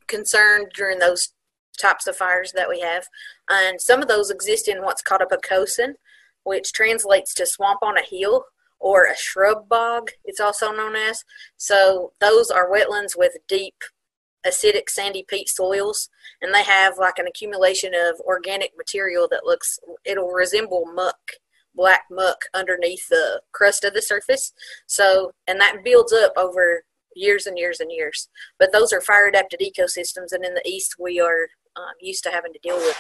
concerned 0.07 0.73
during 0.75 0.99
those 0.99 1.35
types 1.81 2.07
of 2.07 2.17
fires 2.17 2.53
that 2.53 2.69
we 2.69 2.81
have. 2.81 3.07
And 3.49 3.81
some 3.81 4.03
of 4.03 4.09
those 4.09 4.31
exist 4.31 4.69
in 4.69 4.83
what's 4.83 5.03
called 5.03 5.23
a 5.23 5.27
pocosin, 5.27 5.95
which 6.45 6.73
translates 6.73 7.35
to 7.35 7.47
swamp 7.47 7.81
on 7.83 7.97
a 7.97 8.05
hill 8.05 8.45
or 8.81 9.05
a 9.05 9.17
shrub 9.17 9.69
bog, 9.69 10.11
it's 10.25 10.41
also 10.41 10.73
known 10.73 10.97
as. 10.97 11.25
So 11.57 12.13
those 12.21 12.51
are 12.51 12.71
wetlands 12.71 13.17
with 13.17 13.37
deep 13.49 13.77
acidic 14.45 14.89
sandy 14.89 15.25
peat 15.29 15.49
soils 15.49 16.09
and 16.41 16.53
they 16.53 16.65
have 16.65 16.99
like 16.99 17.19
an 17.19 17.29
accumulation 17.29 17.93
of 17.95 18.21
organic 18.23 18.73
material 18.77 19.29
that 19.31 19.45
looks 19.45 19.79
it'll 20.05 20.33
resemble 20.33 20.85
muck 20.93 21.33
black 21.75 22.03
muck 22.11 22.39
underneath 22.55 23.09
the 23.09 23.41
crust 23.53 23.85
of 23.85 23.95
the 23.95 24.03
surface. 24.03 24.53
So, 24.87 25.33
and 25.47 25.61
that 25.61 25.85
builds 25.85 26.13
up 26.13 26.33
over 26.37 26.85
years 27.15 27.47
and 27.47 27.59
years 27.59 27.81
and 27.81 27.91
years. 27.91 28.29
But 28.59 28.73
those 28.73 28.93
are 28.93 29.01
fire 29.01 29.27
adapted 29.27 29.61
ecosystems, 29.61 30.33
and 30.33 30.45
in 30.45 30.55
the 30.55 30.67
east, 30.67 30.97
we 30.99 31.21
are 31.21 31.49
um, 31.77 31.95
used 32.01 32.25
to 32.25 32.31
having 32.31 32.53
to 32.53 32.59
deal 32.63 32.77
with 32.77 32.99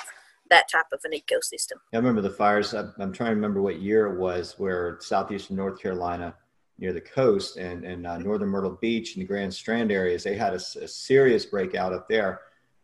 that 0.51 0.71
type 0.71 0.87
of 0.93 1.01
an 1.05 1.13
ecosystem. 1.13 1.79
I 1.93 1.97
remember 1.97 2.21
the 2.21 2.31
fires. 2.31 2.75
I'm 2.75 3.13
trying 3.13 3.31
to 3.31 3.37
remember 3.37 3.63
what 3.63 3.81
year 3.81 4.07
it 4.07 4.19
was, 4.19 4.55
where 4.59 4.99
southeastern 5.01 5.57
North 5.57 5.81
Carolina, 5.81 6.35
near 6.79 6.93
the 6.93 7.01
coast, 7.01 7.57
and 7.57 7.85
and 7.85 8.07
uh, 8.07 8.19
northern 8.19 8.49
Myrtle 8.49 8.79
Beach 8.81 9.15
and 9.15 9.23
the 9.23 9.27
Grand 9.27 9.53
Strand 9.53 9.93
areas, 9.93 10.25
they 10.25 10.37
had 10.37 10.53
a, 10.53 10.57
a 10.57 10.89
serious 10.89 11.47
breakout 11.47 11.93
up 11.93 12.09
there. 12.09 12.41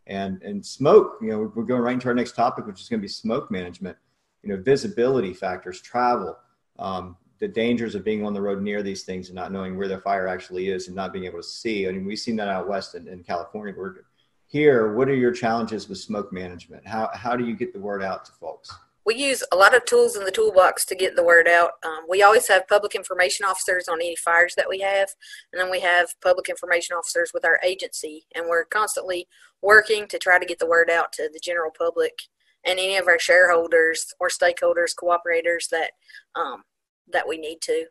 And 0.06 0.42
and 0.42 0.64
smoke. 0.64 1.18
You 1.20 1.28
know, 1.28 1.52
we're 1.54 1.64
going 1.64 1.82
right 1.82 1.92
into 1.92 2.08
our 2.08 2.14
next 2.14 2.32
topic, 2.32 2.66
which 2.66 2.80
is 2.80 2.88
going 2.88 2.98
to 3.00 3.04
be 3.04 3.08
smoke 3.08 3.50
management 3.50 3.98
you 4.42 4.50
know, 4.50 4.62
visibility 4.62 5.32
factors, 5.32 5.80
travel, 5.80 6.36
um, 6.78 7.16
the 7.38 7.48
dangers 7.48 7.94
of 7.94 8.04
being 8.04 8.24
on 8.24 8.34
the 8.34 8.40
road 8.40 8.62
near 8.62 8.82
these 8.82 9.04
things 9.04 9.28
and 9.28 9.36
not 9.36 9.52
knowing 9.52 9.76
where 9.76 9.88
the 9.88 9.98
fire 9.98 10.26
actually 10.26 10.70
is 10.70 10.88
and 10.88 10.96
not 10.96 11.12
being 11.12 11.24
able 11.24 11.38
to 11.38 11.44
see. 11.44 11.88
I 11.88 11.92
mean, 11.92 12.04
we've 12.04 12.18
seen 12.18 12.36
that 12.36 12.48
out 12.48 12.68
west 12.68 12.94
in, 12.94 13.06
in 13.08 13.22
California. 13.22 13.74
We're 13.76 13.94
here. 14.46 14.94
What 14.94 15.08
are 15.08 15.14
your 15.14 15.32
challenges 15.32 15.88
with 15.88 15.98
smoke 15.98 16.32
management? 16.32 16.86
How, 16.86 17.10
how 17.14 17.36
do 17.36 17.44
you 17.46 17.54
get 17.54 17.72
the 17.72 17.80
word 17.80 18.02
out 18.02 18.24
to 18.24 18.32
folks? 18.32 18.72
we 19.08 19.14
use 19.14 19.42
a 19.52 19.56
lot 19.56 19.74
of 19.74 19.86
tools 19.86 20.16
in 20.16 20.24
the 20.26 20.30
toolbox 20.30 20.84
to 20.84 20.94
get 20.94 21.16
the 21.16 21.24
word 21.24 21.48
out. 21.48 21.70
Um, 21.82 22.04
we 22.10 22.22
always 22.22 22.46
have 22.48 22.68
public 22.68 22.94
information 22.94 23.46
officers 23.46 23.88
on 23.88 24.02
any 24.02 24.14
fires 24.14 24.52
that 24.58 24.68
we 24.68 24.80
have, 24.80 25.08
and 25.50 25.58
then 25.58 25.70
we 25.70 25.80
have 25.80 26.10
public 26.20 26.50
information 26.50 26.94
officers 26.94 27.30
with 27.32 27.42
our 27.42 27.58
agency, 27.64 28.26
and 28.34 28.50
we're 28.50 28.66
constantly 28.66 29.26
working 29.62 30.08
to 30.08 30.18
try 30.18 30.38
to 30.38 30.44
get 30.44 30.58
the 30.58 30.66
word 30.66 30.90
out 30.90 31.14
to 31.14 31.30
the 31.32 31.40
general 31.42 31.70
public 31.70 32.18
and 32.68 32.78
any 32.78 32.96
of 32.96 33.08
our 33.08 33.18
shareholders 33.18 34.12
or 34.20 34.28
stakeholders, 34.28 34.94
cooperators 34.94 35.68
that 35.70 35.92
um, 36.34 36.64
that 37.10 37.26
we 37.26 37.38
need 37.38 37.60
to 37.62 37.86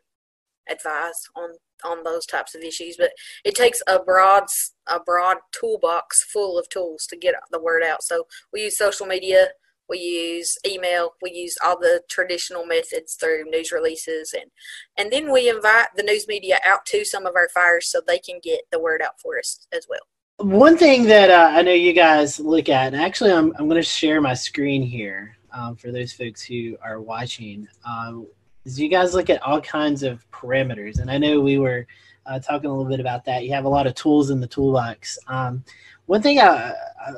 advise 0.70 1.26
on 1.36 1.50
on 1.84 2.02
those 2.04 2.26
types 2.26 2.54
of 2.54 2.62
issues. 2.62 2.96
But 2.96 3.10
it 3.44 3.54
takes 3.54 3.82
a 3.88 4.02
broad 4.02 4.44
a 4.86 5.00
broad 5.00 5.38
toolbox 5.52 6.24
full 6.32 6.58
of 6.58 6.68
tools 6.68 7.06
to 7.08 7.16
get 7.16 7.34
the 7.50 7.60
word 7.60 7.82
out. 7.82 8.02
So 8.02 8.26
we 8.52 8.62
use 8.62 8.78
social 8.78 9.06
media, 9.06 9.48
we 9.88 9.98
use 9.98 10.56
email, 10.66 11.12
we 11.20 11.32
use 11.32 11.56
all 11.64 11.78
the 11.78 12.02
traditional 12.08 12.64
methods 12.64 13.14
through 13.14 13.44
news 13.44 13.72
releases, 13.72 14.32
and 14.32 14.50
and 14.96 15.12
then 15.12 15.32
we 15.32 15.48
invite 15.48 15.88
the 15.96 16.04
news 16.04 16.28
media 16.28 16.58
out 16.64 16.86
to 16.86 17.04
some 17.04 17.26
of 17.26 17.34
our 17.34 17.48
fires 17.48 17.90
so 17.90 18.00
they 18.00 18.18
can 18.18 18.38
get 18.42 18.60
the 18.70 18.80
word 18.80 19.02
out 19.02 19.20
for 19.20 19.38
us 19.38 19.66
as 19.72 19.86
well. 19.88 20.06
One 20.38 20.78
thing 20.78 21.02
that 21.06 21.30
uh, 21.30 21.50
I 21.52 21.62
know 21.62 21.72
you 21.72 21.92
guys 21.92 22.38
look 22.38 22.68
at, 22.68 22.94
and 22.94 23.02
actually, 23.02 23.32
I'm 23.32 23.52
I'm 23.58 23.68
going 23.68 23.80
to 23.80 23.82
share 23.82 24.20
my 24.20 24.34
screen 24.34 24.82
here 24.82 25.36
um, 25.52 25.74
for 25.74 25.90
those 25.90 26.12
folks 26.12 26.42
who 26.42 26.76
are 26.80 27.00
watching. 27.00 27.66
Um, 27.84 28.28
is 28.64 28.78
you 28.78 28.88
guys 28.88 29.14
look 29.14 29.30
at 29.30 29.42
all 29.42 29.60
kinds 29.60 30.04
of 30.04 30.24
parameters, 30.30 31.00
and 31.00 31.10
I 31.10 31.18
know 31.18 31.40
we 31.40 31.58
were 31.58 31.88
uh, 32.24 32.38
talking 32.38 32.70
a 32.70 32.72
little 32.72 32.88
bit 32.88 33.00
about 33.00 33.24
that. 33.24 33.42
You 33.44 33.52
have 33.52 33.64
a 33.64 33.68
lot 33.68 33.88
of 33.88 33.96
tools 33.96 34.30
in 34.30 34.38
the 34.38 34.46
toolbox. 34.46 35.18
Um, 35.26 35.64
one 36.06 36.22
thing, 36.22 36.38
I, 36.38 36.72
I, 37.04 37.12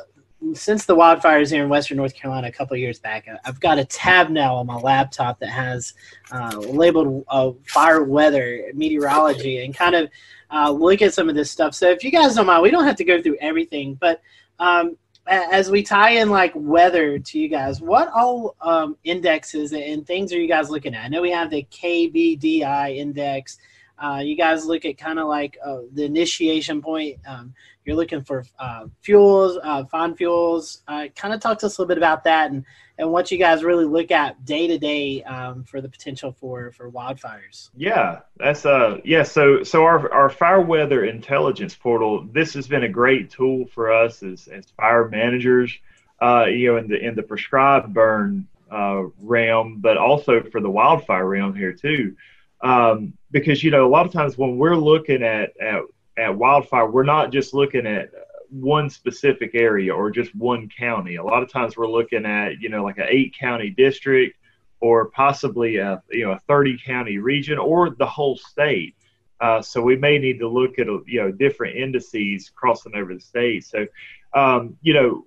since 0.54 0.86
the 0.86 0.96
wildfires 0.96 1.50
here 1.50 1.62
in 1.62 1.68
Western 1.68 1.98
North 1.98 2.14
Carolina 2.14 2.48
a 2.48 2.52
couple 2.52 2.76
years 2.76 2.98
back, 2.98 3.26
I've 3.44 3.60
got 3.60 3.78
a 3.78 3.84
tab 3.84 4.30
now 4.30 4.54
on 4.56 4.66
my 4.66 4.76
laptop 4.76 5.38
that 5.40 5.50
has 5.50 5.94
uh, 6.32 6.56
labeled 6.58 7.24
uh, 7.28 7.52
fire 7.66 8.04
weather 8.04 8.70
meteorology 8.74 9.64
and 9.64 9.74
kind 9.74 9.94
of 9.94 10.10
uh, 10.50 10.70
look 10.70 11.02
at 11.02 11.14
some 11.14 11.28
of 11.28 11.34
this 11.34 11.50
stuff. 11.50 11.74
So 11.74 11.90
if 11.90 12.02
you 12.02 12.10
guys 12.10 12.34
don't 12.34 12.46
mind, 12.46 12.62
we 12.62 12.70
don't 12.70 12.86
have 12.86 12.96
to 12.96 13.04
go 13.04 13.20
through 13.22 13.36
everything, 13.40 13.94
but 13.94 14.22
um, 14.58 14.96
as 15.26 15.70
we 15.70 15.82
tie 15.82 16.10
in 16.10 16.30
like 16.30 16.52
weather 16.54 17.18
to 17.18 17.38
you 17.38 17.48
guys, 17.48 17.80
what 17.80 18.08
all 18.08 18.56
um, 18.60 18.96
indexes 19.04 19.72
and 19.72 20.06
things 20.06 20.32
are 20.32 20.40
you 20.40 20.48
guys 20.48 20.70
looking 20.70 20.94
at? 20.94 21.04
I 21.04 21.08
know 21.08 21.22
we 21.22 21.30
have 21.30 21.50
the 21.50 21.66
KBDI 21.70 22.96
index. 22.96 23.58
Uh, 23.98 24.20
you 24.24 24.34
guys 24.34 24.64
look 24.64 24.84
at 24.84 24.96
kind 24.96 25.18
of 25.18 25.28
like 25.28 25.58
uh, 25.64 25.80
the 25.92 26.04
initiation 26.04 26.80
point. 26.80 27.18
Um, 27.28 27.54
you're 27.90 27.96
looking 27.96 28.22
for 28.22 28.44
uh, 28.60 28.86
fuels, 29.02 29.58
uh, 29.64 29.84
fine 29.86 30.14
fuels. 30.14 30.82
Uh, 30.86 31.08
kind 31.16 31.34
of 31.34 31.40
talk 31.40 31.58
to 31.58 31.66
us 31.66 31.76
a 31.76 31.82
little 31.82 31.88
bit 31.88 31.98
about 31.98 32.22
that 32.22 32.52
and, 32.52 32.64
and 32.98 33.10
what 33.10 33.32
you 33.32 33.36
guys 33.36 33.64
really 33.64 33.84
look 33.84 34.12
at 34.12 34.44
day 34.44 34.68
to 34.68 34.78
day 34.78 35.24
for 35.66 35.80
the 35.80 35.88
potential 35.88 36.30
for, 36.30 36.70
for 36.70 36.88
wildfires. 36.88 37.70
Yeah, 37.76 38.20
that's 38.36 38.64
uh 38.64 38.98
yeah. 39.04 39.24
So 39.24 39.64
so 39.64 39.82
our 39.82 40.12
our 40.12 40.30
fire 40.30 40.60
weather 40.60 41.04
intelligence 41.04 41.74
portal. 41.74 42.28
This 42.30 42.54
has 42.54 42.68
been 42.68 42.84
a 42.84 42.88
great 42.88 43.30
tool 43.30 43.66
for 43.66 43.92
us 43.92 44.22
as 44.22 44.46
as 44.46 44.66
fire 44.76 45.08
managers. 45.08 45.76
Uh, 46.22 46.44
you 46.44 46.70
know, 46.70 46.76
in 46.76 46.86
the 46.86 47.04
in 47.04 47.16
the 47.16 47.24
prescribed 47.24 47.92
burn 47.92 48.46
uh, 48.70 49.02
realm, 49.20 49.80
but 49.80 49.96
also 49.96 50.44
for 50.44 50.60
the 50.60 50.70
wildfire 50.70 51.26
realm 51.26 51.56
here 51.56 51.72
too. 51.72 52.14
Um, 52.60 53.14
because 53.32 53.64
you 53.64 53.72
know 53.72 53.84
a 53.84 53.90
lot 53.90 54.06
of 54.06 54.12
times 54.12 54.38
when 54.38 54.58
we're 54.58 54.76
looking 54.76 55.24
at 55.24 55.58
at 55.60 55.82
at 56.16 56.36
wildfire, 56.36 56.90
we're 56.90 57.02
not 57.02 57.32
just 57.32 57.54
looking 57.54 57.86
at 57.86 58.10
one 58.50 58.90
specific 58.90 59.52
area 59.54 59.94
or 59.94 60.10
just 60.10 60.34
one 60.34 60.68
county. 60.68 61.16
A 61.16 61.22
lot 61.22 61.42
of 61.42 61.50
times 61.50 61.76
we're 61.76 61.88
looking 61.88 62.26
at, 62.26 62.60
you 62.60 62.68
know, 62.68 62.82
like 62.82 62.98
an 62.98 63.06
eight 63.08 63.34
county 63.38 63.70
district 63.70 64.36
or 64.80 65.06
possibly 65.10 65.76
a, 65.76 66.02
you 66.10 66.24
know, 66.24 66.32
a 66.32 66.40
30 66.48 66.78
county 66.84 67.18
region 67.18 67.58
or 67.58 67.90
the 67.90 68.06
whole 68.06 68.36
state. 68.36 68.94
Uh, 69.40 69.62
so 69.62 69.80
we 69.80 69.96
may 69.96 70.18
need 70.18 70.38
to 70.38 70.48
look 70.48 70.78
at, 70.78 70.86
you 71.06 71.20
know, 71.20 71.30
different 71.30 71.76
indices 71.76 72.50
crossing 72.54 72.94
over 72.94 73.14
the 73.14 73.20
state. 73.20 73.64
So, 73.64 73.86
um, 74.34 74.76
you 74.82 74.94
know, 74.94 75.26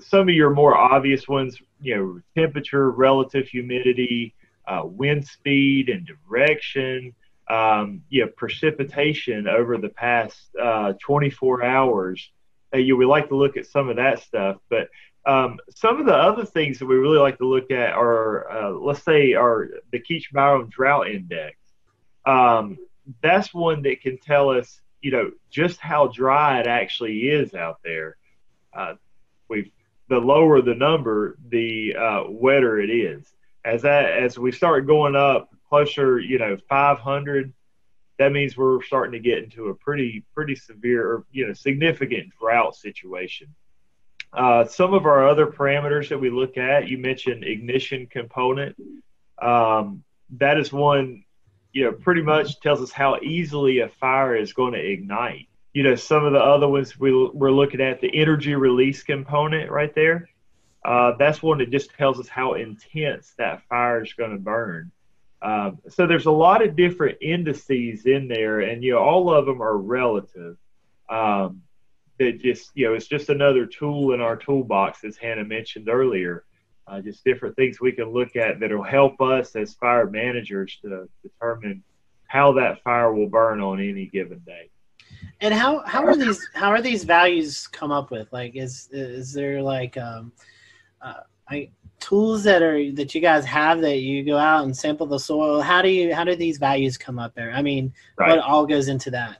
some 0.00 0.28
of 0.28 0.34
your 0.34 0.50
more 0.50 0.76
obvious 0.76 1.26
ones, 1.26 1.58
you 1.80 1.96
know, 1.96 2.20
temperature, 2.36 2.90
relative 2.90 3.48
humidity, 3.48 4.34
uh, 4.66 4.82
wind 4.84 5.26
speed 5.26 5.88
and 5.88 6.06
direction, 6.06 7.14
um, 7.48 8.02
you 8.08 8.24
know, 8.24 8.30
precipitation 8.36 9.48
over 9.48 9.78
the 9.78 9.88
past 9.88 10.38
uh, 10.60 10.92
24 11.00 11.64
hours. 11.64 12.30
Uh, 12.74 12.78
you 12.78 12.96
we 12.96 13.06
like 13.06 13.28
to 13.28 13.36
look 13.36 13.56
at 13.56 13.66
some 13.66 13.88
of 13.88 13.96
that 13.96 14.20
stuff, 14.20 14.58
but 14.68 14.88
um, 15.24 15.58
some 15.74 16.00
of 16.00 16.06
the 16.06 16.14
other 16.14 16.44
things 16.44 16.78
that 16.78 16.86
we 16.86 16.96
really 16.96 17.18
like 17.18 17.38
to 17.38 17.46
look 17.46 17.70
at 17.70 17.92
are, 17.92 18.50
uh, 18.50 18.70
let's 18.70 19.02
say, 19.02 19.34
are 19.34 19.68
the 19.92 20.00
Keetch 20.00 20.32
Byram 20.32 20.68
Drought 20.68 21.08
Index. 21.08 21.56
Um, 22.24 22.78
that's 23.22 23.52
one 23.54 23.82
that 23.82 24.00
can 24.00 24.18
tell 24.18 24.50
us, 24.50 24.80
you 25.00 25.10
know, 25.10 25.30
just 25.50 25.80
how 25.80 26.08
dry 26.08 26.60
it 26.60 26.66
actually 26.66 27.28
is 27.28 27.54
out 27.54 27.78
there. 27.84 28.16
Uh, 28.72 28.94
we 29.48 29.72
the 30.08 30.18
lower 30.18 30.62
the 30.62 30.74
number, 30.74 31.36
the 31.48 31.94
uh, 31.94 32.24
wetter 32.28 32.80
it 32.80 32.90
is. 32.90 33.26
As 33.64 33.82
that 33.82 34.22
as 34.22 34.38
we 34.38 34.52
start 34.52 34.86
going 34.86 35.16
up 35.16 35.50
closer, 35.68 36.18
you 36.18 36.38
know, 36.38 36.56
500, 36.68 37.52
that 38.18 38.32
means 38.32 38.56
we're 38.56 38.82
starting 38.82 39.12
to 39.12 39.20
get 39.20 39.42
into 39.44 39.68
a 39.68 39.74
pretty 39.74 40.24
pretty 40.34 40.56
severe 40.56 41.06
or 41.06 41.24
you 41.30 41.46
know 41.46 41.52
significant 41.52 42.32
drought 42.38 42.74
situation. 42.74 43.54
Uh, 44.32 44.66
some 44.66 44.92
of 44.92 45.06
our 45.06 45.26
other 45.26 45.46
parameters 45.46 46.08
that 46.10 46.18
we 46.18 46.28
look 46.28 46.58
at, 46.58 46.88
you 46.88 46.98
mentioned 46.98 47.44
ignition 47.44 48.06
component. 48.06 48.76
Um, 49.40 50.02
that 50.36 50.58
is 50.58 50.70
one, 50.70 51.24
you 51.72 51.84
know, 51.84 51.92
pretty 51.92 52.20
much 52.20 52.60
tells 52.60 52.82
us 52.82 52.92
how 52.92 53.18
easily 53.22 53.80
a 53.80 53.88
fire 53.88 54.36
is 54.36 54.52
going 54.52 54.74
to 54.74 54.84
ignite. 54.84 55.48
You 55.72 55.82
know, 55.84 55.94
some 55.94 56.24
of 56.24 56.32
the 56.32 56.40
other 56.40 56.68
ones 56.68 56.98
we, 56.98 57.12
we're 57.12 57.52
looking 57.52 57.80
at 57.80 58.00
the 58.00 58.14
energy 58.14 58.54
release 58.54 59.02
component 59.02 59.70
right 59.70 59.94
there. 59.94 60.28
Uh, 60.84 61.12
that's 61.18 61.42
one 61.42 61.58
that 61.58 61.70
just 61.70 61.94
tells 61.94 62.20
us 62.20 62.28
how 62.28 62.54
intense 62.54 63.32
that 63.38 63.62
fire 63.68 64.02
is 64.02 64.12
going 64.12 64.32
to 64.32 64.38
burn. 64.38 64.90
Um, 65.40 65.78
so 65.88 66.06
there's 66.06 66.26
a 66.26 66.32
lot 66.32 66.62
of 66.62 66.76
different 66.76 67.18
indices 67.20 68.06
in 68.06 68.28
there, 68.28 68.60
and 68.60 68.82
you 68.82 68.92
know 68.92 68.98
all 68.98 69.32
of 69.32 69.46
them 69.46 69.62
are 69.62 69.76
relative. 69.76 70.56
Um, 71.08 71.62
that 72.18 72.40
just 72.40 72.72
you 72.74 72.86
know 72.86 72.94
it's 72.94 73.06
just 73.06 73.28
another 73.28 73.66
tool 73.66 74.12
in 74.12 74.20
our 74.20 74.36
toolbox, 74.36 75.04
as 75.04 75.16
Hannah 75.16 75.44
mentioned 75.44 75.88
earlier. 75.88 76.44
Uh, 76.86 77.00
just 77.00 77.22
different 77.22 77.54
things 77.54 77.80
we 77.80 77.92
can 77.92 78.06
look 78.06 78.34
at 78.34 78.58
that'll 78.60 78.82
help 78.82 79.20
us 79.20 79.54
as 79.54 79.74
fire 79.74 80.08
managers 80.08 80.78
to 80.80 81.06
determine 81.22 81.82
how 82.28 82.52
that 82.52 82.82
fire 82.82 83.12
will 83.12 83.28
burn 83.28 83.60
on 83.60 83.78
any 83.78 84.06
given 84.06 84.40
day. 84.46 84.70
And 85.40 85.52
how 85.52 85.82
how 85.86 86.04
are 86.04 86.16
these 86.16 86.48
how 86.54 86.70
are 86.70 86.82
these 86.82 87.04
values 87.04 87.66
come 87.66 87.92
up 87.92 88.10
with? 88.10 88.32
Like, 88.32 88.56
is 88.56 88.88
is 88.90 89.32
there 89.32 89.62
like 89.62 89.96
um, 89.96 90.32
uh, 91.00 91.20
I 91.50 91.70
tools 92.00 92.44
that 92.44 92.62
are 92.62 92.92
that 92.92 93.14
you 93.14 93.20
guys 93.20 93.44
have 93.44 93.80
that 93.80 93.98
you 93.98 94.24
go 94.24 94.36
out 94.36 94.64
and 94.64 94.76
sample 94.76 95.06
the 95.06 95.18
soil 95.18 95.60
how 95.60 95.82
do 95.82 95.88
you 95.88 96.14
how 96.14 96.24
do 96.24 96.36
these 96.36 96.58
values 96.58 96.96
come 96.96 97.18
up 97.18 97.34
there? 97.34 97.50
I 97.52 97.62
mean 97.62 97.92
right. 98.16 98.30
what 98.30 98.38
all 98.38 98.66
goes 98.66 98.88
into 98.88 99.10
that? 99.12 99.38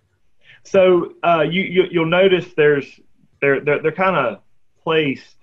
So 0.65 1.15
uh, 1.23 1.43
you, 1.49 1.89
you 1.91 2.01
will 2.01 2.07
notice 2.07 2.47
there's 2.57 3.01
they're 3.41 3.61
they're, 3.61 3.81
they're 3.81 3.93
kind 3.93 4.17
of 4.17 4.41
placed 4.83 5.37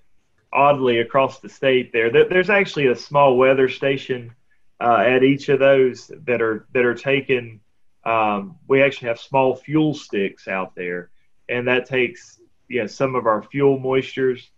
oddly 0.51 0.99
across 0.99 1.39
the 1.39 1.49
state 1.49 1.91
there 1.91 2.09
there's 2.11 2.49
actually 2.49 2.87
a 2.87 2.95
small 2.95 3.37
weather 3.37 3.67
station 3.67 4.33
uh, 4.81 5.03
at 5.05 5.23
each 5.23 5.49
of 5.49 5.59
those 5.59 6.11
that 6.25 6.41
are 6.41 6.67
that 6.73 6.85
are 6.85 6.95
taken. 6.95 7.59
Um, 8.03 8.59
we 8.67 8.83
actually 8.83 9.07
have 9.07 9.19
small 9.19 9.55
fuel 9.55 9.95
sticks 9.95 10.47
out 10.47 10.75
there 10.75 11.09
and 11.49 11.67
that 11.67 11.85
takes 11.85 12.39
yeah 12.69 12.87
some 12.87 13.15
of 13.15 13.25
our 13.25 13.43
fuel 13.43 13.79
moistures 13.79 14.49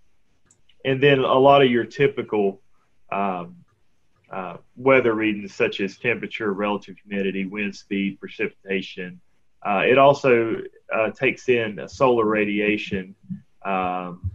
and 0.87 1.03
then 1.03 1.19
a 1.19 1.37
lot 1.37 1.61
of 1.61 1.69
your 1.69 1.83
typical 1.83 2.61
um, 3.11 3.57
uh, 4.31 4.55
weather 4.77 5.13
readings 5.13 5.53
such 5.53 5.81
as 5.81 5.97
temperature, 5.97 6.53
relative 6.53 6.95
humidity, 7.05 7.45
wind 7.45 7.75
speed, 7.75 8.17
precipitation. 8.21 9.19
Uh, 9.65 9.83
it 9.85 9.97
also 9.97 10.55
uh, 10.93 11.11
takes 11.11 11.49
in 11.49 11.85
solar 11.89 12.23
radiation. 12.23 13.13
Um, 13.65 14.31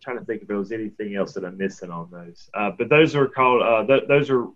trying 0.00 0.18
to 0.18 0.24
think 0.24 0.40
if 0.40 0.48
there 0.48 0.56
was 0.56 0.72
anything 0.72 1.16
else 1.16 1.34
that 1.34 1.44
I'm 1.44 1.58
missing 1.58 1.90
on 1.90 2.08
those. 2.10 2.48
Uh, 2.54 2.70
but 2.70 2.88
those 2.88 3.14
are 3.14 3.28
called 3.28 3.62
uh, 3.62 3.84
th- 3.86 4.08
those 4.08 4.30
are 4.30 4.46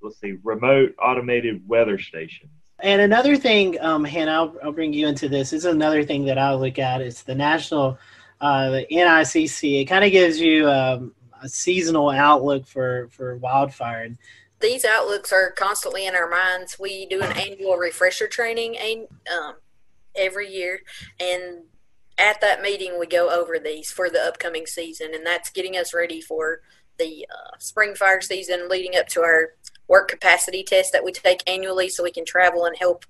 let's 0.00 0.18
see 0.18 0.38
remote 0.42 0.94
automated 0.98 1.62
weather 1.68 1.98
stations. 1.98 2.50
And 2.80 3.02
another 3.02 3.36
thing, 3.36 3.78
um, 3.80 4.04
Hannah, 4.04 4.32
I'll, 4.32 4.56
I'll, 4.62 4.72
bring 4.72 4.92
you 4.92 5.06
into 5.06 5.28
this. 5.28 5.50
This 5.50 5.58
is 5.60 5.64
another 5.66 6.02
thing 6.02 6.24
that 6.24 6.38
I 6.38 6.54
look 6.54 6.78
at. 6.78 7.02
It's 7.02 7.22
the 7.22 7.34
National 7.34 7.98
uh, 8.40 8.70
the 8.70 8.86
NICC. 8.90 9.82
It 9.82 9.84
kind 9.86 10.04
of 10.04 10.12
gives 10.12 10.40
you 10.40 10.68
um, 10.68 11.14
a 11.42 11.48
seasonal 11.48 12.10
outlook 12.10 12.66
for 12.66 13.08
for 13.10 13.36
wildfire. 13.36 14.04
And, 14.04 14.18
These 14.60 14.84
outlooks 14.84 15.32
are 15.32 15.50
constantly 15.52 16.06
in 16.06 16.14
our 16.14 16.28
minds. 16.28 16.78
We 16.78 17.06
do 17.06 17.20
an 17.22 17.32
annual 17.36 17.76
refresher 17.76 18.28
training 18.28 18.76
and 18.78 19.06
um, 19.32 19.54
every 20.14 20.52
year, 20.52 20.80
and 21.20 21.64
at 22.18 22.40
that 22.40 22.62
meeting 22.62 22.98
we 22.98 23.06
go 23.06 23.30
over 23.30 23.58
these 23.58 23.90
for 23.90 24.08
the 24.08 24.22
upcoming 24.22 24.66
season, 24.66 25.14
and 25.14 25.26
that's 25.26 25.50
getting 25.50 25.76
us 25.76 25.92
ready 25.92 26.20
for 26.20 26.60
the 26.98 27.26
uh, 27.30 27.58
spring 27.58 27.94
fire 27.94 28.20
season 28.20 28.68
leading 28.68 28.96
up 28.96 29.08
to 29.08 29.20
our 29.20 29.54
work 29.88 30.08
capacity 30.08 30.62
test 30.62 30.92
that 30.92 31.04
we 31.04 31.12
take 31.12 31.42
annually 31.46 31.88
so 31.88 32.02
we 32.02 32.12
can 32.12 32.24
travel 32.24 32.64
and 32.64 32.76
help 32.78 33.04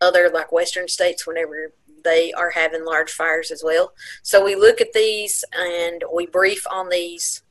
other 0.00 0.30
like 0.32 0.52
western 0.52 0.88
states 0.88 1.26
whenever 1.26 1.72
they 2.04 2.32
are 2.32 2.50
having 2.50 2.84
large 2.84 3.10
fires 3.10 3.50
as 3.50 3.62
well. 3.64 3.92
So 4.22 4.44
we 4.44 4.54
look 4.54 4.80
at 4.80 4.92
these 4.92 5.44
and 5.52 6.02
we 6.12 6.26
brief 6.26 6.66
on 6.70 6.88
these 6.88 7.42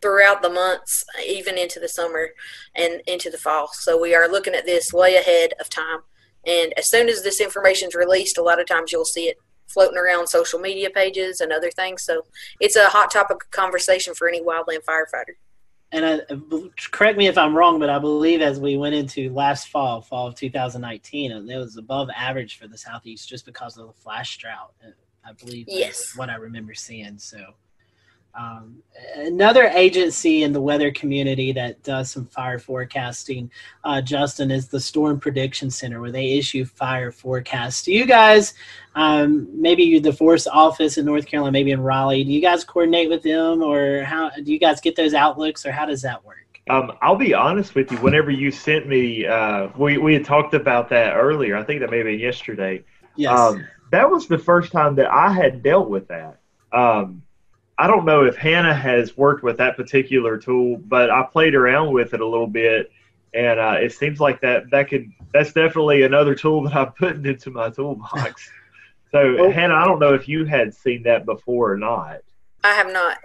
throughout 0.00 0.42
the 0.42 0.50
months, 0.50 1.04
even 1.24 1.56
into 1.56 1.78
the 1.78 1.88
summer 1.88 2.30
and 2.74 3.00
into 3.06 3.30
the 3.30 3.38
fall. 3.38 3.68
So 3.72 4.00
we 4.00 4.14
are 4.14 4.28
looking 4.28 4.54
at 4.54 4.66
this 4.66 4.92
way 4.92 5.16
ahead 5.16 5.54
of 5.60 5.70
time. 5.70 6.00
And 6.44 6.72
as 6.76 6.90
soon 6.90 7.08
as 7.08 7.22
this 7.22 7.40
information 7.40 7.88
is 7.88 7.94
released, 7.94 8.36
a 8.36 8.42
lot 8.42 8.60
of 8.60 8.66
times 8.66 8.90
you'll 8.90 9.04
see 9.04 9.28
it 9.28 9.38
floating 9.68 9.96
around 9.96 10.26
social 10.26 10.58
media 10.58 10.90
pages 10.90 11.40
and 11.40 11.52
other 11.52 11.70
things. 11.70 12.02
So 12.02 12.24
it's 12.60 12.76
a 12.76 12.86
hot 12.86 13.10
topic 13.10 13.44
of 13.44 13.50
conversation 13.50 14.14
for 14.14 14.28
any 14.28 14.42
wildland 14.42 14.84
firefighter. 14.84 15.36
And 15.94 16.06
I, 16.06 16.20
correct 16.90 17.18
me 17.18 17.26
if 17.26 17.36
I'm 17.36 17.54
wrong, 17.54 17.78
but 17.78 17.90
I 17.90 17.98
believe 17.98 18.40
as 18.40 18.58
we 18.58 18.78
went 18.78 18.94
into 18.94 19.30
last 19.30 19.68
fall, 19.68 20.00
fall 20.00 20.26
of 20.26 20.34
2019, 20.34 21.30
it 21.30 21.56
was 21.56 21.76
above 21.76 22.08
average 22.16 22.58
for 22.58 22.66
the 22.66 22.78
southeast 22.78 23.28
just 23.28 23.44
because 23.44 23.76
of 23.76 23.86
the 23.88 23.92
flash 23.92 24.38
drought. 24.38 24.72
Uh, 24.82 24.92
I 25.24 25.32
believe 25.32 25.66
yes. 25.68 26.16
what 26.16 26.30
I 26.30 26.36
remember 26.36 26.72
seeing. 26.72 27.18
So 27.18 27.54
um, 28.34 28.82
another 29.16 29.64
agency 29.64 30.42
in 30.42 30.52
the 30.52 30.60
weather 30.60 30.90
community 30.90 31.52
that 31.52 31.82
does 31.82 32.10
some 32.10 32.26
fire 32.26 32.58
forecasting, 32.58 33.50
uh, 33.84 34.00
Justin, 34.00 34.50
is 34.50 34.68
the 34.68 34.80
Storm 34.80 35.20
Prediction 35.20 35.70
Center, 35.70 36.00
where 36.00 36.10
they 36.10 36.38
issue 36.38 36.64
fire 36.64 37.12
forecasts. 37.12 37.82
Do 37.82 37.92
you 37.92 38.06
guys, 38.06 38.54
um, 38.94 39.48
maybe 39.52 39.98
the 39.98 40.12
Forest 40.12 40.48
office 40.50 40.96
in 40.96 41.04
North 41.04 41.26
Carolina, 41.26 41.52
maybe 41.52 41.72
in 41.72 41.80
Raleigh, 41.80 42.24
do 42.24 42.30
you 42.32 42.40
guys 42.40 42.64
coordinate 42.64 43.10
with 43.10 43.22
them, 43.22 43.62
or 43.62 44.02
how 44.04 44.30
do 44.30 44.52
you 44.52 44.58
guys 44.58 44.80
get 44.80 44.96
those 44.96 45.14
outlooks, 45.14 45.66
or 45.66 45.72
how 45.72 45.84
does 45.84 46.02
that 46.02 46.24
work? 46.24 46.38
Um, 46.70 46.92
I'll 47.02 47.16
be 47.16 47.34
honest 47.34 47.74
with 47.74 47.90
you. 47.90 47.98
Whenever 47.98 48.30
you 48.30 48.50
sent 48.50 48.86
me, 48.86 49.26
uh, 49.26 49.68
we 49.76 49.98
we 49.98 50.14
had 50.14 50.24
talked 50.24 50.54
about 50.54 50.88
that 50.90 51.14
earlier. 51.14 51.56
I 51.56 51.64
think 51.64 51.80
that 51.80 51.90
may 51.90 51.98
have 51.98 52.06
been 52.06 52.20
yesterday. 52.20 52.84
Yes. 53.16 53.38
Um, 53.38 53.66
that 53.90 54.08
was 54.08 54.26
the 54.26 54.38
first 54.38 54.72
time 54.72 54.94
that 54.94 55.10
I 55.10 55.32
had 55.32 55.62
dealt 55.62 55.90
with 55.90 56.08
that. 56.08 56.38
I 57.78 57.86
don't 57.86 58.04
know 58.04 58.24
if 58.24 58.36
Hannah 58.36 58.74
has 58.74 59.16
worked 59.16 59.42
with 59.42 59.56
that 59.58 59.76
particular 59.76 60.36
tool, 60.38 60.76
but 60.76 61.10
I 61.10 61.22
played 61.24 61.54
around 61.54 61.92
with 61.92 62.14
it 62.14 62.20
a 62.20 62.26
little 62.26 62.46
bit, 62.46 62.90
and 63.34 63.58
uh, 63.58 63.76
it 63.80 63.92
seems 63.92 64.20
like 64.20 64.40
that 64.42 64.70
that 64.70 64.88
could 64.88 65.10
that's 65.32 65.52
definitely 65.52 66.02
another 66.02 66.34
tool 66.34 66.62
that 66.64 66.74
I'm 66.76 66.92
putting 66.98 67.24
into 67.26 67.50
my 67.50 67.70
toolbox. 67.70 68.50
so 69.10 69.36
Oh. 69.38 69.50
Hannah, 69.50 69.74
I 69.74 69.84
don't 69.86 69.98
know 69.98 70.14
if 70.14 70.28
you 70.28 70.44
had 70.44 70.74
seen 70.74 71.02
that 71.04 71.24
before 71.24 71.72
or 71.72 71.76
not. 71.78 72.18
I 72.62 72.74
have 72.74 72.92
not. 72.92 73.16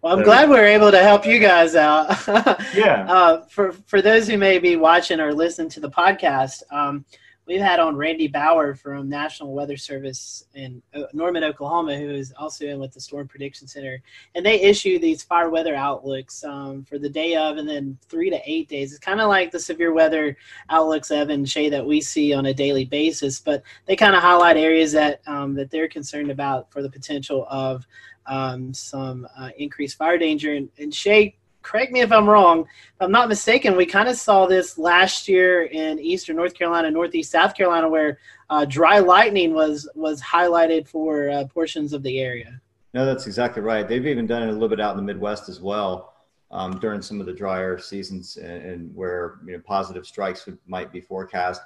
Well, 0.00 0.12
I'm 0.14 0.20
So- 0.20 0.24
glad 0.24 0.48
we 0.48 0.56
are 0.58 0.64
able 0.64 0.90
to 0.92 1.02
help 1.02 1.26
you 1.26 1.38
guys 1.40 1.74
out. 1.74 2.06
Yeah. 2.74 3.06
Uh, 3.10 3.44
for 3.46 3.72
for 3.72 4.00
those 4.00 4.28
who 4.28 4.38
may 4.38 4.58
be 4.58 4.76
watching 4.76 5.18
or 5.20 5.32
listening 5.34 5.68
to 5.70 5.80
the 5.80 5.90
podcast, 5.90 6.62
um, 6.70 7.04
we've 7.46 7.60
had 7.60 7.78
on 7.80 7.96
Randy 7.96 8.26
Bauer 8.26 8.74
from 8.74 9.08
National 9.08 9.52
Weather 9.52 9.76
Service 9.76 10.44
in 10.54 10.82
uh, 10.94 11.02
Norman, 11.12 11.44
Oklahoma, 11.44 11.96
who 11.96 12.10
is 12.10 12.32
also 12.36 12.66
in 12.66 12.80
with 12.80 12.92
the 12.92 13.00
Storm 13.00 13.28
Prediction 13.28 13.68
Center, 13.68 14.02
and 14.34 14.44
they 14.44 14.60
issue 14.60 14.98
these 14.98 15.22
fire 15.22 15.48
weather 15.48 15.74
outlooks 15.74 16.44
um, 16.44 16.84
for 16.84 16.98
the 16.98 17.08
day 17.08 17.36
of, 17.36 17.56
and 17.56 17.68
then 17.68 17.96
three 18.08 18.30
to 18.30 18.40
eight 18.44 18.68
days. 18.68 18.92
It's 18.92 19.00
kind 19.00 19.20
of 19.20 19.28
like 19.28 19.50
the 19.50 19.60
severe 19.60 19.92
weather 19.92 20.36
outlooks, 20.70 21.10
Evan 21.10 21.30
and 21.36 21.48
Shay, 21.48 21.68
that 21.70 21.86
we 21.86 22.00
see 22.00 22.32
on 22.32 22.46
a 22.46 22.54
daily 22.54 22.84
basis, 22.84 23.40
but 23.40 23.62
they 23.86 23.96
kind 23.96 24.16
of 24.16 24.22
highlight 24.22 24.56
areas 24.56 24.92
that 24.92 25.20
um, 25.26 25.54
that 25.54 25.70
they're 25.70 25.88
concerned 25.88 26.30
about 26.30 26.70
for 26.72 26.82
the 26.82 26.90
potential 26.90 27.46
of 27.48 27.86
um, 28.26 28.74
some 28.74 29.26
uh, 29.38 29.50
increased 29.56 29.96
fire 29.96 30.18
danger. 30.18 30.54
And, 30.54 30.68
and 30.78 30.92
Shay, 30.92 31.36
correct 31.66 31.92
me 31.92 32.00
if 32.00 32.12
I'm 32.12 32.28
wrong. 32.28 32.60
If 32.60 33.00
I'm 33.00 33.10
not 33.10 33.28
mistaken, 33.28 33.76
we 33.76 33.86
kind 33.86 34.08
of 34.08 34.16
saw 34.16 34.46
this 34.46 34.78
last 34.78 35.26
year 35.26 35.64
in 35.64 35.98
eastern 35.98 36.36
North 36.36 36.54
Carolina, 36.54 36.90
northeast 36.90 37.32
South 37.32 37.54
Carolina, 37.54 37.88
where 37.88 38.18
uh, 38.48 38.64
dry 38.64 39.00
lightning 39.00 39.52
was 39.52 39.88
was 39.94 40.22
highlighted 40.22 40.86
for 40.86 41.28
uh, 41.28 41.44
portions 41.46 41.92
of 41.92 42.02
the 42.02 42.20
area. 42.20 42.60
No, 42.94 43.04
that's 43.04 43.26
exactly 43.26 43.62
right. 43.62 43.86
They've 43.86 44.06
even 44.06 44.26
done 44.26 44.44
it 44.44 44.48
a 44.48 44.52
little 44.52 44.68
bit 44.68 44.80
out 44.80 44.92
in 44.92 44.96
the 44.96 45.02
Midwest 45.02 45.48
as 45.48 45.60
well 45.60 46.14
um, 46.50 46.78
during 46.78 47.02
some 47.02 47.20
of 47.20 47.26
the 47.26 47.32
drier 47.32 47.78
seasons 47.78 48.36
and, 48.36 48.62
and 48.62 48.94
where 48.94 49.40
you 49.44 49.52
know 49.52 49.62
positive 49.66 50.06
strikes 50.06 50.46
would, 50.46 50.58
might 50.66 50.92
be 50.92 51.00
forecast. 51.00 51.62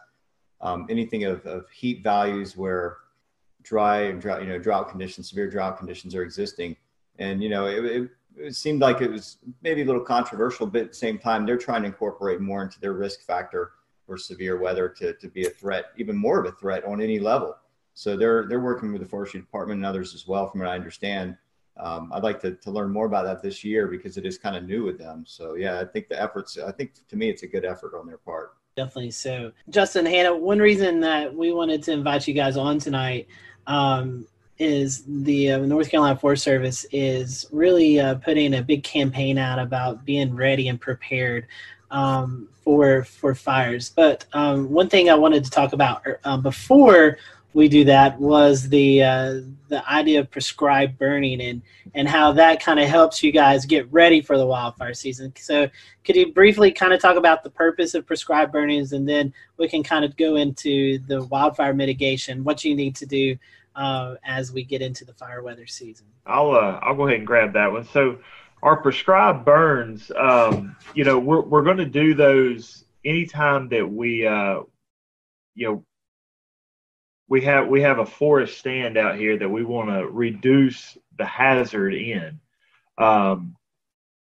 Um, 0.63 0.87
anything 0.91 1.25
of, 1.25 1.45
of 1.47 1.69
heat 1.71 2.03
values 2.03 2.57
where 2.57 2.97
dry 3.63 4.03
and 4.03 4.21
drought, 4.21 4.43
you 4.43 4.49
know, 4.49 4.59
drought 4.59 4.89
conditions, 4.89 5.29
severe 5.29 5.49
drought 5.49 5.79
conditions 5.79 6.15
are 6.15 6.23
existing. 6.23 6.77
And, 7.19 7.43
you 7.43 7.49
know, 7.51 7.67
it, 7.67 7.85
it, 7.85 8.11
it 8.41 8.57
seemed 8.57 8.81
like 8.81 9.01
it 9.01 9.11
was 9.11 9.39
maybe 9.63 9.83
a 9.83 9.85
little 9.85 10.03
controversial, 10.03 10.67
but 10.67 10.83
at 10.83 10.89
the 10.89 10.95
same 10.97 11.19
time, 11.19 11.45
they're 11.45 11.59
trying 11.59 11.83
to 11.83 11.89
incorporate 11.89 12.41
more 12.41 12.63
into 12.63 12.81
their 12.81 12.93
risk 12.93 13.23
factor 13.23 13.73
for 14.07 14.17
severe 14.17 14.59
weather 14.59 14.89
to, 14.89 15.13
to 15.15 15.29
be 15.29 15.47
a 15.47 15.51
threat, 15.51 15.87
even 15.97 16.17
more 16.17 16.41
of 16.41 16.47
a 16.47 16.57
threat 16.57 16.85
on 16.85 17.01
any 17.01 17.19
level. 17.19 17.57
So 17.95 18.17
they're, 18.17 18.47
they're 18.49 18.61
working 18.61 18.93
with 18.93 19.03
the 19.03 19.09
forestry 19.09 19.41
department 19.41 19.79
and 19.79 19.87
others 19.87 20.15
as 20.15 20.27
well, 20.27 20.49
from 20.49 20.61
what 20.61 20.69
I 20.69 20.75
understand. 20.75 21.37
Um, 21.77 22.13
I'd 22.13 22.23
like 22.23 22.41
to, 22.41 22.53
to 22.57 22.71
learn 22.71 22.91
more 22.91 23.07
about 23.07 23.25
that 23.25 23.43
this 23.43 23.65
year 23.65 23.87
because 23.87 24.17
it 24.17 24.27
is 24.27 24.39
kind 24.39 24.57
of 24.57 24.65
new 24.65 24.85
with 24.85 24.99
them. 24.99 25.25
So 25.27 25.55
yeah, 25.55 25.81
I 25.81 25.85
think 25.85 26.09
the 26.09 26.21
efforts, 26.21 26.59
I 26.59 26.73
think 26.73 26.93
to 27.09 27.17
me, 27.17 27.31
it's 27.31 27.43
a 27.43 27.47
good 27.47 27.65
effort 27.65 27.95
on 27.99 28.07
their 28.07 28.19
part. 28.19 28.55
Definitely 28.77 29.11
so. 29.13 29.53
Justin, 29.69 30.07
Hannah, 30.07 30.37
one 30.37 30.59
reason 30.59 31.01
that 31.01 31.35
we 31.35 31.53
wanted 31.53 31.83
to 31.85 31.93
invite 31.93 32.27
you 32.27 32.35
guys 32.35 32.57
on 32.57 32.79
tonight 32.79 33.29
um, 33.67 34.27
is 34.61 35.03
the 35.07 35.53
uh, 35.53 35.59
North 35.59 35.91
Carolina 35.91 36.17
Forest 36.17 36.45
Service 36.45 36.87
is 36.93 37.47
really 37.51 37.99
uh, 37.99 38.17
putting 38.17 38.55
a 38.55 38.63
big 38.63 38.85
campaign 38.85 39.39
out 39.39 39.59
about 39.59 40.05
being 40.05 40.35
ready 40.37 40.69
and 40.69 40.79
prepared 40.79 41.47
um, 41.91 42.47
for 42.63 43.03
for 43.05 43.35
fires. 43.35 43.89
But 43.89 44.27
um, 44.35 44.71
one 44.71 44.89
thing 44.89 45.09
I 45.09 45.15
wanted 45.15 45.45
to 45.45 45.51
talk 45.51 45.73
about 45.73 46.05
um, 46.25 46.43
before 46.43 47.17
we 47.53 47.69
do 47.69 47.85
that 47.85 48.21
was 48.21 48.69
the 48.69 49.03
uh, 49.03 49.41
the 49.69 49.83
idea 49.91 50.21
of 50.21 50.31
prescribed 50.31 50.99
burning 50.99 51.41
and 51.41 51.63
and 51.95 52.07
how 52.07 52.31
that 52.33 52.63
kind 52.63 52.79
of 52.79 52.87
helps 52.87 53.23
you 53.23 53.33
guys 53.33 53.65
get 53.65 53.91
ready 53.91 54.21
for 54.21 54.37
the 54.37 54.47
wildfire 54.47 54.95
season. 54.95 55.33
So 55.37 55.69
could 56.05 56.17
you 56.17 56.33
briefly 56.33 56.71
kind 56.71 56.93
of 56.93 57.01
talk 57.01 57.17
about 57.17 57.43
the 57.43 57.51
purpose 57.51 57.95
of 57.95 58.07
prescribed 58.07 58.53
burnings 58.53 58.93
and 58.93 59.09
then 59.09 59.33
we 59.57 59.69
can 59.69 59.83
kind 59.83 60.05
of 60.05 60.17
go 60.17 60.37
into 60.37 60.99
the 61.09 61.25
wildfire 61.25 61.75
mitigation, 61.75 62.45
what 62.45 62.65
you 62.65 62.77
need 62.77 62.95
to 62.97 63.07
do 63.07 63.37
uh, 63.75 64.15
as 64.25 64.53
we 64.53 64.65
get 64.65 64.83
into 64.83 65.05
the 65.05 65.15
fire 65.15 65.43
weather 65.43 65.67
season? 65.67 66.07
I'll 66.27 66.53
uh, 66.53 66.81
I'll 66.83 66.95
go 66.95 67.07
ahead 67.07 67.19
and 67.19 67.27
grab 67.27 67.53
that 67.55 67.73
one. 67.73 67.85
So 67.85 68.19
our 68.63 68.77
prescribed 68.77 69.45
burns, 69.45 70.11
um, 70.19 70.77
you 70.95 71.05
know, 71.05 71.19
we're 71.19 71.43
we're 71.43 71.63
going 71.63 71.79
to 71.79 71.87
do 71.87 72.15
those 72.15 72.85
anytime 73.05 73.69
that 73.71 73.91
we, 73.91 74.27
uh, 74.27 74.61
you 75.55 75.67
know, 75.67 75.85
we 77.29 77.43
have 77.43 77.69
we 77.69 77.83
have 77.83 77.99
a 77.99 78.07
forest 78.07 78.59
stand 78.59 78.97
out 78.99 79.17
here 79.17 79.39
that 79.39 79.49
we 79.49 79.65
want 79.65 79.89
to 79.89 80.07
reduce 80.07 80.99
the 81.17 81.25
hazard 81.25 81.95
in. 81.95 82.41
Um, 82.99 83.57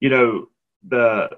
you 0.01 0.11
know, 0.11 0.49
the 0.89 1.31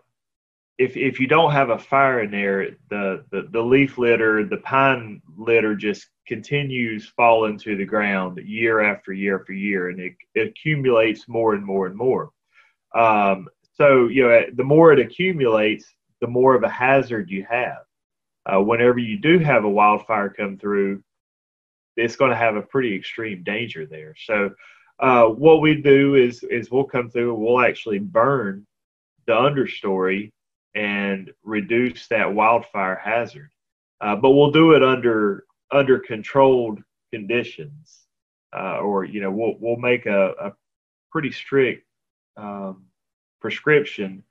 if 0.78 0.96
if 0.96 1.20
you 1.20 1.26
don't 1.26 1.52
have 1.52 1.70
a 1.70 1.78
fire 1.78 2.22
in 2.22 2.30
there, 2.30 2.70
the, 2.90 3.24
the 3.30 3.48
the 3.50 3.62
leaf 3.62 3.98
litter, 3.98 4.44
the 4.44 4.58
pine 4.58 5.22
litter 5.36 5.74
just 5.74 6.08
continues 6.26 7.08
falling 7.16 7.58
to 7.58 7.76
the 7.76 7.84
ground 7.84 8.38
year 8.38 8.80
after 8.80 9.12
year 9.12 9.38
after 9.38 9.52
year, 9.52 9.90
and 9.90 10.00
it, 10.00 10.14
it 10.34 10.48
accumulates 10.48 11.28
more 11.28 11.54
and 11.54 11.64
more 11.64 11.86
and 11.86 11.96
more. 11.96 12.30
Um, 12.94 13.48
so 13.74 14.08
you 14.08 14.22
know, 14.22 14.42
the 14.54 14.64
more 14.64 14.92
it 14.92 15.00
accumulates, 15.00 15.94
the 16.20 16.26
more 16.26 16.54
of 16.54 16.62
a 16.62 16.68
hazard 16.68 17.30
you 17.30 17.46
have. 17.48 17.84
Uh, 18.44 18.60
whenever 18.60 18.98
you 18.98 19.18
do 19.18 19.38
have 19.38 19.64
a 19.64 19.70
wildfire 19.70 20.28
come 20.28 20.58
through, 20.58 21.02
it's 21.96 22.16
going 22.16 22.30
to 22.30 22.36
have 22.36 22.56
a 22.56 22.62
pretty 22.62 22.94
extreme 22.94 23.42
danger 23.44 23.86
there. 23.86 24.14
So 24.26 24.50
uh, 24.98 25.26
what 25.26 25.60
we 25.60 25.80
do 25.80 26.14
is 26.14 26.42
is 26.44 26.70
we'll 26.70 26.84
come 26.84 27.10
through, 27.10 27.34
we'll 27.34 27.60
actually 27.60 27.98
burn 27.98 28.66
the 29.26 29.32
understory 29.32 30.30
and 30.74 31.30
reduce 31.42 32.06
that 32.08 32.32
wildfire 32.32 33.00
hazard. 33.02 33.50
Uh, 34.00 34.16
but 34.16 34.30
we'll 34.30 34.50
do 34.50 34.72
it 34.72 34.82
under 34.82 35.44
under 35.72 35.98
controlled 35.98 36.82
conditions, 37.12 38.00
uh, 38.56 38.78
or 38.78 39.04
you 39.04 39.20
know 39.20 39.30
we'll 39.30 39.56
we'll 39.58 39.76
make 39.76 40.06
a, 40.06 40.30
a 40.40 40.52
pretty 41.10 41.32
strict 41.32 41.86
um, 42.36 42.84
prescription 43.40 44.22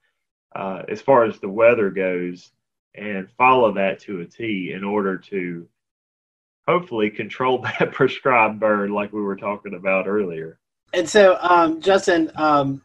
uh, 0.55 0.83
as 0.89 1.01
far 1.01 1.25
as 1.25 1.39
the 1.39 1.49
weather 1.49 1.89
goes, 1.89 2.51
and 2.95 3.29
follow 3.37 3.73
that 3.73 3.99
to 3.99 4.21
a 4.21 4.25
T 4.25 4.71
in 4.73 4.83
order 4.83 5.17
to 5.17 5.67
hopefully 6.67 7.09
control 7.09 7.59
that 7.79 7.91
prescribed 7.91 8.59
burn 8.59 8.91
like 8.91 9.11
we 9.11 9.21
were 9.21 9.35
talking 9.35 9.73
about 9.73 10.07
earlier. 10.07 10.59
And 10.93 11.09
so, 11.09 11.37
um, 11.41 11.81
Justin, 11.81 12.31
um, 12.35 12.81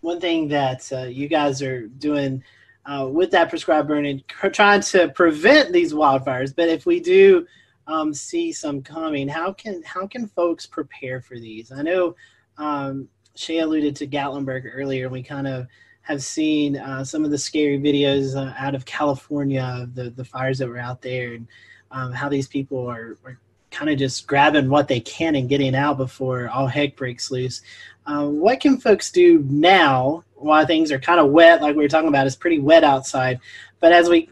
one 0.00 0.20
thing 0.20 0.48
that 0.48 0.90
uh, 0.92 1.04
you 1.04 1.28
guys 1.28 1.62
are 1.62 1.86
doing 1.86 2.42
uh, 2.86 3.08
with 3.10 3.30
that 3.30 3.48
prescribed 3.48 3.88
burning, 3.88 4.22
trying 4.52 4.80
to 4.80 5.08
prevent 5.08 5.72
these 5.72 5.92
wildfires. 5.92 6.54
But 6.54 6.68
if 6.68 6.86
we 6.86 7.00
do 7.00 7.46
um, 7.86 8.14
see 8.14 8.52
some 8.52 8.82
coming, 8.82 9.28
how 9.28 9.52
can 9.52 9.82
how 9.82 10.06
can 10.06 10.26
folks 10.28 10.66
prepare 10.66 11.20
for 11.20 11.38
these? 11.38 11.72
I 11.72 11.82
know 11.82 12.16
um, 12.58 13.08
Shay 13.34 13.58
alluded 13.58 13.96
to 13.96 14.06
Gatlinburg 14.06 14.70
earlier. 14.72 15.08
We 15.08 15.22
kind 15.22 15.46
of 15.46 15.66
have 16.02 16.22
seen 16.22 16.76
uh, 16.76 17.04
some 17.04 17.24
of 17.24 17.30
the 17.30 17.38
scary 17.38 17.78
videos 17.78 18.36
uh, 18.36 18.54
out 18.58 18.74
of 18.74 18.84
California, 18.84 19.88
the 19.94 20.10
the 20.10 20.24
fires 20.24 20.58
that 20.58 20.68
were 20.68 20.78
out 20.78 21.02
there, 21.02 21.34
and 21.34 21.46
um, 21.90 22.12
how 22.12 22.28
these 22.28 22.48
people 22.48 22.86
are, 22.86 23.16
are 23.24 23.38
kind 23.70 23.90
of 23.90 23.98
just 23.98 24.26
grabbing 24.26 24.70
what 24.70 24.88
they 24.88 25.00
can 25.00 25.34
and 25.34 25.48
getting 25.48 25.74
out 25.74 25.96
before 25.96 26.48
all 26.48 26.66
heck 26.66 26.96
breaks 26.96 27.30
loose. 27.30 27.60
Um, 28.06 28.38
what 28.38 28.60
can 28.60 28.78
folks 28.78 29.10
do 29.10 29.44
now 29.48 30.24
while 30.34 30.66
things 30.66 30.92
are 30.92 30.98
kind 30.98 31.20
of 31.20 31.30
wet, 31.30 31.62
like 31.62 31.74
we 31.74 31.82
were 31.82 31.88
talking 31.88 32.08
about? 32.08 32.26
It's 32.26 32.36
pretty 32.36 32.60
wet 32.60 32.84
outside, 32.84 33.40
but 33.80 33.92
as 33.92 34.08
we 34.08 34.30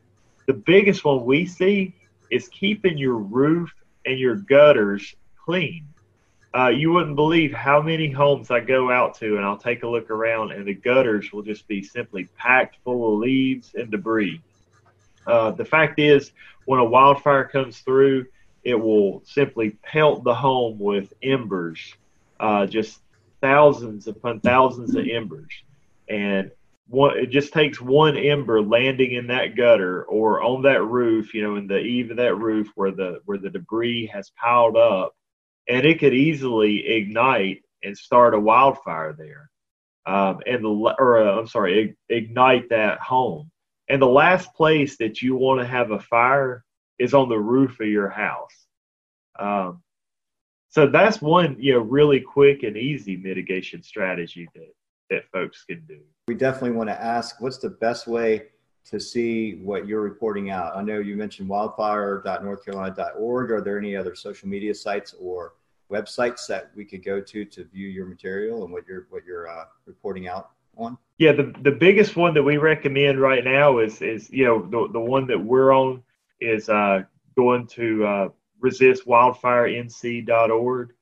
The 0.46 0.54
biggest 0.54 1.04
one 1.04 1.24
we 1.24 1.46
see 1.46 1.94
is 2.30 2.48
keeping 2.48 2.98
your 2.98 3.18
roof 3.18 3.72
and 4.04 4.18
your 4.18 4.36
gutters 4.36 5.14
clean. 5.44 5.86
Uh, 6.56 6.68
you 6.68 6.90
wouldn't 6.90 7.16
believe 7.16 7.52
how 7.52 7.82
many 7.82 8.10
homes 8.10 8.50
I 8.50 8.60
go 8.60 8.90
out 8.90 9.14
to 9.16 9.36
and 9.36 9.44
I'll 9.44 9.58
take 9.58 9.82
a 9.82 9.88
look 9.88 10.10
around 10.10 10.52
and 10.52 10.66
the 10.66 10.72
gutters 10.72 11.30
will 11.30 11.42
just 11.42 11.68
be 11.68 11.82
simply 11.82 12.24
packed 12.38 12.78
full 12.82 13.12
of 13.12 13.20
leaves 13.20 13.74
and 13.74 13.90
debris. 13.90 14.40
Uh, 15.26 15.50
the 15.50 15.64
fact 15.64 15.98
is, 15.98 16.32
when 16.64 16.80
a 16.80 16.84
wildfire 16.84 17.44
comes 17.44 17.80
through, 17.80 18.26
it 18.64 18.74
will 18.74 19.22
simply 19.26 19.70
pelt 19.82 20.24
the 20.24 20.34
home 20.34 20.78
with 20.78 21.12
embers, 21.22 21.94
uh, 22.40 22.66
just 22.66 23.00
thousands 23.40 24.06
upon 24.06 24.40
thousands 24.40 24.94
of 24.96 25.06
embers, 25.06 25.52
and 26.08 26.50
one 26.88 27.18
it 27.18 27.26
just 27.26 27.52
takes 27.52 27.80
one 27.80 28.16
ember 28.16 28.62
landing 28.62 29.12
in 29.12 29.26
that 29.26 29.56
gutter 29.56 30.04
or 30.04 30.42
on 30.42 30.62
that 30.62 30.82
roof, 30.82 31.34
you 31.34 31.42
know, 31.42 31.56
in 31.56 31.66
the 31.66 31.78
eave 31.78 32.10
of 32.10 32.16
that 32.16 32.34
roof 32.36 32.68
where 32.76 32.92
the 32.92 33.20
where 33.24 33.38
the 33.38 33.50
debris 33.50 34.06
has 34.06 34.30
piled 34.30 34.76
up, 34.76 35.14
and 35.68 35.84
it 35.84 35.98
could 35.98 36.14
easily 36.14 36.86
ignite 36.86 37.62
and 37.82 37.96
start 37.96 38.34
a 38.34 38.40
wildfire 38.40 39.12
there, 39.12 39.50
um, 40.06 40.40
and 40.46 40.64
the 40.64 40.94
or 40.98 41.22
uh, 41.22 41.38
I'm 41.38 41.46
sorry, 41.46 41.96
ignite 42.08 42.68
that 42.70 42.98
home. 43.00 43.50
And 43.88 44.02
the 44.02 44.06
last 44.06 44.52
place 44.54 44.96
that 44.98 45.22
you 45.22 45.36
want 45.36 45.60
to 45.60 45.66
have 45.66 45.90
a 45.92 46.00
fire 46.00 46.64
is 46.98 47.14
on 47.14 47.28
the 47.28 47.38
roof 47.38 47.78
of 47.80 47.86
your 47.86 48.08
house. 48.08 48.66
Um, 49.38 49.82
so 50.76 50.86
that's 50.86 51.22
one 51.22 51.56
you 51.58 51.72
know 51.72 51.80
really 51.80 52.20
quick 52.20 52.62
and 52.62 52.76
easy 52.76 53.16
mitigation 53.16 53.82
strategy 53.82 54.46
that 54.54 54.74
that 55.08 55.30
folks 55.32 55.64
can 55.64 55.82
do 55.88 56.00
we 56.28 56.34
definitely 56.34 56.76
want 56.76 56.90
to 56.90 57.02
ask 57.02 57.40
what's 57.40 57.58
the 57.58 57.70
best 57.70 58.06
way 58.06 58.42
to 58.90 59.00
see 59.00 59.56
what 59.56 59.86
you're 59.86 60.00
reporting 60.00 60.50
out 60.50 60.76
i 60.76 60.82
know 60.82 60.98
you 60.98 61.16
mentioned 61.16 61.48
wildfire.northcarolina.org 61.48 63.50
are 63.50 63.60
there 63.60 63.78
any 63.78 63.96
other 63.96 64.14
social 64.14 64.48
media 64.48 64.74
sites 64.74 65.14
or 65.20 65.54
websites 65.90 66.46
that 66.46 66.70
we 66.74 66.84
could 66.84 67.04
go 67.04 67.20
to 67.20 67.44
to 67.44 67.64
view 67.64 67.88
your 67.88 68.06
material 68.06 68.64
and 68.64 68.72
what 68.72 68.86
you're 68.86 69.06
what 69.10 69.24
you're 69.24 69.48
uh, 69.48 69.64
reporting 69.86 70.28
out 70.28 70.50
on 70.76 70.96
yeah 71.18 71.32
the, 71.32 71.54
the 71.62 71.70
biggest 71.70 72.16
one 72.16 72.34
that 72.34 72.42
we 72.42 72.56
recommend 72.56 73.20
right 73.20 73.44
now 73.44 73.78
is 73.78 74.02
is 74.02 74.28
you 74.30 74.44
know 74.44 74.66
the, 74.66 74.92
the 74.92 75.00
one 75.00 75.26
that 75.26 75.38
we're 75.38 75.72
on 75.72 76.02
is 76.40 76.68
uh, 76.68 77.02
going 77.36 77.66
to 77.66 78.04
uh, 78.04 78.28
resistwildfirenc.org. 78.62 80.92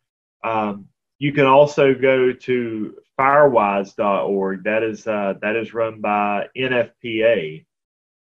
Um, 0.42 0.88
you 1.18 1.32
can 1.32 1.46
also 1.46 1.94
go 1.94 2.32
to 2.32 2.96
firewise.org. 3.18 4.64
That 4.64 4.82
is 4.82 5.06
uh, 5.06 5.34
that 5.40 5.56
is 5.56 5.72
run 5.72 6.00
by 6.00 6.48
NFPA. 6.56 7.64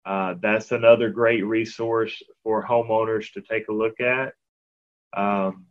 Uh, 0.05 0.35
that's 0.41 0.73
another 0.73 1.11
great 1.11 1.45
resource 1.47 2.23
for 2.43 2.65
homeowners 2.65 3.33
to 3.33 3.41
take 3.41 3.69
a 3.69 3.73
look 3.73 4.01
at. 4.01 4.35
Um, 5.17 5.67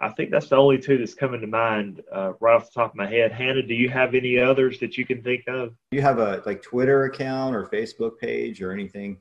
I 0.00 0.08
think 0.10 0.30
that's 0.30 0.48
the 0.48 0.56
only 0.56 0.78
two 0.78 0.98
that's 0.98 1.14
coming 1.14 1.40
to 1.40 1.46
mind 1.46 2.02
uh, 2.12 2.32
right 2.40 2.56
off 2.56 2.72
the 2.72 2.80
top 2.80 2.90
of 2.90 2.96
my 2.96 3.06
head. 3.06 3.30
Hannah, 3.30 3.62
do 3.62 3.74
you 3.74 3.88
have 3.88 4.14
any 4.14 4.36
others 4.38 4.80
that 4.80 4.98
you 4.98 5.06
can 5.06 5.22
think 5.22 5.44
of? 5.46 5.70
Do 5.90 5.96
you 5.96 6.02
have 6.02 6.18
a 6.18 6.42
like 6.44 6.60
Twitter 6.60 7.04
account 7.04 7.54
or 7.54 7.66
Facebook 7.66 8.18
page 8.18 8.60
or 8.60 8.72
anything? 8.72 9.18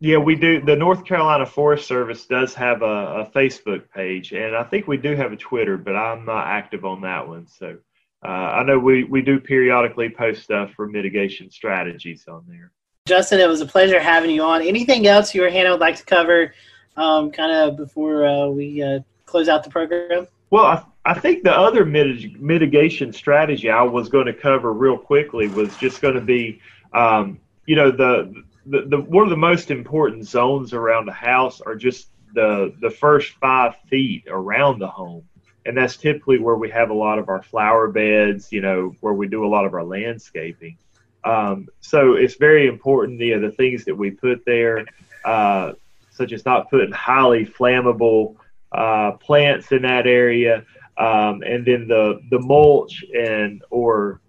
Yeah, 0.00 0.18
we 0.18 0.36
do. 0.36 0.60
The 0.60 0.76
North 0.76 1.04
Carolina 1.04 1.44
Forest 1.44 1.88
Service 1.88 2.26
does 2.26 2.54
have 2.54 2.82
a, 2.82 2.84
a, 2.84 3.30
Facebook 3.34 3.90
page, 3.90 4.32
and 4.32 4.54
I 4.54 4.62
think 4.62 4.86
we 4.86 4.96
do 4.96 5.16
have 5.16 5.32
a 5.32 5.36
Twitter, 5.36 5.76
but 5.76 5.96
I'm 5.96 6.24
not 6.24 6.46
active 6.46 6.84
on 6.84 7.00
that 7.00 7.26
one. 7.26 7.48
So 7.48 7.78
uh, 8.24 8.28
I 8.28 8.62
know 8.62 8.78
we, 8.78 9.02
we 9.02 9.22
do 9.22 9.40
periodically 9.40 10.08
post 10.08 10.44
stuff 10.44 10.72
for 10.74 10.86
mitigation 10.86 11.50
strategies 11.50 12.28
on 12.28 12.44
there. 12.46 12.70
Justin, 13.08 13.40
it 13.40 13.48
was 13.48 13.62
a 13.62 13.66
pleasure 13.66 13.98
having 13.98 14.30
you 14.30 14.42
on. 14.42 14.60
Anything 14.62 15.06
else 15.06 15.34
you 15.34 15.42
or 15.42 15.48
Hannah 15.48 15.70
would 15.70 15.80
like 15.80 15.96
to 15.96 16.04
cover 16.04 16.54
um, 16.96 17.30
kind 17.30 17.50
of 17.50 17.76
before 17.76 18.26
uh, 18.26 18.46
we 18.48 18.82
uh, 18.82 19.00
close 19.24 19.48
out 19.48 19.64
the 19.64 19.70
program? 19.70 20.26
Well, 20.50 20.64
I, 20.64 20.84
I 21.04 21.18
think 21.18 21.42
the 21.42 21.56
other 21.56 21.84
mitig- 21.84 22.38
mitigation 22.38 23.12
strategy 23.12 23.70
I 23.70 23.82
was 23.82 24.08
going 24.08 24.26
to 24.26 24.34
cover 24.34 24.72
real 24.72 24.98
quickly 24.98 25.48
was 25.48 25.74
just 25.78 26.02
going 26.02 26.14
to 26.14 26.20
be, 26.20 26.60
um, 26.92 27.40
you 27.66 27.76
know, 27.76 27.90
the 27.90 28.44
the, 28.66 28.82
the 28.82 29.00
one 29.00 29.24
of 29.24 29.30
the 29.30 29.36
most 29.36 29.70
important 29.70 30.26
zones 30.26 30.74
around 30.74 31.08
a 31.08 31.12
house 31.12 31.62
are 31.62 31.74
just 31.74 32.08
the 32.34 32.74
the 32.82 32.90
first 32.90 33.32
five 33.40 33.74
feet 33.88 34.24
around 34.28 34.78
the 34.78 34.88
home 34.88 35.24
and 35.64 35.76
that's 35.76 35.96
typically 35.96 36.38
where 36.38 36.56
we 36.56 36.68
have 36.70 36.90
a 36.90 36.94
lot 36.94 37.18
of 37.18 37.30
our 37.30 37.42
flower 37.42 37.88
beds 37.88 38.52
you 38.52 38.60
know 38.60 38.94
where 39.00 39.14
we 39.14 39.26
do 39.26 39.46
a 39.46 39.48
lot 39.48 39.64
of 39.64 39.72
our 39.72 39.84
landscaping 39.84 40.76
um, 41.24 41.68
so 41.80 42.14
it's 42.14 42.36
very 42.36 42.66
important 42.66 43.20
you 43.20 43.38
know, 43.38 43.48
the 43.48 43.54
things 43.56 43.84
that 43.84 43.94
we 43.94 44.10
put 44.10 44.44
there 44.44 44.84
uh, 45.24 45.72
such 46.10 46.32
as 46.32 46.44
not 46.44 46.70
putting 46.70 46.92
highly 46.92 47.44
flammable 47.44 48.36
uh, 48.72 49.12
plants 49.12 49.72
in 49.72 49.82
that 49.82 50.06
area 50.06 50.64
um, 50.98 51.42
and 51.42 51.64
then 51.64 51.86
the 51.86 52.20
the 52.30 52.40
mulch 52.40 53.04
and 53.14 53.62
or 53.70 54.20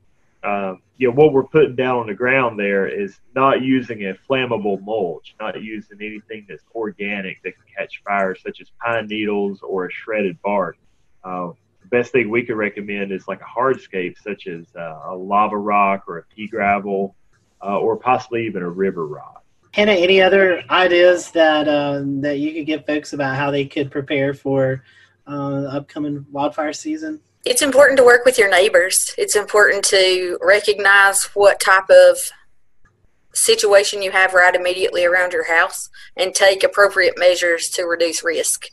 uh, 0.43 0.75
you 0.97 1.07
know 1.07 1.13
what 1.13 1.33
we're 1.33 1.43
putting 1.43 1.75
down 1.75 1.97
on 1.97 2.07
the 2.07 2.13
ground 2.13 2.59
there 2.59 2.87
is 2.87 3.19
not 3.35 3.61
using 3.61 4.05
a 4.05 4.13
flammable 4.13 4.81
mulch, 4.83 5.35
not 5.39 5.61
using 5.61 5.97
anything 6.01 6.45
that's 6.47 6.63
organic 6.75 7.41
that 7.43 7.53
can 7.55 7.63
catch 7.75 8.01
fire, 8.05 8.35
such 8.35 8.61
as 8.61 8.69
pine 8.83 9.07
needles 9.07 9.61
or 9.61 9.85
a 9.87 9.91
shredded 9.91 10.39
bark. 10.41 10.77
The 11.23 11.53
best 11.89 12.11
thing 12.11 12.29
we 12.29 12.43
could 12.43 12.55
recommend 12.55 13.11
is 13.11 13.27
like 13.27 13.41
a 13.41 13.59
hardscape, 13.59 14.15
such 14.21 14.47
as 14.47 14.65
uh, 14.75 14.99
a 15.07 15.15
lava 15.15 15.57
rock 15.57 16.03
or 16.07 16.19
a 16.19 16.23
pea 16.23 16.47
gravel, 16.47 17.15
uh, 17.63 17.79
or 17.79 17.97
possibly 17.97 18.45
even 18.45 18.63
a 18.63 18.69
river 18.69 19.07
rock. 19.07 19.43
Hannah, 19.73 19.91
any 19.91 20.21
other 20.21 20.63
ideas 20.69 21.31
that 21.31 21.67
uh, 21.67 22.01
that 22.21 22.39
you 22.39 22.53
could 22.53 22.65
give 22.65 22.85
folks 22.85 23.13
about 23.13 23.35
how 23.35 23.51
they 23.51 23.65
could 23.65 23.91
prepare 23.91 24.33
for 24.33 24.83
uh, 25.27 25.65
upcoming 25.65 26.25
wildfire 26.31 26.73
season? 26.73 27.21
it's 27.45 27.61
important 27.61 27.97
to 27.97 28.03
work 28.03 28.25
with 28.25 28.37
your 28.37 28.49
neighbors. 28.49 29.13
It's 29.17 29.35
important 29.35 29.83
to 29.85 30.37
recognize 30.41 31.23
what 31.33 31.59
type 31.59 31.89
of 31.89 32.17
situation 33.33 34.01
you 34.01 34.11
have 34.11 34.33
right 34.33 34.53
immediately 34.53 35.05
around 35.05 35.33
your 35.33 35.47
house 35.47 35.89
and 36.17 36.33
take 36.33 36.63
appropriate 36.63 37.13
measures 37.17 37.69
to 37.69 37.83
reduce 37.83 38.23
risk 38.23 38.67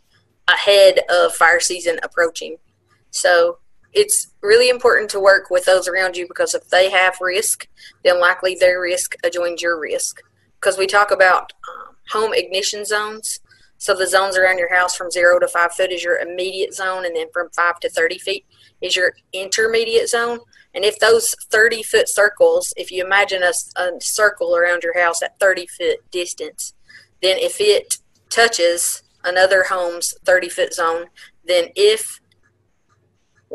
ahead 0.48 1.00
of 1.08 1.32
fire 1.32 1.60
season 1.60 1.98
approaching. 2.02 2.56
So 3.16 3.58
it's 3.92 4.28
really 4.42 4.68
important 4.68 5.10
to 5.10 5.20
work 5.20 5.50
with 5.50 5.64
those 5.64 5.88
around 5.88 6.16
you 6.16 6.26
because 6.28 6.54
if 6.54 6.68
they 6.68 6.90
have 6.90 7.16
risk, 7.20 7.66
then 8.04 8.20
likely 8.20 8.54
their 8.54 8.80
risk 8.80 9.14
adjoins 9.24 9.62
your 9.62 9.80
risk. 9.80 10.20
Because 10.60 10.76
we 10.76 10.86
talk 10.86 11.10
about 11.10 11.52
um, 11.68 11.96
home 12.10 12.32
ignition 12.34 12.84
zones, 12.84 13.40
so 13.78 13.94
the 13.94 14.06
zones 14.06 14.36
around 14.36 14.58
your 14.58 14.74
house 14.74 14.94
from 14.94 15.10
zero 15.10 15.38
to 15.38 15.48
five 15.48 15.72
foot 15.72 15.92
is 15.92 16.02
your 16.02 16.18
immediate 16.18 16.74
zone, 16.74 17.04
and 17.04 17.14
then 17.14 17.26
from 17.32 17.48
five 17.50 17.78
to 17.80 17.90
30 17.90 18.18
feet 18.18 18.46
is 18.80 18.96
your 18.96 19.12
intermediate 19.32 20.08
zone. 20.08 20.40
And 20.74 20.84
if 20.84 20.98
those 20.98 21.34
30 21.50 21.82
foot 21.82 22.08
circles, 22.08 22.72
if 22.76 22.90
you 22.90 23.04
imagine 23.04 23.42
a, 23.42 23.52
a 23.80 23.90
circle 24.00 24.56
around 24.56 24.82
your 24.82 24.98
house 24.98 25.22
at 25.22 25.38
30 25.40 25.66
foot 25.78 26.10
distance, 26.10 26.74
then 27.22 27.38
if 27.38 27.60
it 27.60 27.96
touches 28.28 29.02
another 29.24 29.64
home's 29.64 30.14
30 30.24 30.48
foot 30.48 30.74
zone, 30.74 31.06
then 31.44 31.68
if 31.74 32.20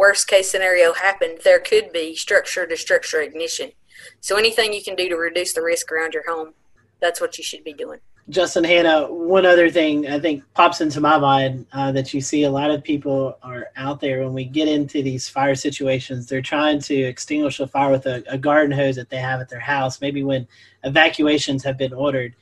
worst 0.02 0.28
case 0.28 0.50
scenario 0.50 0.94
happened, 0.94 1.38
there 1.44 1.60
could 1.60 1.94
be 1.94 2.16
structure 2.16 2.66
to 2.66 2.76
structure 2.76 3.22
ignition. 3.22 3.72
So 4.20 4.36
anything 4.36 4.74
you 4.74 4.82
can 4.82 4.96
do 4.96 5.08
to 5.08 5.16
reduce 5.16 5.54
the 5.54 5.62
risk 5.62 5.92
around 5.92 6.16
your 6.16 6.24
home, 6.28 6.56
that's 7.00 7.22
what 7.22 7.38
you 7.38 7.44
should 7.44 7.64
be 7.64 7.74
doing. 7.74 8.00
Justin 8.28 8.64
Hannah, 8.64 9.12
one 9.12 9.46
other 9.46 9.70
thing 9.70 10.08
I 10.08 10.20
think 10.20 10.44
pops 10.56 10.82
into 10.82 11.02
my 11.02 11.20
mind 11.20 11.68
uh, 11.72 11.92
that 11.92 12.16
you 12.16 12.22
see 12.22 12.46
a 12.46 12.50
lot 12.50 12.72
of 12.72 12.84
people 12.84 13.38
are 13.44 13.68
out 13.76 14.00
there 14.00 14.24
when 14.24 14.34
we 14.34 14.44
get 14.44 14.68
into 14.68 15.04
these 15.04 15.30
fire 15.30 15.54
situations, 15.54 16.26
they're 16.26 16.42
trying 16.42 16.80
to 16.80 16.96
extinguish 16.96 17.60
a 17.60 17.68
fire 17.68 17.92
with 17.92 18.08
a, 18.08 18.24
a 18.28 18.40
garden 18.40 18.76
hose 18.76 18.96
that 18.96 19.12
they 19.12 19.18
have 19.18 19.40
at 19.40 19.50
their 19.50 19.60
house, 19.60 20.02
maybe 20.02 20.24
when 20.24 20.48
evacuations 20.84 21.64
have 21.64 21.78
been 21.78 21.94
ordered. 21.94 22.34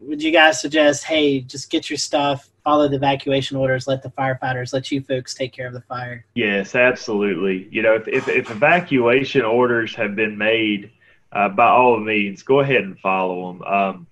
Would 0.00 0.22
you 0.22 0.30
guys 0.30 0.60
suggest, 0.60 1.02
hey, 1.02 1.40
just 1.40 1.70
get 1.70 1.90
your 1.90 1.96
stuff, 1.96 2.48
follow 2.70 2.86
the 2.86 2.94
evacuation 2.94 3.56
orders, 3.56 3.88
let 3.88 4.00
the 4.00 4.10
firefighters, 4.10 4.72
let 4.72 4.92
you 4.92 5.00
folks 5.02 5.34
take 5.34 5.52
care 5.52 5.66
of 5.66 5.72
the 5.72 5.80
fire? 5.80 6.24
Yes, 6.34 6.76
absolutely. 6.76 7.68
You 7.72 7.82
know, 7.82 7.94
if, 7.96 8.06
if, 8.06 8.28
if 8.28 8.48
evacuation 8.48 9.42
orders 9.42 9.92
have 9.96 10.14
been 10.14 10.38
made, 10.38 10.92
uh, 11.32 11.48
by 11.48 11.68
all 11.68 11.98
means, 11.98 12.44
go 12.44 12.60
ahead 12.60 12.82
and 12.82 12.96
follow 13.00 13.52
them. 13.52 13.62
Um, 13.62 14.06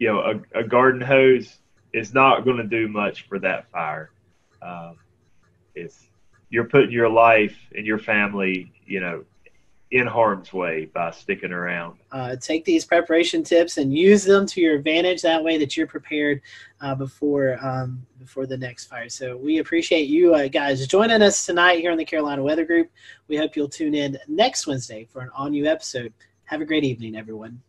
you 0.00 0.08
know, 0.08 0.18
a, 0.18 0.60
a 0.60 0.64
garden 0.64 1.00
hose 1.00 1.58
is 1.92 2.12
not 2.12 2.44
going 2.44 2.56
to 2.56 2.64
do 2.64 2.88
much 2.88 3.28
for 3.28 3.38
that 3.38 3.70
fire. 3.70 4.10
Um, 4.60 4.96
it's 5.76 6.08
you're 6.50 6.64
putting 6.64 6.90
your 6.90 7.08
life 7.08 7.56
and 7.72 7.86
your 7.86 7.98
family, 7.98 8.72
you 8.84 8.98
know, 8.98 9.24
in 9.92 10.06
harm's 10.06 10.54
way 10.54 10.86
by 10.86 11.10
sticking 11.10 11.52
around. 11.52 11.98
Uh, 12.10 12.34
take 12.36 12.64
these 12.64 12.84
preparation 12.84 13.42
tips 13.44 13.76
and 13.76 13.96
use 13.96 14.24
them 14.24 14.46
to 14.46 14.60
your 14.60 14.74
advantage. 14.74 15.20
That 15.20 15.44
way, 15.44 15.58
that 15.58 15.76
you're 15.76 15.86
prepared 15.86 16.40
uh, 16.80 16.94
before 16.94 17.58
um, 17.62 18.04
before 18.18 18.46
the 18.46 18.56
next 18.56 18.86
fire. 18.86 19.10
So 19.10 19.36
we 19.36 19.58
appreciate 19.58 20.08
you 20.08 20.34
uh, 20.34 20.48
guys 20.48 20.86
joining 20.86 21.20
us 21.20 21.44
tonight 21.44 21.80
here 21.80 21.92
on 21.92 21.98
the 21.98 22.04
Carolina 22.06 22.42
Weather 22.42 22.64
Group. 22.64 22.90
We 23.28 23.36
hope 23.36 23.54
you'll 23.54 23.68
tune 23.68 23.94
in 23.94 24.18
next 24.28 24.66
Wednesday 24.66 25.04
for 25.04 25.20
an 25.20 25.30
all 25.36 25.50
new 25.50 25.66
episode. 25.66 26.12
Have 26.44 26.62
a 26.62 26.64
great 26.64 26.84
evening, 26.84 27.14
everyone. 27.14 27.60